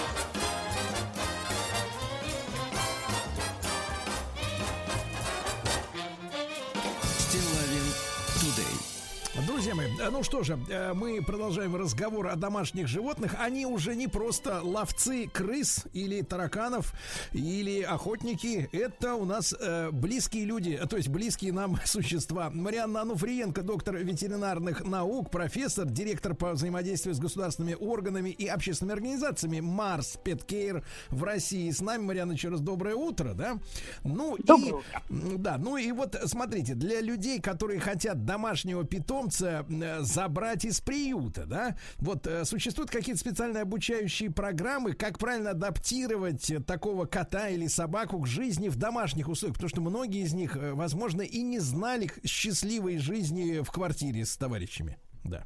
[9.68, 13.34] Друзья мои, э, ну что же, э, мы продолжаем разговор о домашних животных.
[13.38, 16.94] Они уже не просто ловцы крыс или тараканов,
[17.32, 18.70] или охотники.
[18.72, 22.48] Это у нас э, близкие люди, то есть близкие нам существа.
[22.48, 29.60] Марианна Ануфриенко, доктор ветеринарных наук, профессор, директор по взаимодействию с государственными органами и общественными организациями
[29.60, 31.70] Марс Петкейр в России.
[31.70, 33.58] С нами, Марианна, еще раз доброе утро, да?
[34.02, 35.02] Ну Доброе и, утро.
[35.36, 39.58] Да, ну и вот смотрите, для людей, которые хотят домашнего питомца
[40.00, 46.60] забрать из приюта, да, вот э, существуют какие-то специальные обучающие программы, как правильно адаптировать э,
[46.60, 50.72] такого кота или собаку к жизни в домашних условиях, потому что многие из них, э,
[50.72, 54.98] возможно, и не знали счастливой жизни в квартире с товарищами.
[55.24, 55.44] Да.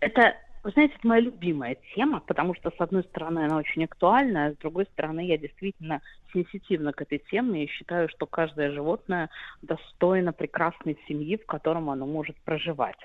[0.00, 4.46] Это, вы знаете, это моя любимая тема, потому что, с одной стороны, она очень актуальна,
[4.46, 6.00] а с другой стороны, я действительно
[6.32, 9.28] сенситивна к этой теме и считаю, что каждое животное
[9.62, 12.98] достойно прекрасной семьи, в котором оно может проживать.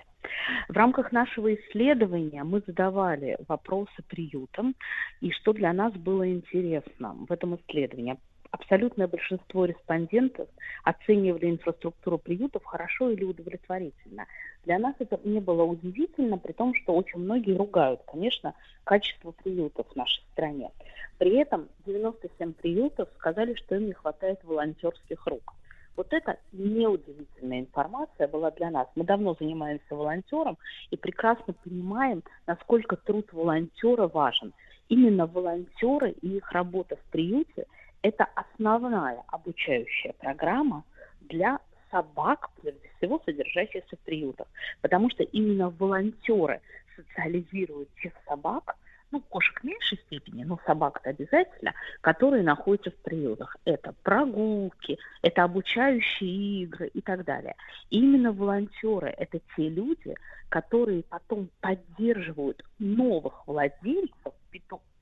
[0.69, 4.75] В рамках нашего исследования мы задавали вопросы приютам,
[5.21, 8.17] и что для нас было интересно в этом исследовании.
[8.51, 10.47] Абсолютное большинство респондентов
[10.83, 14.25] оценивали инфраструктуру приютов хорошо или удовлетворительно.
[14.67, 18.53] Для нас это не было удивительно, при том, что очень многие ругают, конечно,
[18.83, 20.71] качество приютов в нашей стране.
[21.17, 25.53] При этом 97 приютов сказали, что им не хватает волонтерских рук.
[25.95, 28.89] Вот это неудивительная информация была для нас.
[28.95, 30.57] Мы давно занимаемся волонтером
[30.91, 34.51] и прекрасно понимаем, насколько труд волонтера важен.
[34.89, 37.67] Именно волонтеры и их работа в приюте–
[38.01, 40.83] это основная обучающая программа
[41.21, 41.59] для
[41.91, 44.47] собак, прежде всего, содержащихся в приютах.
[44.81, 46.61] Потому что именно волонтеры
[46.95, 48.75] социализируют тех собак,
[49.11, 53.55] ну, кошек в меньшей степени, но собак-то обязательно, которые находятся в приютах.
[53.65, 57.55] Это прогулки, это обучающие игры и так далее.
[57.89, 60.15] И именно волонтеры– это те люди,
[60.49, 64.33] которые потом поддерживают новых владельцев,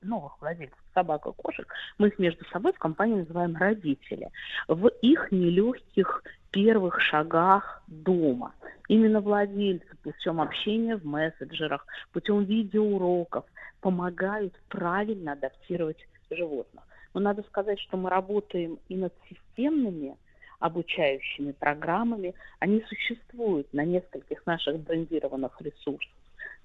[0.02, 1.66] новых владельцев собак и кошек,
[1.98, 4.30] мы их между собой в компании называем родители,
[4.68, 8.54] в их нелегких первых шагах дома.
[8.88, 13.44] Именно владельцы путем общения в мессенджерах, путем видеоуроков
[13.86, 16.82] помогают правильно адаптировать животных.
[17.14, 20.16] Но надо сказать, что мы работаем и над системными
[20.58, 22.34] обучающими программами.
[22.58, 26.12] Они существуют на нескольких наших брендированных ресурсах.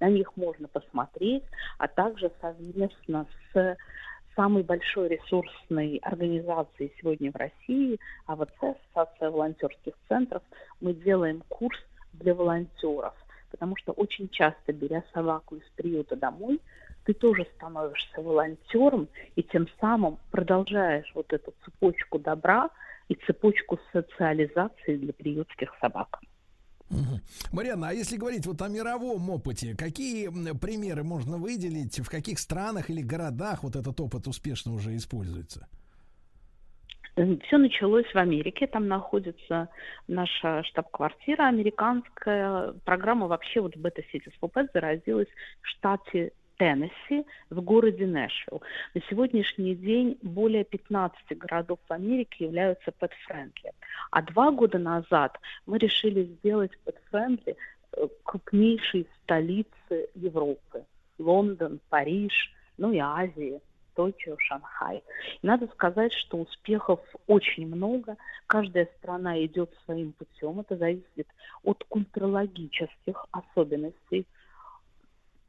[0.00, 1.44] На них можно посмотреть,
[1.78, 3.76] а также совместно с
[4.34, 8.50] самой большой ресурсной организацией сегодня в России, АВЦ,
[8.94, 10.42] Ассоциация волонтерских центров,
[10.80, 11.78] мы делаем курс
[12.14, 13.14] для волонтеров.
[13.52, 16.58] Потому что очень часто, беря собаку из приюта домой,
[17.04, 22.70] ты тоже становишься волонтером и тем самым продолжаешь вот эту цепочку добра
[23.08, 26.20] и цепочку социализации для приютских собак.
[27.52, 32.90] Марьяна, а если говорить вот о мировом опыте, какие примеры можно выделить, в каких странах
[32.90, 35.66] или городах вот этот опыт успешно уже используется?
[37.14, 39.68] Все началось в Америке, там находится
[40.08, 42.72] наша штаб-квартира американская.
[42.84, 45.28] Программа вообще вот Beta Cities for Pets заразилась
[45.60, 48.62] в штате Теннесси, в городе Нэшвилл.
[48.94, 53.72] На сегодняшний день более 15 городов в Америке являются pet-friendly.
[54.12, 57.56] А два года назад мы решили сделать pet-friendly
[57.96, 60.84] э, крупнейшие столицы Европы.
[61.18, 63.60] Лондон, Париж, ну и Азии.
[63.96, 65.02] Токио, Шанхай.
[65.42, 68.16] И надо сказать, что успехов очень много.
[68.46, 70.60] Каждая страна идет своим путем.
[70.60, 71.26] Это зависит
[71.64, 74.26] от культурологических особенностей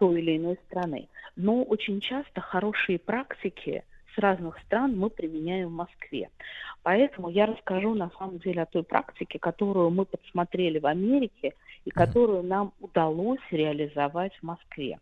[0.03, 1.07] той или иной страны.
[1.37, 6.29] Но очень часто хорошие практики с разных стран мы применяем в Москве.
[6.83, 11.53] Поэтому я расскажу на самом деле о той практике, которую мы подсмотрели в Америке
[11.85, 14.99] и которую нам удалось реализовать в Москве.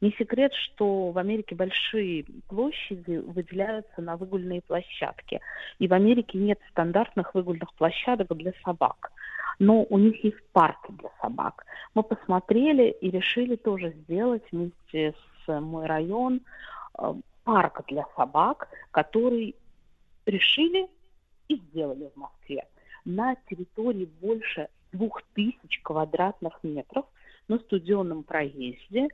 [0.00, 5.40] Не секрет, что в Америке большие площади выделяются на выгульные площадки.
[5.78, 9.12] И в Америке нет стандартных выгульных площадок для собак.
[9.58, 11.64] Но у них есть парки для собак.
[11.94, 16.40] Мы посмотрели и решили тоже сделать вместе с мой район
[16.98, 19.54] э, парк для собак, который
[20.26, 20.88] решили
[21.48, 22.66] и сделали в Москве.
[23.04, 27.04] На территории больше двух тысяч квадратных метров
[27.48, 29.08] на студенном проезде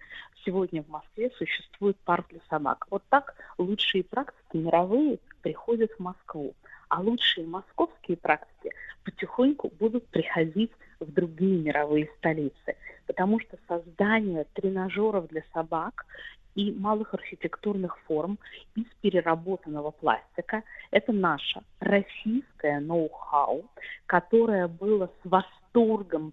[0.44, 2.86] сегодня в Москве существует парк для собак.
[2.90, 6.54] Вот так лучшие практики мировые приходят в Москву,
[6.88, 8.72] а лучшие московские практики
[9.04, 10.70] потихоньку будут приходить
[11.00, 12.76] в другие мировые столицы,
[13.06, 16.06] потому что создание тренажеров для собак
[16.54, 18.38] и малых архитектурных форм
[18.74, 20.62] из переработанного пластика.
[20.90, 23.64] Это наше российское ноу-хау,
[24.06, 25.59] которое было с восторгом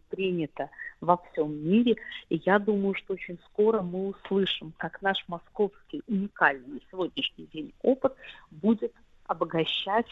[0.10, 0.70] принято
[1.02, 1.96] во всем мире.
[2.30, 8.14] И я думаю, что очень скоро мы услышим, как наш московский уникальный сегодняшний день опыт
[8.52, 8.94] будет
[9.26, 10.08] обогащать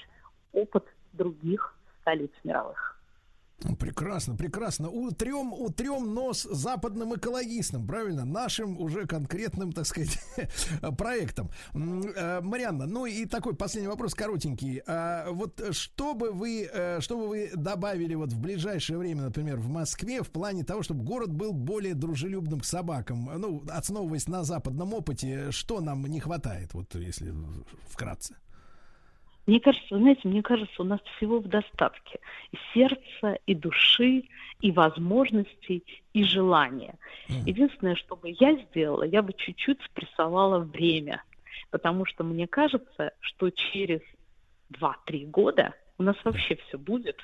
[0.53, 2.94] опыт других столиц мировых.
[3.63, 4.89] Ну, Прекрасно, прекрасно.
[4.89, 8.25] Утрем, утрем нос западным экологистам, правильно?
[8.25, 10.19] Нашим уже конкретным, так сказать,
[10.97, 11.49] проектом.
[11.73, 14.81] Э, Марианна, ну и такой последний вопрос коротенький.
[14.85, 19.57] А Вот что бы вы, э, что бы вы добавили вот в ближайшее время, например,
[19.57, 23.29] в Москве в плане того, чтобы город был более дружелюбным к собакам?
[23.37, 27.33] Ну, основываясь на западном опыте, что нам не хватает, вот если
[27.87, 28.35] вкратце?
[29.45, 32.19] Мне кажется, вы знаете, мне кажется, у нас всего в достатке.
[32.51, 34.23] И сердца, и души,
[34.61, 36.95] и возможностей, и желания.
[37.45, 41.23] Единственное, что бы я сделала, я бы чуть-чуть спрессовала время.
[41.69, 44.01] Потому что мне кажется, что через
[44.71, 47.19] 2-3 года у нас вообще все будет.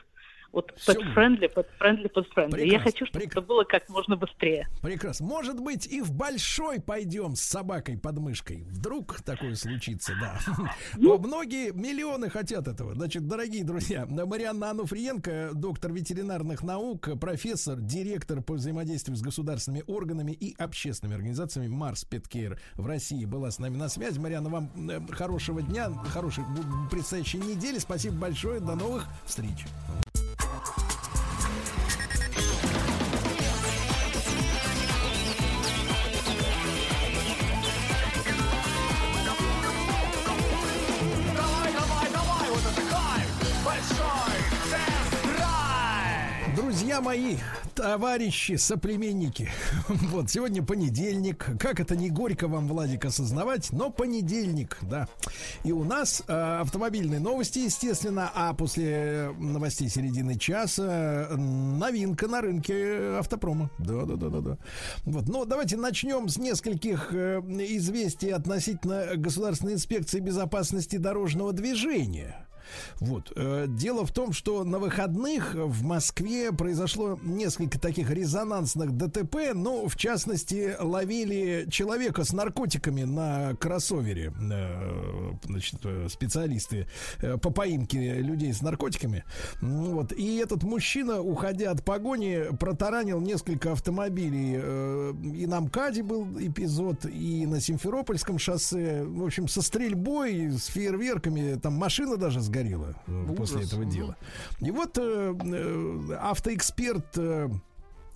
[0.51, 2.65] Вот Всё pet-friendly, pet-friendly, pet-friendly.
[2.65, 4.67] Я Прекрасно, хочу, чтобы это было как можно быстрее.
[4.81, 5.25] Прекрасно.
[5.25, 8.65] Может быть, и в большой пойдем с собакой под мышкой.
[8.69, 10.39] Вдруг такое случится, да.
[10.97, 12.93] Но многие миллионы хотят этого.
[12.95, 20.31] Значит, дорогие друзья, Марианна Ануфриенко, доктор ветеринарных наук, профессор, директор по взаимодействию с государственными органами
[20.33, 24.19] и общественными организациями Марс Петкейр в России была с нами на связи.
[24.19, 26.43] Марианна, вам э, хорошего дня, хорошей
[26.89, 27.79] предстоящей недели.
[27.79, 28.59] Спасибо большое.
[28.59, 29.65] До новых встреч.
[46.91, 47.37] Друзья мои,
[47.73, 49.49] товарищи, соплеменники,
[49.87, 51.47] вот сегодня понедельник.
[51.57, 55.07] Как это не горько вам, Владик, осознавать, но понедельник, да.
[55.63, 63.15] И у нас э, автомобильные новости, естественно, а после новостей середины часа новинка на рынке
[63.19, 63.71] автопрома.
[63.79, 64.57] Да, да, да, да, да.
[65.05, 67.39] Вот, ну давайте начнем с нескольких э,
[67.77, 72.50] известий относительно Государственной инспекции безопасности дорожного движения.
[72.99, 73.31] Вот.
[73.35, 79.53] Э, Дело в том, что на выходных в Москве произошло несколько таких резонансных ДТП.
[79.53, 84.33] Ну, в частности, ловили человека с наркотиками на кроссовере.
[84.39, 86.87] э, Значит, э, специалисты
[87.41, 89.23] по поимке людей с наркотиками.
[89.61, 90.11] Вот.
[90.13, 94.55] И этот мужчина, уходя от погони, протаранил несколько автомобилей.
[95.41, 99.03] И на МКАДе был эпизод, и на Симферопольском шоссе.
[99.03, 101.59] В общем, со стрельбой, с фейерверками.
[101.59, 102.60] Там машина даже сгорела
[103.07, 103.69] э, после Ужас.
[103.69, 103.89] этого Мгм.
[103.89, 104.15] дела.
[104.59, 107.49] И вот э, э, автоэксперт э,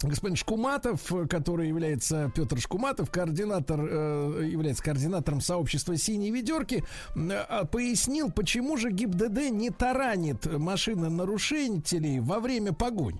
[0.01, 6.83] господин Шкуматов, который является Петр Шкуматов, координатор, э, является координатором сообщества «Синие ведерки»,
[7.15, 13.19] э, пояснил, почему же ГИБДД не таранит машины нарушителей во время погонь.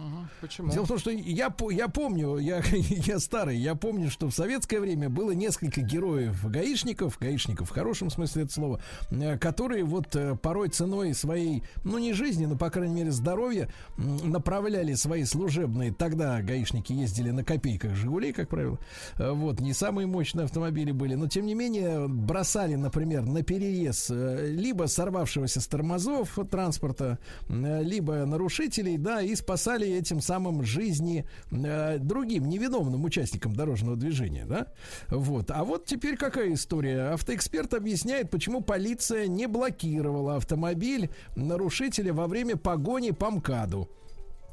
[0.00, 0.28] Мгм.
[0.40, 0.70] Почему?
[0.70, 4.80] Дело в том, что я, я помню, я, я старый, я помню, что в советское
[4.80, 10.68] время было несколько героев-гаишников, гаишников в хорошем смысле этого слова, э, которые вот э, порой
[10.68, 16.92] ценой своей, ну не жизни, но по крайней мере здоровья, направляли свои служебные, тогда гаишники
[16.92, 18.78] ездили на копейках Жигулей, как правило,
[19.18, 24.10] Э, вот, не самые мощные автомобили были, но тем не менее бросали, например, на перерез
[24.10, 27.18] э, либо сорвавшегося с тормозов транспорта,
[27.48, 34.66] либо нарушителей, да, и спасали этим самым жизни э, другим невиновным участникам дорожного движения, да.
[35.08, 35.50] Вот.
[35.50, 37.12] А вот теперь какая история?
[37.12, 43.88] Автоэксперт объясняет, почему полиция не блокировала автомобиль нарушителя во время погони по МКАДу.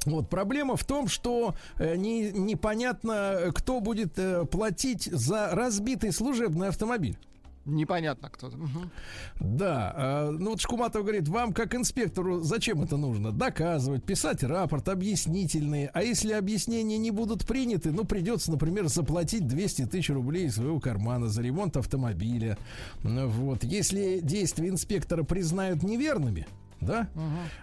[0.05, 6.69] Вот проблема в том, что э, не, непонятно, кто будет э, платить за разбитый служебный
[6.69, 7.17] автомобиль.
[7.67, 8.47] Непонятно кто.
[8.47, 8.91] Мгм.
[9.41, 13.33] Да, э, ну вот Шкуматов говорит, вам как инспектору зачем это нужно?
[13.33, 15.89] Доказывать, писать рапорт, объяснительные.
[15.93, 20.79] А если объяснения не будут приняты, ну придется, например, заплатить 200 тысяч рублей из своего
[20.79, 22.57] кармана за ремонт автомобиля.
[23.03, 26.47] Ну, Вот, если действия инспектора признают неверными,
[26.81, 27.07] да?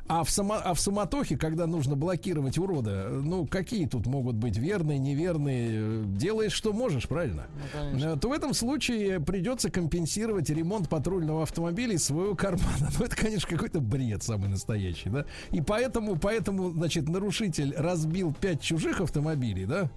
[0.08, 4.56] А в, само, а в суматохе, когда нужно блокировать урода, ну, какие тут могут быть
[4.56, 6.04] верные, неверные?
[6.04, 7.46] Делаешь, что можешь, правильно?
[7.54, 8.08] Ну, конечно.
[8.08, 12.64] Э, то в этом случае придется компенсировать ремонт патрульного автомобиля из своего кармана.
[12.98, 15.24] Ну, это, конечно, какой-то бред самый настоящий, да?
[15.50, 19.90] И поэтому, поэтому, значит, нарушитель разбил пять чужих автомобилей, да?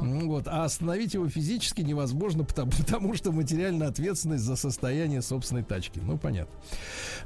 [0.00, 5.62] М, Вот, а остановить его физически невозможно, потому, потому что материальная ответственность за состояние собственной
[5.64, 6.00] тачки.
[6.02, 6.54] Ну, понятно.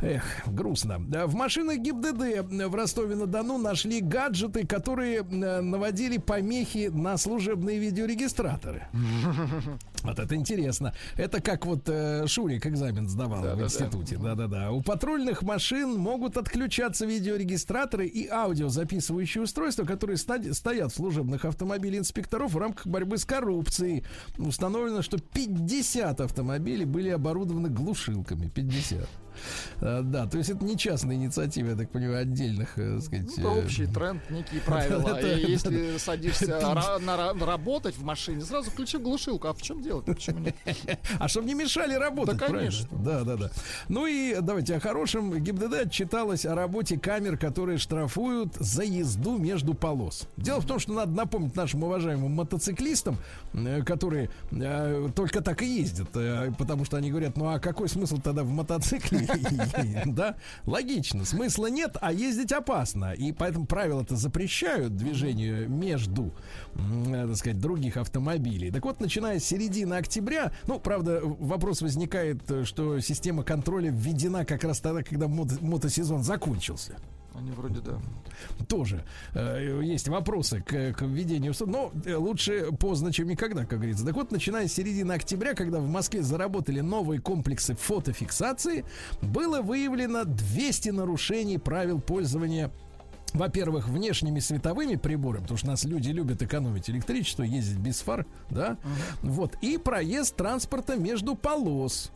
[0.00, 0.96] Эх, грустно.
[0.98, 8.88] Да, В машинах ГИБДД в Ростове-на-Дону нашли гаджеты, которые э, наводили помехи на служебные видеорегистраторы.
[10.04, 10.94] Вот это интересно.
[11.16, 13.64] Это как вот э, Шурик экзамен сдавал в Да-да-да.
[13.64, 14.16] институте.
[14.16, 14.70] Да-да-да.
[14.70, 22.52] У патрульных машин могут отключаться видеорегистраторы и аудиозаписывающие устройства, которые стоят в служебных автомобилях инспекторов
[22.52, 24.04] в рамках борьбы с коррупцией.
[24.38, 28.48] Установлено, что 50 автомобилей были оборудованы глушилками.
[28.48, 29.08] 50.
[29.80, 33.26] Э, Да, то есть это не частная инициатива, я так понимаю, отдельных, э, так сказать,
[33.36, 35.18] Ну, Это общий тренд, некие правила.
[35.20, 36.46] И если садишься
[37.00, 39.48] на ра- работать в машине, сразу включи глушилку.
[39.48, 40.00] А в чем дело?
[40.02, 40.56] Почему нет?
[41.18, 42.70] А чтобы не мешали работать, Да, правильно?
[42.70, 42.88] конечно.
[43.04, 43.50] Да, да, да.
[43.88, 45.32] Ну и давайте о хорошем.
[45.38, 50.26] ГИБДД отчиталась о работе камер, которые штрафуют за езду между полос.
[50.36, 53.16] Дело в том, что надо напомнить нашим уважаемым мотоциклистам,
[53.52, 54.30] э, которые
[55.14, 56.08] только так и ездят,
[56.58, 59.27] потому что они говорят, ну а какой смысл тогда в мотоцикле?
[60.06, 60.36] Да,
[60.66, 61.24] логично.
[61.24, 63.12] Смысла нет, а ездить опасно.
[63.12, 66.32] И поэтому правила-то запрещают движение между,
[66.74, 68.70] э, так сказать, других автомобилей.
[68.70, 74.44] Так вот, начиная с середины октября, ну, правда, вопрос возникает, э, что система контроля введена
[74.44, 76.96] как раз тогда, когда мото- мотосезон закончился
[77.34, 77.98] Они вроде да.
[78.68, 81.54] тоже э, есть вопросы к, к введению.
[81.66, 84.04] Но э, лучше поздно, чем никогда, как говорится.
[84.04, 88.84] Так вот, начиная с середины октября, когда в Москве заработали новые комплексы фотофиксации,
[89.22, 92.72] было выявлено 200 нарушений правил пользования
[93.34, 98.78] во-первых, внешними световыми приборами, потому что нас люди любят экономить электричество, ездить без фар, да,
[99.20, 102.10] вот, и проезд транспорта между полос.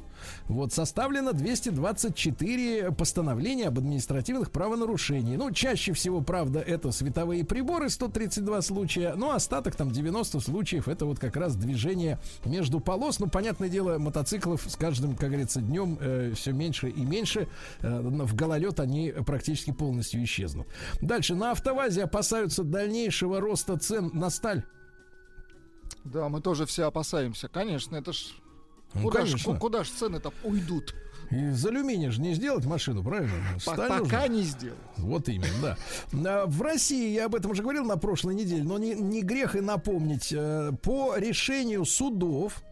[0.48, 5.38] Вот, составлено 224 постановления об административных правонарушениях.
[5.38, 11.06] Ну, чаще всего, правда, это световые приборы, 132 случая, но остаток там 90 случаев, это
[11.06, 13.18] вот как раз движение между полос.
[13.18, 15.98] Ну, понятное дело, мотоциклов с каждым, как говорится, днем
[16.34, 17.48] все меньше и меньше.
[17.80, 20.66] Э, в гололед они практически полностью исчезнут.
[21.00, 24.64] Дальше, на автовазе опасаются дальнейшего роста цен на сталь.
[26.04, 27.48] Да, мы тоже все опасаемся.
[27.48, 28.34] Конечно, это ж...
[28.94, 29.54] Ну, куда, конечно.
[29.54, 30.94] ку- куда ж цены-то уйдут?
[31.30, 33.32] Из алюминия же не сделать машину, правильно?
[33.58, 34.76] Сталь пока не сделал.
[34.98, 36.42] Вот именно, да.
[36.42, 39.56] А, В России, я об этом уже говорил на прошлой неделе, но не, не грех
[39.56, 42.62] и напомнить, э, по решению судов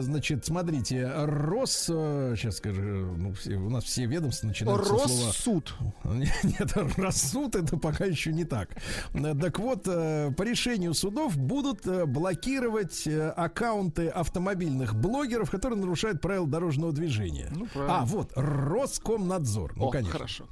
[0.00, 5.74] Значит, смотрите, Рос, сейчас скажу, ну, все- у нас все ведомства начинают со слова Россуд.
[6.04, 8.70] Нет, рассуд это пока еще не так.
[9.14, 15.78] Э, Так вот, э, по решению судов будут э, блокировать э, аккаунты автомобильных блогеров, которые
[15.78, 17.48] нарушают правила дорожного движения.
[17.54, 17.98] Ну, правильно.
[18.00, 19.74] а, вот, Роскомнадзор.
[19.76, 20.12] Ну, О, конечно.
[20.12, 20.44] хорошо.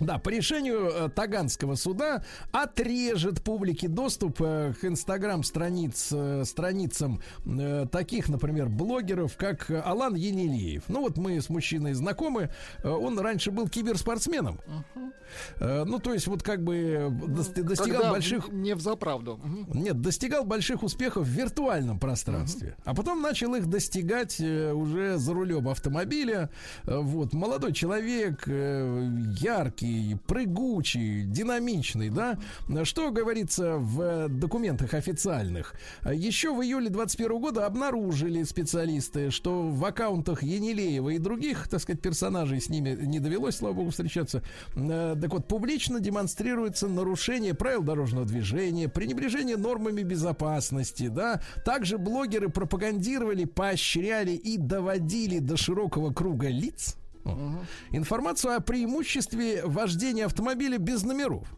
[0.00, 2.22] Да, по решению э, Таганского суда
[2.52, 7.20] отрежет публике доступ э, к инстаграм-страниц, э, страницам
[7.90, 10.84] таких, например, блогеров, как Алан Енилеев.
[10.88, 12.50] Ну вот мы с мужчиной знакомы,
[12.82, 14.60] он раньше был киберспортсменом.
[15.58, 18.48] Э, ну, то есть вот как бы дос- достигал Когда больших...
[18.48, 19.40] Не в заправду.
[19.42, 19.82] Мгм.
[19.82, 22.76] Нет, достигал больших успехов в виртуальном пространстве.
[22.84, 26.50] А потом начал их достигать уже за рулем автомобиля.
[26.84, 29.08] Вот, молодой человек, э,
[29.76, 32.38] яркий, прыгучий, динамичный, да.
[32.84, 35.74] Что говорится в э, документах официальных?
[36.10, 42.00] Еще в июле 21 года обнаружили специалисты, что в аккаунтах Енилеева и других, так сказать,
[42.00, 44.42] персонажей с ними не довелось, слава богу, встречаться.
[44.74, 51.40] Э, Так вот, публично демонстрируется нарушение правил дорожного движения, пренебрежение нормами безопасности, да.
[51.64, 56.96] Также блогеры пропагандировали, поощряли и доводили до широкого круга лиц
[57.90, 61.48] информацию о преимуществе вождения автомобиля без номеров.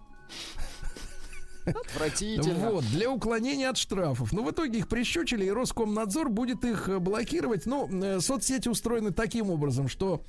[1.66, 2.70] Отвратительно.
[2.70, 4.32] Вот, для уклонения от штрафов.
[4.32, 7.66] Но в итоге их прищучили, и Роскомнадзор будет их э, блокировать.
[7.66, 10.22] Ну, э, соцсети устроены таким образом, что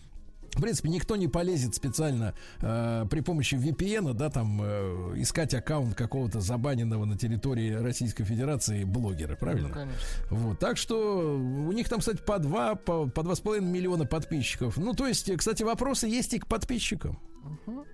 [0.56, 5.96] в принципе, никто не полезет специально э, при помощи VPN, да, там э, искать аккаунт
[5.96, 9.70] какого-то забаненного на территории Российской Федерации блогера, правильно?
[9.70, 10.00] Ну, конечно.
[10.30, 14.06] Вот, так что у них там, кстати, по два, по, по два с половиной миллиона
[14.06, 14.78] подписчиков.
[14.78, 17.20] Ну, то есть, кстати, вопросы есть и к подписчикам.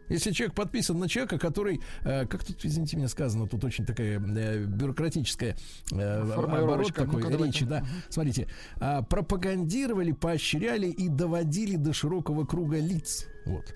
[0.09, 4.19] Если человек подписан на человека, который, э, как тут, извините меня, сказано, тут очень такая
[4.19, 5.55] э, бюрократическая
[5.91, 7.45] э, оборот такой давайте.
[7.45, 7.85] речи, да.
[8.09, 8.47] Смотрите,
[8.79, 13.27] а, пропагандировали, поощряли и доводили до широкого круга лиц.
[13.45, 13.73] Вот.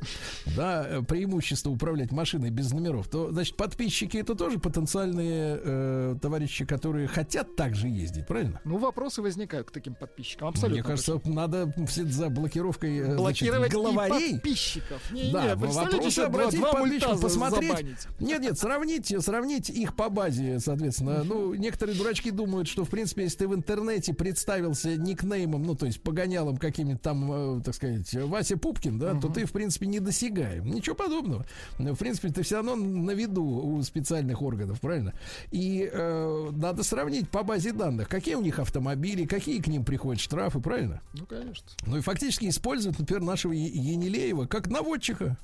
[0.55, 3.07] Да, э, преимущество управлять машиной без номеров.
[3.07, 8.59] То, значит, подписчики это тоже потенциальные э, товарищи, которые хотят также ездить, правильно?
[8.65, 10.47] Ну, вопросы возникают к таким подписчикам.
[10.47, 10.75] Абсолютно.
[10.75, 13.17] Мне кажется, надо вслед за блокировкой э, значит,
[13.47, 14.33] Блокировать и главарей.
[14.33, 15.11] подписчиков.
[15.11, 17.69] Не, Да, не, вопросы два, обратить два мульта за- посмотреть.
[17.69, 18.07] забанить.
[18.19, 21.23] Нет, нет, сравнить, сравнить их по базе, соответственно.
[21.23, 25.85] Ну, некоторые дурачки думают, что, в принципе, если ты в интернете представился никнеймом, ну, то
[25.85, 30.71] есть погонялом каким-нибудь там, э, так сказать, Вася Пупкин, да, то ты, в принципе, недосягаем.
[30.71, 31.45] Ничего подобного.
[31.77, 35.13] В принципе, ты все равно на виду у специальных органов, правильно?
[35.51, 40.21] И э, надо сравнить по базе данных, какие у них автомобили, какие к ним приходят
[40.21, 41.01] штрафы, правильно?
[41.13, 41.67] Ну, конечно.
[41.85, 45.37] Ну и фактически используют, например, нашего Енилеева как наводчика.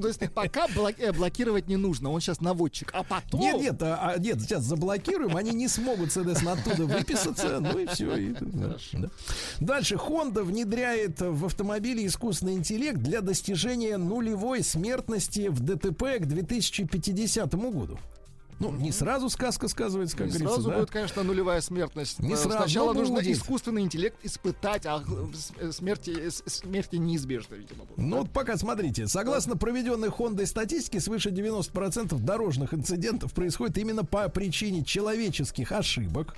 [0.00, 0.66] То есть пока
[0.98, 2.90] э, блокировать не нужно, он сейчас наводчик.
[2.92, 3.40] А потом...
[3.40, 7.86] Нет, нет, а, а, нет, сейчас заблокируем, они не смогут, соответственно, оттуда выписаться, ну и
[7.86, 8.34] все.
[9.60, 17.54] Дальше Honda внедряет в автомобиле искусственный интеллект для достижения нулевой смертности в ДТП к 2050
[17.54, 17.98] году.
[18.60, 20.78] Ну, не сразу сказка сказывается, как И говорится, сразу да?
[20.78, 22.20] будет, конечно, нулевая смертность.
[22.20, 23.36] Не Э, сразу, Сначала но нужно будет.
[23.36, 25.02] искусственный интеллект испытать, а
[25.58, 27.98] э, смерти, э, смерти неизбежно, видимо, будет.
[27.98, 34.28] Ну вот пока смотрите, согласно проведенной Хондой статистике, свыше 90% дорожных инцидентов происходит именно по
[34.28, 36.36] причине человеческих ошибок.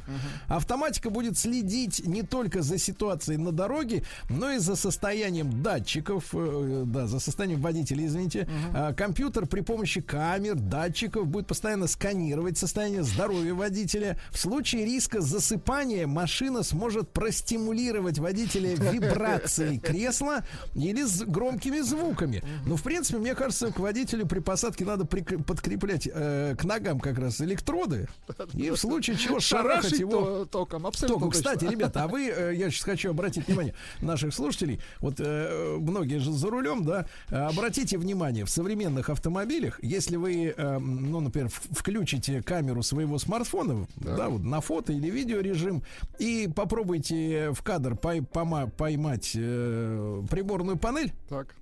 [0.48, 6.84] Автоматика будет следить не только за ситуацией на дороге, но и за состоянием датчиков, э,
[6.86, 8.48] да, за состоянием водителя, извините.
[8.72, 14.18] А, компьютер при помощи камер, датчиков будет постоянно сканировать состояние здоровья водителя.
[14.30, 20.44] В случае риска засыпания машина сможет простимулировать водителя вибрацией кресла
[20.74, 22.42] или с громкими звуками.
[22.66, 27.18] Ну, в принципе, мне кажется, к водителю при посадке надо подкреплять э, к ногам как
[27.18, 28.06] раз электроды.
[28.52, 31.30] И в случае чего шарахать его то- током, абсолютно Током.
[31.30, 36.18] Кстати, ребята, а вы, э, я сейчас хочу обратить внимание наших слушателей, вот э, многие
[36.18, 41.48] же за рулем, да, э, обратите внимание, в современных автомобилях, если вы, э, ну, например,
[41.48, 44.28] в- включите камеру своего смартфона, да.
[44.28, 45.84] вот на фото или видео режим,
[46.18, 51.54] и попробуйте в кадр пой- пома- поймать э, приборную панель, Так.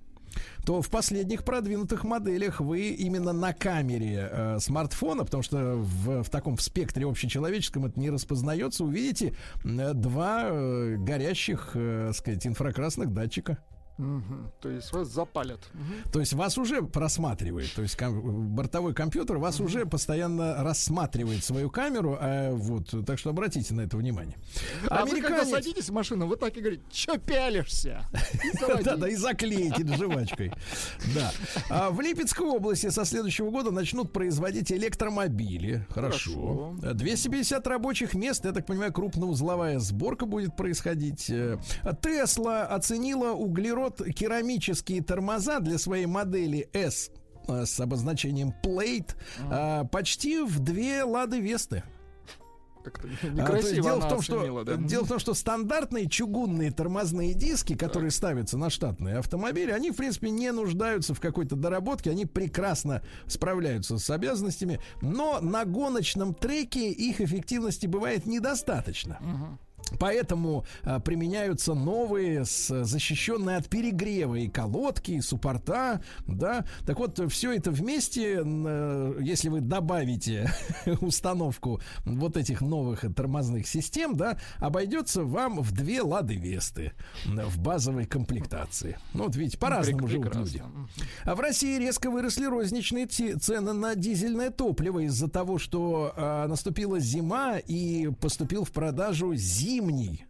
[0.65, 6.29] то в последних продвинутых моделях вы именно на камере э, смартфона, потому что в, в
[6.31, 13.13] таком в спектре общечеловеческом это не распознается, увидите э, два э, горящих, э, сказать, инфракрасных
[13.13, 13.59] датчика.
[13.97, 14.51] Мгм.
[14.61, 15.59] То есть вас запалят.
[15.73, 16.11] Мгм.
[16.11, 21.69] То есть вас уже просматривает, то есть ком- бортовой компьютер вас уже постоянно рассматривает свою
[21.69, 24.35] камеру, а, вот, так что обратите на это внимание.
[24.89, 28.01] А вы когда Американец- садитесь в машину, вы так и говорите, чё пялишься?
[28.43, 28.83] И заводите.
[28.89, 30.51] Да, да, и заклеите жвачкой.
[31.13, 31.31] Да.
[31.69, 35.85] А в Липецкой области со следующего года начнут производить электромобили.
[35.89, 36.75] Хорошо.
[36.81, 41.29] 250 рабочих мест, я так понимаю, крупноузловая сборка будет происходить.
[41.29, 41.57] Э,
[42.01, 43.31] Тесла оценила
[43.83, 47.11] углерод-керамические тормоза для своей модели S
[47.47, 49.15] э, с обозначением Plate
[49.49, 51.83] а, почти в две лады Весты.
[52.83, 54.75] Как-то А, то некрасиво дело в том, что оценила, да.
[54.75, 59.95] дело в том, что стандартные чугунные тормозные диски, которые ставятся на штатные автомобили, они в
[59.95, 66.91] принципе не нуждаются в какой-то доработке, они прекрасно справляются с обязанностями, но на гоночном треке
[66.91, 69.57] их эффективности бывает недостаточно.
[69.99, 76.65] Поэтому а, применяются новые, с, защищенные от перегрева и колодки, и суппорта, да.
[76.85, 80.51] Так вот, все это вместе, э, если вы добавите
[81.01, 86.93] установку вот этих новых тормозных систем, да, обойдется вам в две лады Весты
[87.25, 88.97] в базовой комплектации.
[89.13, 90.63] Ну, вот видите, по-разному живут люди.
[91.23, 96.99] А в России резко выросли розничные цены на дизельное топливо из-за того, что а, наступила
[96.99, 99.72] зима и поступил в продажу зимний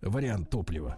[0.02, 0.98] вариант топлива.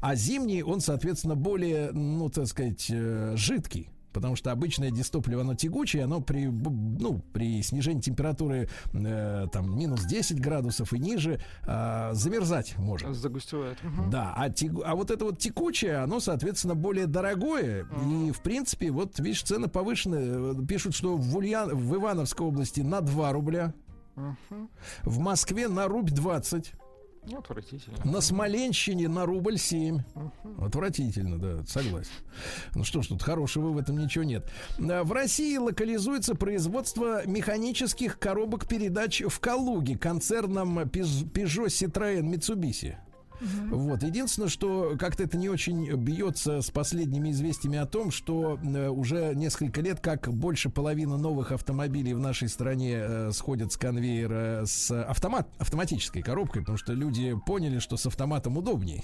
[0.00, 3.90] А зимний, он, соответственно, более, ну, так сказать, э, жидкий.
[4.12, 10.06] Потому что обычное дистопливо, оно тягучее, оно при, ну, при снижении температуры э, там, минус
[10.06, 13.14] 10 градусов и ниже а, замерзать может.
[13.14, 13.76] Загустевает.
[13.84, 14.08] Мгм.
[14.08, 17.86] Да, а, тягу- а вот это вот текучее, оно, соответственно, более дорогое.
[18.26, 20.16] И, в принципе, вот, видишь, цены повышены.
[20.18, 21.76] Э, Пишут, что в, Ульян...
[21.76, 23.74] в Ивановской области на 2 рубля.
[25.02, 26.72] В Москве на рубль 20.
[27.26, 27.96] Ну, Отвратительно.
[28.04, 30.00] На Смоленщине на рубль 7.
[30.60, 32.10] Отвратительно, да, согласен.
[32.74, 34.48] Ну что ж, тут хорошего в этом ничего нет.
[34.78, 42.96] А, В России локализуется производство механических коробок передач в Калуге концерном Peugeot Citroën Mitsubishi.
[43.70, 44.02] Вот.
[44.02, 49.34] Единственное, что как-то это не очень бьется с последними известиями о том, что э, уже
[49.34, 54.90] несколько лет как больше половины новых автомобилей в нашей стране э, сходят с конвейера с
[54.90, 59.02] автомат, автоматической коробкой, потому что люди поняли, что с автоматом удобней.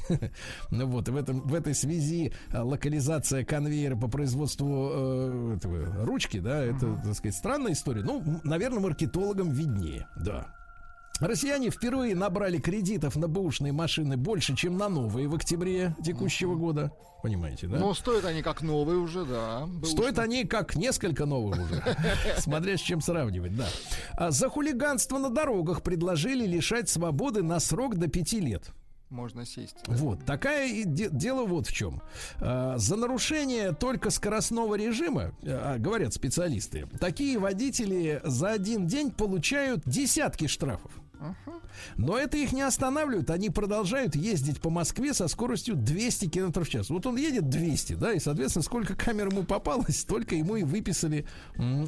[0.71, 6.41] Ну вот, в, этом, в этой связи э, локализация конвейера по производству э, этого, ручки,
[6.41, 8.03] да, это, так сказать, странная история.
[8.03, 10.62] Ну, наверное, маркетологам виднее, да.
[11.21, 16.93] Россияне впервые набрали кредитов на бэушные машины больше, чем на новые в октябре текущего года.
[17.23, 17.79] Понимаете, да?
[17.79, 19.69] Ну, стоят они как новые уже, да.
[19.85, 21.81] Стоят они как несколько новых уже.
[22.39, 23.69] Смотря с чем сравнивать, да.
[24.15, 28.73] А за хулиганство на дорогах предложили лишать свободы на срок до пяти лет.
[29.13, 29.77] Можно сесть.
[29.87, 32.01] Вот, такая де- дело вот в чем.
[32.41, 39.83] А, За нарушение только скоростного режима, а, говорят специалисты, такие водители за один день получают
[39.85, 40.91] десятки штрафов.
[41.97, 46.69] Но это их не останавливает, они продолжают ездить по Москве со скоростью 200 км в
[46.69, 46.91] час.
[46.91, 51.27] Вот он едет 200, да, и, соответственно, сколько камер ему попалось, столько ему и выписали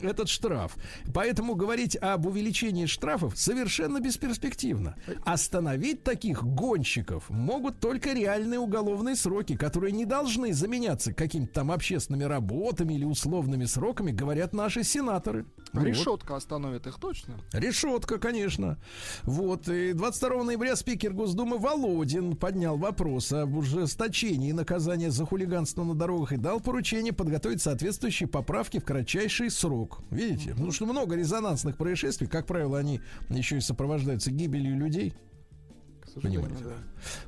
[0.02, 0.76] этот штраф.
[1.12, 4.96] Поэтому говорить об увеличении штрафов совершенно бесперспективно.
[5.24, 12.24] Остановить таких гонщиков могут только реальные уголовные сроки, которые не должны заменяться какими-то там общественными
[12.24, 15.46] работами или условными сроками, говорят наши сенаторы.
[15.72, 15.86] Ну вот.
[15.86, 17.34] Решетка остановит их точно.
[17.52, 18.78] Решетка, конечно.
[19.24, 19.68] Вот.
[19.68, 26.32] И 22 ноября спикер Госдумы Володин поднял вопрос об ужесточении наказания за хулиганство на дорогах
[26.32, 30.00] и дал поручение подготовить соответствующие поправки в кратчайший срок.
[30.10, 30.50] Видите?
[30.50, 35.14] Потому что много резонансных происшествий, как правило, они еще и сопровождаются гибелью людей.
[36.22, 36.74] Понимаете, да.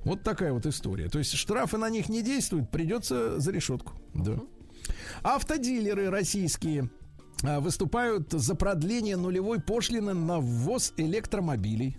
[0.05, 1.09] Вот такая вот история.
[1.09, 3.95] То есть штрафы на них не действуют, придется за решетку.
[4.15, 4.39] Да.
[5.23, 6.91] Автодилеры российские
[7.43, 11.99] выступают за продление нулевой пошлины на ввоз электромобилей.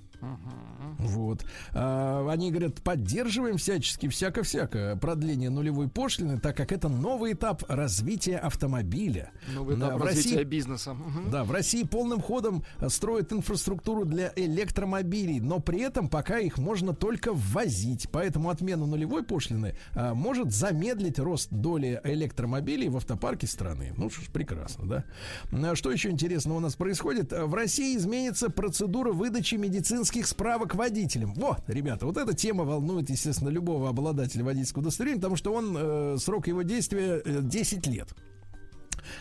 [0.97, 1.45] Вот.
[1.73, 8.37] А, они говорят, поддерживаем всячески, всяко-всяко продление нулевой пошлины, так как это новый этап развития
[8.37, 9.31] автомобиля.
[9.53, 10.93] Новый Да, этап в России- развития бизнеса.
[10.93, 11.29] Мгм.
[11.31, 16.57] да, в России полным ходом э, строят инфраструктуру для электромобилей, но при этом пока их
[16.57, 18.07] можно только ввозить.
[18.11, 23.93] Поэтому отмена нулевой пошлины а, может замедлить рост доли электромобилей в автопарке страны.
[23.97, 25.03] Ну что ж, прекрасно, да?
[25.51, 27.31] А Что еще интересного у нас происходит?
[27.33, 31.33] А, В России изменится процедура выдачи медицинских справок водителям.
[31.33, 36.17] Вот, ребята, вот эта тема волнует, естественно, любого обладателя водительского удостоверения, потому что он, э,
[36.19, 38.09] срок его действия э, 10 лет.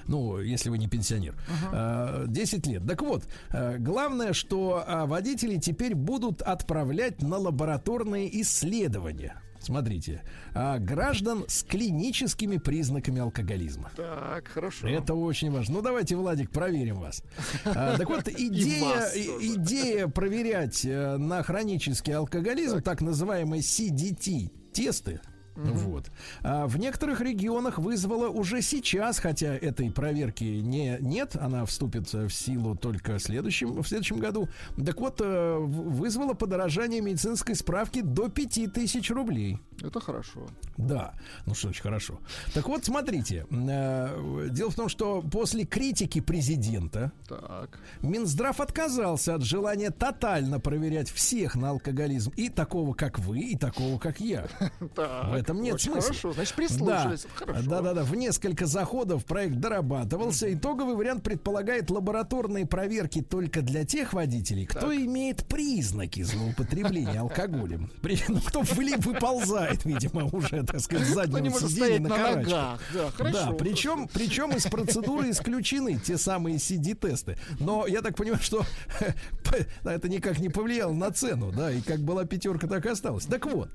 [0.07, 1.37] Ну, если вы не пенсионер.
[1.73, 2.87] А, 10 лет.
[2.87, 10.23] Так вот, а, главное, что а, водители теперь будут отправлять на лабораторные исследования смотрите,
[10.55, 13.91] а, граждан с клиническими признаками алкоголизма.
[13.97, 14.89] Так, хорошо.
[14.89, 15.77] Это очень важно.
[15.77, 17.23] Ну, давайте, Владик, проверим вас.
[17.65, 25.21] А, так вот, идея, идея проверять э, на хронический алкоголизм, так, называемые CDT-тесты,
[25.57, 26.11] Вот.
[26.43, 32.31] А в некоторых регионах вызвала уже сейчас, хотя этой проверки не, нет, она вступит в
[32.31, 34.49] силу только в следующем, в следующем году.
[34.85, 39.59] Так вот, э, вызвала подорожание медицинской справки до 5000 рублей.
[39.83, 40.47] Это хорошо.
[40.77, 41.15] Да,
[41.47, 42.19] ну что очень хорошо.
[42.55, 47.79] Так вот, смотрите, э, дело в том, что после критики президента Так.
[48.03, 53.99] Минздрав отказался от желания тотально проверять всех на алкоголизм, и такого, как вы, и такого,
[53.99, 54.47] как я.
[54.95, 55.27] Так.
[55.47, 56.03] Этом нет очень смысла.
[56.09, 56.33] Хорошо.
[56.33, 57.27] Значит, прислушались.
[57.37, 57.63] Хорошо.
[57.71, 58.03] Да, да, да.
[58.03, 60.53] В несколько заходов проект дорабатывался.
[60.53, 67.93] Итоговый вариант предполагает лабораторные проверки только для тех водителей, кто имеет признаки злоупотребления алкоголем.
[68.03, 71.85] При, ну, кто выли- выползает, видимо, уже, так сказать, с Кто не заднего может сиденья
[71.87, 72.47] стоять на на карачках.
[72.53, 72.81] ногах.
[72.93, 73.39] Да, хорошо.
[73.39, 77.39] да, причем, причем из процедуры исключены те самые CD-тесты.
[77.61, 78.65] Но я так понимаю, что
[79.85, 83.27] это никак не повлияло на цену, да, и как была пятерка, так и осталось.
[83.27, 83.71] Так вот,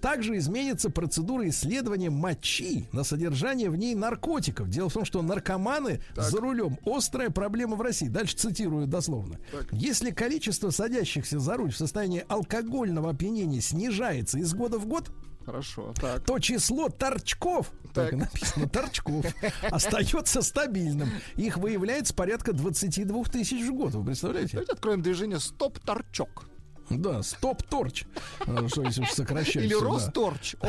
[0.00, 1.07] также изменится процедура
[1.48, 4.68] исследования мочи на содержание в ней наркотиков.
[4.68, 8.08] Дело в том, что наркоманы за рулем острая проблема в России.
[8.08, 9.38] Дальше цитирую дословно.
[9.72, 15.10] Если количество садящихся за руль в состоянии алкогольного опьянения снижается из года в год,
[15.48, 15.94] Хорошо.
[15.98, 16.24] Так.
[16.26, 19.24] то число торчков, так, и написано, торчков,
[19.62, 21.08] остается стабильным.
[21.36, 23.94] Их выявляется порядка 22 тысяч в год.
[23.94, 24.52] Вы представляете?
[24.52, 26.47] Давайте откроем движение «Стоп-торчок».
[26.90, 28.04] Да, стоп-торч.
[28.46, 29.64] А, Что если уж сокращать.
[29.64, 29.80] Или да.
[29.80, 30.54] «Росторч».
[30.60, 30.68] О,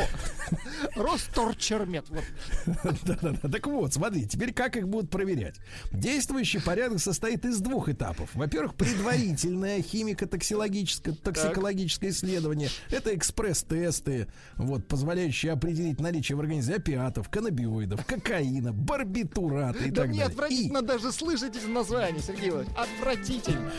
[0.96, 2.06] «Росторчермет».
[3.04, 3.50] Да-да-да.
[3.50, 5.60] Так вот, смотри, теперь как их будут проверять?
[5.92, 8.30] Действующий порядок состоит из двух этапов.
[8.34, 12.70] Во-первых, предварительное химико-токсикологическое токсикологическое исследование.
[12.90, 20.10] Это экспресс-тесты, вот, позволяющие определить наличие в организме опиатов, каннабиоидов, кокаина, барбитурата и Да так
[20.10, 20.32] мне далее.
[20.34, 22.78] отвратительно даже слышать эти названия, Сергей Владимирович.
[22.98, 23.72] Отвратительно.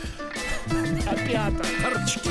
[1.05, 1.53] Торчки.
[1.83, 2.30] Торчки.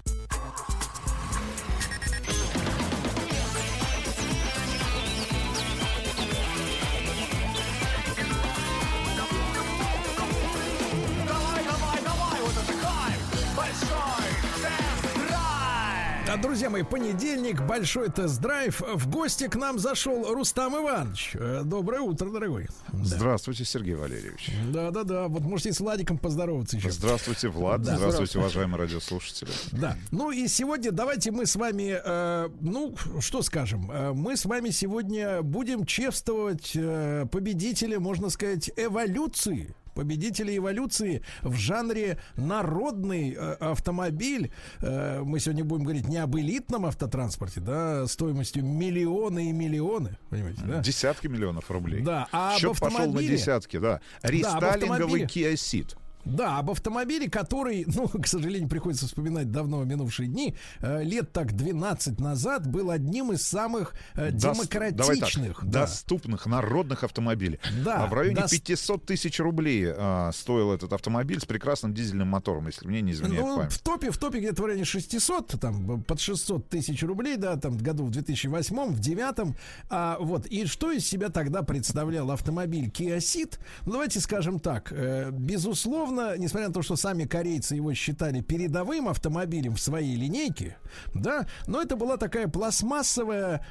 [16.41, 18.81] друзья мои, понедельник, большой тест-драйв.
[18.81, 21.31] В гости к нам зашел Рустам Иванович.
[21.35, 22.67] Э, Доброе утро, дорогой.
[22.91, 24.49] Здравствуйте, Сергей Валерьевич.
[24.71, 26.91] Да-да-да, вот можете с Владиком поздороваться еще.
[26.91, 27.83] Здравствуйте, Влад.
[27.83, 27.95] Да.
[27.95, 29.51] Здравствуйте, уважаемые радиослушатели.
[29.71, 29.95] Да.
[30.11, 34.71] Ну и сегодня давайте мы с вами, э, ну, что скажем, э, мы с вами
[34.71, 39.75] сегодня будем чествовать э, победителя, можно сказать, эволюции.
[39.93, 44.51] Победители эволюции в жанре народный э, автомобиль.
[44.79, 50.61] Э, мы сегодня будем говорить не об элитном автотранспорте, да, стоимостью миллионы и миллионы, понимаете,
[50.65, 50.79] да?
[50.81, 52.01] Десятки миллионов рублей.
[52.01, 54.01] Да, а об Счет пошел на автомобиле- десятки, да.
[54.21, 55.25] Рестайлинговый автомобиле.
[55.25, 55.95] Kia Ceed.
[56.25, 61.53] Да, об автомобиле, который, ну, к сожалению, приходится вспоминать давно минувшие дни, э, лет так
[61.55, 65.59] 12 назад был одним из самых э, Дос- демократичных.
[65.61, 65.81] так, да.
[65.81, 67.59] доступных народных автомобилей.
[67.83, 72.27] Да, А в районе дос- 500 тысяч рублей а, стоил этот автомобиль с прекрасным дизельным
[72.27, 73.71] мотором, если мне не изменяет Ну, память.
[73.73, 77.77] в топе, в топе где-то в районе 600, там, под 600 тысяч рублей, да, там,
[77.77, 79.55] году в 2008, в 2009.
[79.89, 83.57] А, вот, и что из себя тогда представлял автомобиль Kia Ceed?
[83.85, 89.07] Ну, давайте скажем так, э, безусловно, несмотря на то, что сами корейцы его считали передовым
[89.07, 90.77] автомобилем в своей линейке,
[91.13, 93.65] да, но это была такая пластмассовая,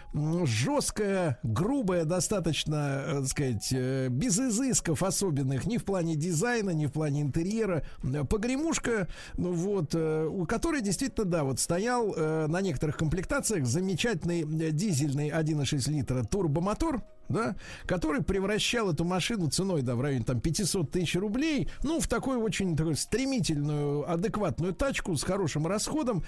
[0.45, 6.87] жесткая, грубая, достаточно, э, так сказать, э, без изысков особенных ни в плане дизайна, ни
[6.87, 12.15] в плане интерьера, э, погремушка, ну вот, у которой действительно, да, вот стоял
[12.49, 17.55] на некоторых комплектациях замечательный дизельный 1,6 литра турбомотор, да,
[17.87, 22.44] который превращал эту машину ценой, да, в районе там 500 тысяч рублей, ну, в такую
[22.44, 26.23] очень такую стремительную, адекватную тачку с хорошим расходом.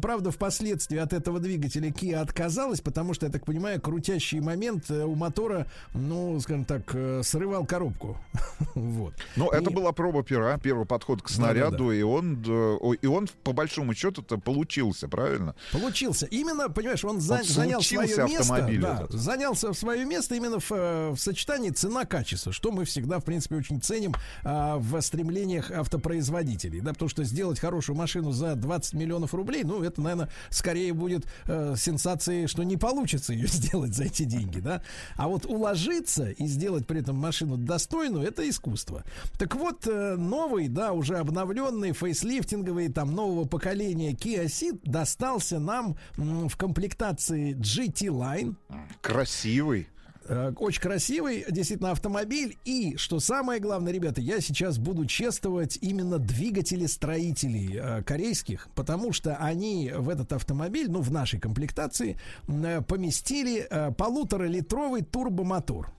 [0.00, 5.04] Правда, впоследствии от этого двигателя Kia отказалась, потому что, я так понимаю, крутящий момент э,
[5.04, 8.16] у мотора, ну, скажем так, э, срывал коробку.
[8.74, 9.14] Вот.
[9.36, 13.06] Ну, это И- была проба пера, первый подход к снаряду, и он, да, о, и
[13.06, 15.54] он по большому счету-то получился, правильно?
[15.72, 16.26] Получился.
[16.26, 18.68] Именно, понимаешь, он, за- Он занял свое место.
[18.80, 19.12] Да, этот.
[19.12, 23.80] занялся свое место именно в, э, в сочетании цена-качество, что мы всегда, в принципе, очень
[23.80, 24.14] ценим
[24.44, 25.00] а, в
[25.48, 30.28] стремлениях автопроизводителей, да, потому что сделать хорошую машину за 20 миллионов рублей, ну, это, наверное,
[30.50, 34.82] скорее будет э, сенсацией, что не получится ее сделать за эти деньги, да,
[35.16, 39.04] а вот уложиться и сделать при этом машину достойную, это искусство.
[39.38, 45.96] Так вот, э, новый, да, уже обновленный, фейслифтинговый, там, нового поколения Kia Ceed достался нам
[46.16, 48.54] м, в комплектации GT Line,
[49.00, 49.88] Красивый.
[50.28, 52.58] Э, Очень красивый, действительно, автомобиль.
[52.64, 59.12] И, что самое главное, ребята, я сейчас буду чествовать именно двигатели строителей э, корейских, потому
[59.12, 65.90] что они в этот автомобиль, ну, в нашей комплектации, э, поместили э, полуторалитровый турбомотор.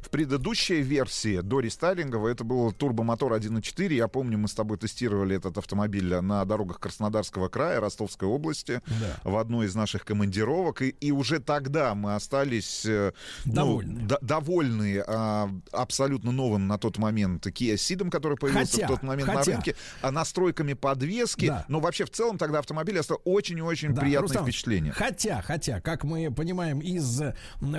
[0.00, 3.92] В предыдущей версии до рестайлинга это был турбомотор 1.4.
[3.94, 9.30] Я помню, мы с тобой тестировали этот автомобиль на дорогах Краснодарского края, Ростовской области, Да.
[9.30, 10.80] в одной из наших командировок.
[10.82, 13.12] И, и уже тогда мы остались э,
[13.44, 14.00] ну, Довольны.
[14.08, 19.02] д- довольны а, абсолютно новым на тот момент Kia Ceed, который появился Хотя, в тот
[19.02, 19.52] момент на хотя.
[19.52, 21.46] рынке, а настройками подвески.
[21.46, 21.64] Да.
[21.68, 24.92] Но вообще в целом тогда автомобиль оставил очень-очень Да, приятное Рустам, впечатление.
[24.92, 27.20] Хотя, хотя, как мы понимаем из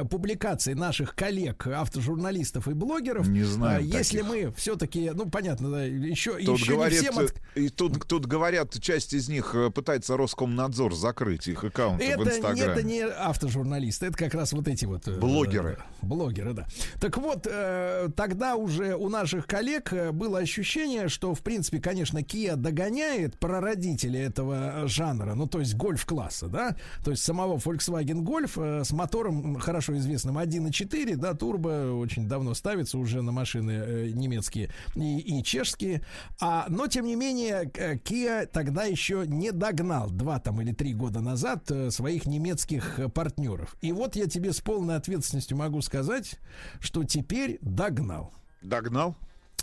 [0.10, 4.31] публикаций наших коллег, автожурналистов и блогеров, Не знаем а, если таких.
[4.47, 8.25] мы все-таки, ну понятно, да, еще, Тут еще говорят, не всем от- и тут, тут
[8.25, 12.61] говорят, часть из них э, пытается Роскомнадзор закрыть их аккаунты в Это, не- Инстаграме.
[12.73, 15.07] это не автожурналисты, это как раз вот эти вот...
[15.07, 15.77] э, Блогеры.
[16.01, 16.67] э, блогеры, да.
[16.99, 22.19] Так вот, э, тогда уже у наших коллег э, было ощущение, что, в принципе, конечно,
[22.19, 28.51] Kia догоняет прародителя этого жанра, ну, то есть гольф-класса, да, то есть самого Volkswagen Golf
[28.61, 34.09] э, с мотором, хорошо известным, 1.4, да, турбо, очень давно ставится уже на машины э,
[34.13, 36.01] немецкие и, и чешские,
[36.39, 40.93] а, но, тем не менее, э, Kia тогда еще не догнал два там или три
[40.93, 43.75] года назад э, своих немецких э, партнеров.
[43.81, 46.39] И вот я тебе с полной ответственностью могу сказать,
[46.79, 48.33] что теперь догнал.
[48.61, 49.15] Догнал?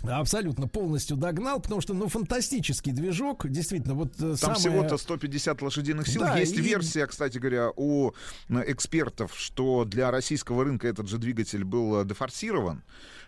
[0.03, 5.61] Абсолютно полностью догнал, потому что, ну, фантастический движок, действительно, вот э, Там самое- всего-то 150
[5.61, 6.21] лошадиных сил.
[6.21, 8.11] Да, Есть и- версия, кстати говоря, у
[8.47, 12.83] м, экспертов, что для российского рынка этот же двигатель был э, дефорсирован.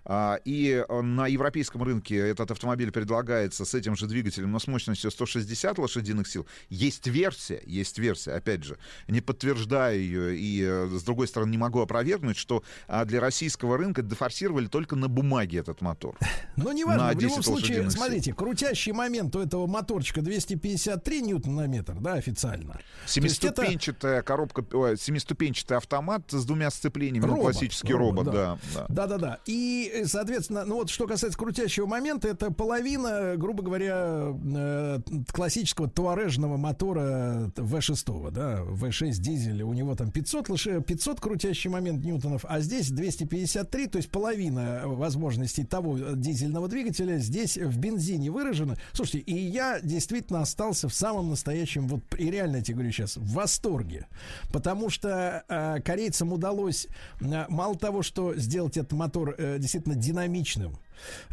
[0.06, 4.68] А, И э, на европейском рынке этот автомобиль предлагается с этим же двигателем, но с
[4.68, 6.48] мощностью 160 лошадиных сил.
[6.70, 11.58] Есть версия, есть версия, опять же, не подтверждаю ее и, э, с другой стороны, не
[11.58, 16.18] могу опровергнуть, что а, для российского рынка дефорсировали только на бумаге этот мотор.
[16.58, 17.92] Ну, неважно, на в любом 10 случае, сил.
[17.92, 22.80] смотрите, крутящий момент у этого моторчика 253 ньютон на метр, да, официально.
[23.06, 28.34] Есть это Семиступенчатая коробка, ой, семиступенчатый автомат с двумя сцеплениями, ну, Робот, классический робот, робот,
[28.34, 28.60] да.
[28.74, 28.86] да.
[28.90, 29.08] да.
[29.08, 29.40] Да-да-да.
[29.46, 35.00] И, э, соответственно, ну вот что касается крутящего момента, это половина, грубо говоря, э,
[35.32, 39.64] классического туарежного мотора V6, да, V6 дизель.
[39.64, 44.84] У него там 500, лошадей, 500 крутящий момент ньютонов, а здесь 253, то есть половина
[44.86, 48.78] возможностей того э, дизельного двигателя здесь в бензине выражена.
[48.94, 53.18] Слушайте, и я действительно остался в самом настоящем, вот и реально я тебе говорю сейчас,
[53.18, 54.08] в восторге.
[54.52, 56.88] Потому что э, корейцам удалось
[57.20, 60.78] э, мало того, что сделать этот мотор э, действительно динамичным,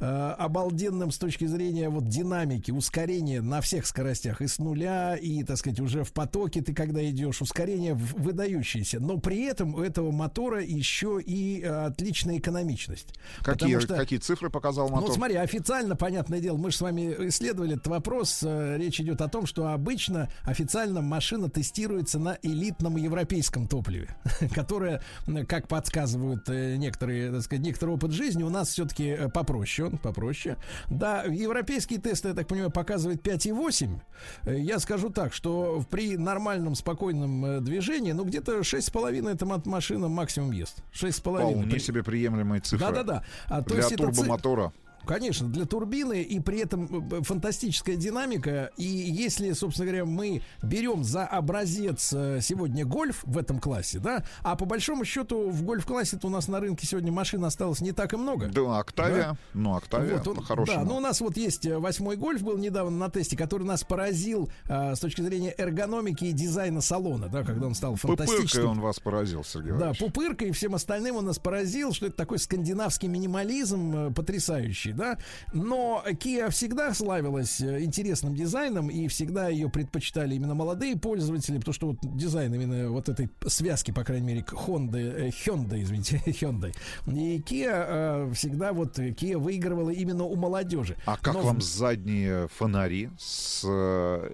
[0.01, 5.43] э, обалденным с точки зрения вот динамики, ускорения на всех скоростях, и с нуля, и,
[5.43, 9.01] так сказать, уже в потоке ты когда идешь, ускорение выдающееся.
[9.01, 13.15] Но при этом у этого мотора еще и э, отличная экономичность.
[13.43, 15.09] Какие, что- какие цифры показал ну, мотор?
[15.09, 18.41] вот смотри, официально, понятное дело, мы же с вами исследовали этот вопрос.
[18.43, 24.17] э, Речь идет о том, что обычно официально машина тестируется на элитном европейском топливе,
[24.55, 25.03] которое,
[25.49, 30.57] как подсказывают э, некоторые, так сказать, некоторый опыт жизни, у нас все-таки попроще, он попроще.
[30.91, 34.01] Да, европейские тесты, я так понимаю, показывают 5,8.
[34.45, 39.63] Э, Я скажу так, что при нормальном, спокойном э, движении, ну, где-то 6,5 эта ма-
[39.65, 40.83] машина максимум ест.
[40.93, 41.41] 6,5.
[41.51, 42.87] Вполне При- себе приемлемые цифры.
[42.87, 43.25] Да-да-да.
[43.49, 44.73] А, Для это ци- турбомотора.
[45.07, 48.71] Конечно, для турбины и при этом э, фантастическая динамика.
[48.77, 54.25] И если, собственно говоря, мы берем за образец э, сегодня гольф в этом классе, да,
[54.43, 58.13] а по большому счету в гольф-классе у нас на рынке сегодня машин осталось не так
[58.13, 58.49] и много.
[58.49, 59.39] Да, Октавия.
[59.55, 60.79] Ну, Октавия, Вот он- по-хорошему.
[60.79, 63.85] Да, ну у нас вот есть э, восьмой гольф был недавно на тесте, который нас
[63.85, 68.67] поразил э, с точки зрения эргономики и дизайна салона, да, когда он стал Пупыркой фантастическим.
[68.71, 69.99] он вас поразил, Сергей Да, Иванович.
[70.01, 74.88] пупыркой и всем остальным он нас поразил, что это такой скандинавский минимализм э, потрясающий.
[74.89, 75.19] Следующий, да.
[75.53, 81.75] Но Kia всегда славилась э, интересным дизайном, и всегда ее предпочитали именно молодые пользователи, потому
[81.75, 86.75] что вот дизайн именно вот этой связки, по крайней мере, Honda, э, Hyundai, извините, Hyundai.
[87.07, 90.97] И Kia э, всегда вот Kia выигрывала именно у молодежи.
[91.07, 93.65] А как Но вам задние фонари с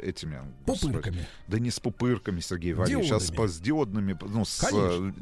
[0.02, 0.40] этими...
[0.66, 1.26] господи, Пупырками.
[1.48, 3.46] Да не с пупырками, Сергей Валерьевич, сейчас Диодами.
[3.48, 5.14] с диодными, ну, с Конечно.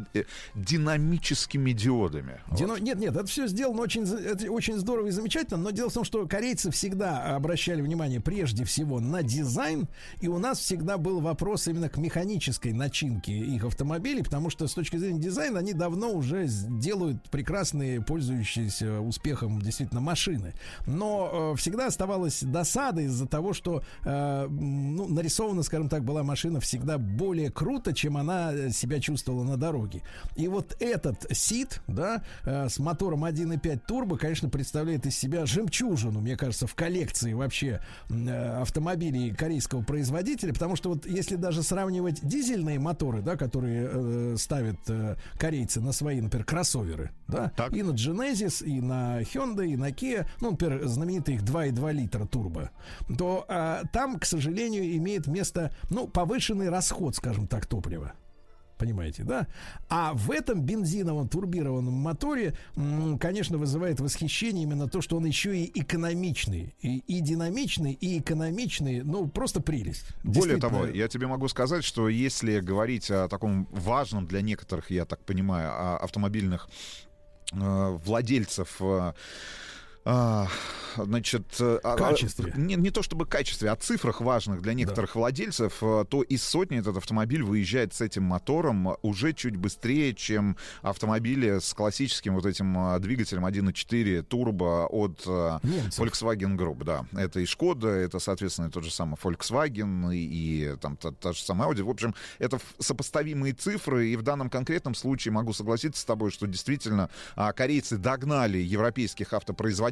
[0.54, 2.40] динамическими диодами.
[2.50, 5.92] Дино- Нет, нет, это все сделано очень, это очень здорово и замечательно, но дело в
[5.92, 9.88] том, что корейцы всегда обращали внимание прежде всего на дизайн,
[10.20, 14.74] и у нас всегда был вопрос именно к механической начинке их автомобилей, потому что с
[14.74, 20.54] точки зрения дизайна они давно уже делают прекрасные, пользующиеся успехом действительно машины.
[20.86, 26.58] Но э, всегда оставалась досада из-за того, что э, ну, нарисована, скажем так, была машина
[26.58, 30.02] всегда более круто, чем она себя чувствовала на дороге.
[30.34, 36.20] И вот этот Сид, да, э, с мотором 1.5 турбо, конечно, представляет из себя жемчужину,
[36.20, 37.80] мне кажется, в коллекции вообще
[38.10, 44.36] э, автомобилей корейского производителя, потому что вот если даже сравнивать дизельные моторы, да, которые э,
[44.38, 47.72] ставят э, корейцы на свои, например, кроссоверы, да, Так.
[47.74, 52.26] и на Genesis, и на Hyundai, и на Kia, ну, например, знаменитый их 2,2 литра
[52.26, 52.70] турбо,
[53.18, 58.14] то а, там, к сожалению, имеет место, ну, повышенный расход, скажем так, топлива.
[58.82, 59.46] Понимаете, да?
[59.88, 62.54] А в этом бензиновом турбированном моторе,
[63.20, 66.74] конечно, вызывает восхищение именно то, что он еще и экономичный.
[66.80, 69.02] И, и динамичный, и экономичный.
[69.04, 70.06] Ну, просто прелесть.
[70.24, 75.04] Более того, я тебе могу сказать, что если говорить о таком важном для некоторых, я
[75.04, 76.68] так понимаю, о автомобильных
[77.52, 79.12] э, владельцев э,
[80.04, 80.48] а,
[80.96, 82.52] значит, э, а- а, Качестве.
[82.56, 86.78] не, не то чтобы качестве, а цифрах важных для некоторых владельцев, э, то из сотни
[86.78, 92.76] этот автомобиль выезжает с этим мотором уже чуть быстрее, чем автомобили с классическим вот этим
[92.94, 96.04] э, двигателем 1.4 турбо от э, Немцев.
[96.04, 97.06] Volkswagen Group, да.
[97.12, 101.42] Это и Шкода, это, соответственно, тот же самый Volkswagen, и, и там та, та же
[101.42, 101.82] самая Audi.
[101.82, 106.46] В общем, это сопоставимые цифры, и в данном конкретном случае могу согласиться с тобой, что
[106.46, 109.91] действительно а, корейцы догнали европейских автопроизводителей.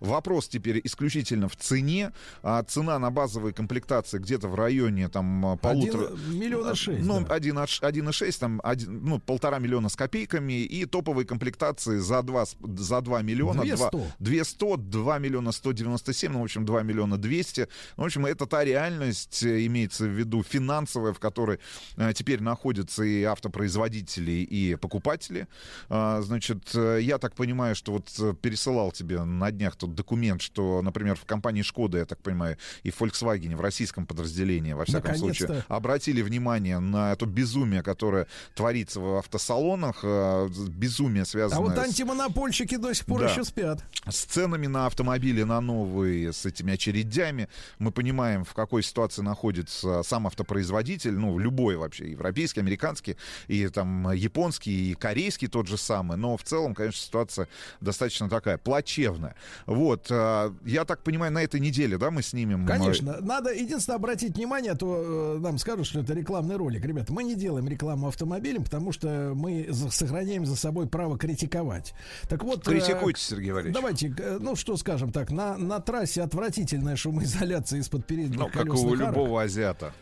[0.00, 2.12] Вопрос теперь исключительно в цене.
[2.42, 6.08] А, цена на базовые комплектации где-то в районе там а, полутора...
[6.08, 7.04] Один миллиона шесть.
[7.04, 7.36] Ну, да.
[7.36, 12.44] 1,6, там, один, ну, полтора миллиона с копейками, и топовые комплектации за 2,
[12.76, 13.62] за 2 миллиона.
[13.62, 13.90] 200.
[13.90, 17.68] 2, 200, 2 миллиона 197, ну, в общем, 2 миллиона 200.
[17.96, 21.58] Ну, в общем, это та реальность, э, имеется в виду финансовая, в которой
[21.96, 25.46] э, теперь находятся и автопроизводители, и покупатели.
[25.88, 30.80] А, значит, э, я так понимаю, что вот пересылал тебе на днях тот документ, что,
[30.82, 35.14] например, в компании Шкода, я так понимаю, и в Volkswagen, в российском подразделении, во всяком
[35.16, 35.74] случае, Наконец-то.
[35.74, 41.78] обратили внимание на это безумие, которое творится в автосалонах, э, безумие, А связанное вот с-
[41.78, 43.30] антимонопольщики до сих пор Да.
[43.30, 43.82] еще спят.
[44.08, 47.48] с ценами на автомобили, на новые, с этими очередями.
[47.78, 53.16] Мы понимаем, в какой ситуации находится сам автопроизводитель, ну, любой вообще, европейский, американский,
[53.48, 56.16] и там японский, и корейский тот же самый.
[56.18, 57.48] Но в целом, конечно, ситуация
[57.80, 59.23] достаточно такая плачевная.
[59.66, 62.64] Вот, а, я так понимаю, на этой неделе, да, мы снимем...
[62.64, 66.84] э, Конечно, надо единственное обратить внимание, а то э, нам скажут, что это рекламный ролик.
[66.84, 71.94] Ребята, мы не делаем рекламу автомобилям, потому что мы сохраняем за собой право критиковать.
[72.28, 73.74] Так вот, э, Критикуйте, Сергей Валерьевич.
[73.74, 78.94] Давайте, ну что скажем так, на, на трассе отвратительная шумоизоляция из-под передних Ну, как у
[78.94, 79.92] любого азиата.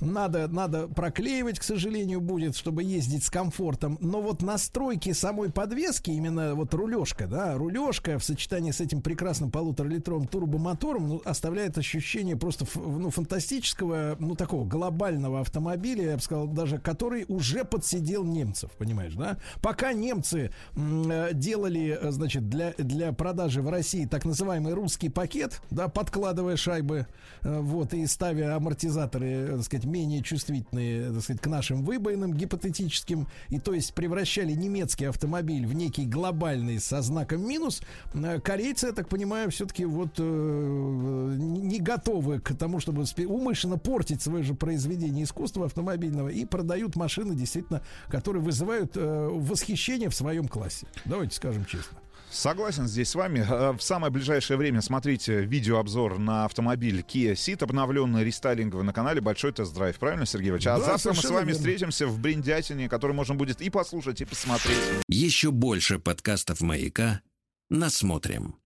[0.00, 3.98] Надо, надо проклеивать, к сожалению, будет, чтобы ездить с комфортом.
[4.00, 9.50] Но вот настройки самой подвески, именно вот рулежка, да, рулежка в сочетании с этим прекрасным
[9.50, 16.46] полуторалитровым турбомотором ну, оставляет ощущение просто ну, фантастического, ну, такого глобального автомобиля, я бы сказал,
[16.46, 19.38] даже который уже подсидел немцев, понимаешь, да?
[19.62, 25.60] Пока немцы э, делали, э, значит, для, для продажи в России так называемый русский пакет,
[25.70, 27.06] да, подкладывая шайбы,
[27.42, 33.28] э, вот, и ставя амортизаторы, так сказать, менее чувствительные, так сказать, к нашим выбоинам гипотетическим,
[33.48, 37.82] и то есть превращали немецкий автомобиль в некий глобальный со знаком минус,
[38.14, 44.22] э, корейцы, я так понимаю, все-таки вот э, не готовы к тому, чтобы умышленно портить
[44.22, 50.48] свое же произведение искусства автомобильного и продают машины, действительно, которые вызывают э, восхищение в своем
[50.48, 50.86] классе.
[51.04, 51.98] Давайте скажем честно.
[52.30, 53.44] Согласен здесь с вами.
[53.48, 59.20] Э, В самое ближайшее время смотрите видеообзор на автомобиль Kia Ceed, обновленный, рестайлинговый на канале
[59.20, 59.98] Большой тест-драйв.
[59.98, 60.66] Правильно, Сергей Иванович?
[60.66, 61.54] А Да, завтра мы с вами верно.
[61.54, 64.78] встретимся в Бриндятине, который можно будет и послушать, и посмотреть.
[65.08, 67.22] Еще больше подкастов «Маяка»
[67.70, 68.56] насмотрим.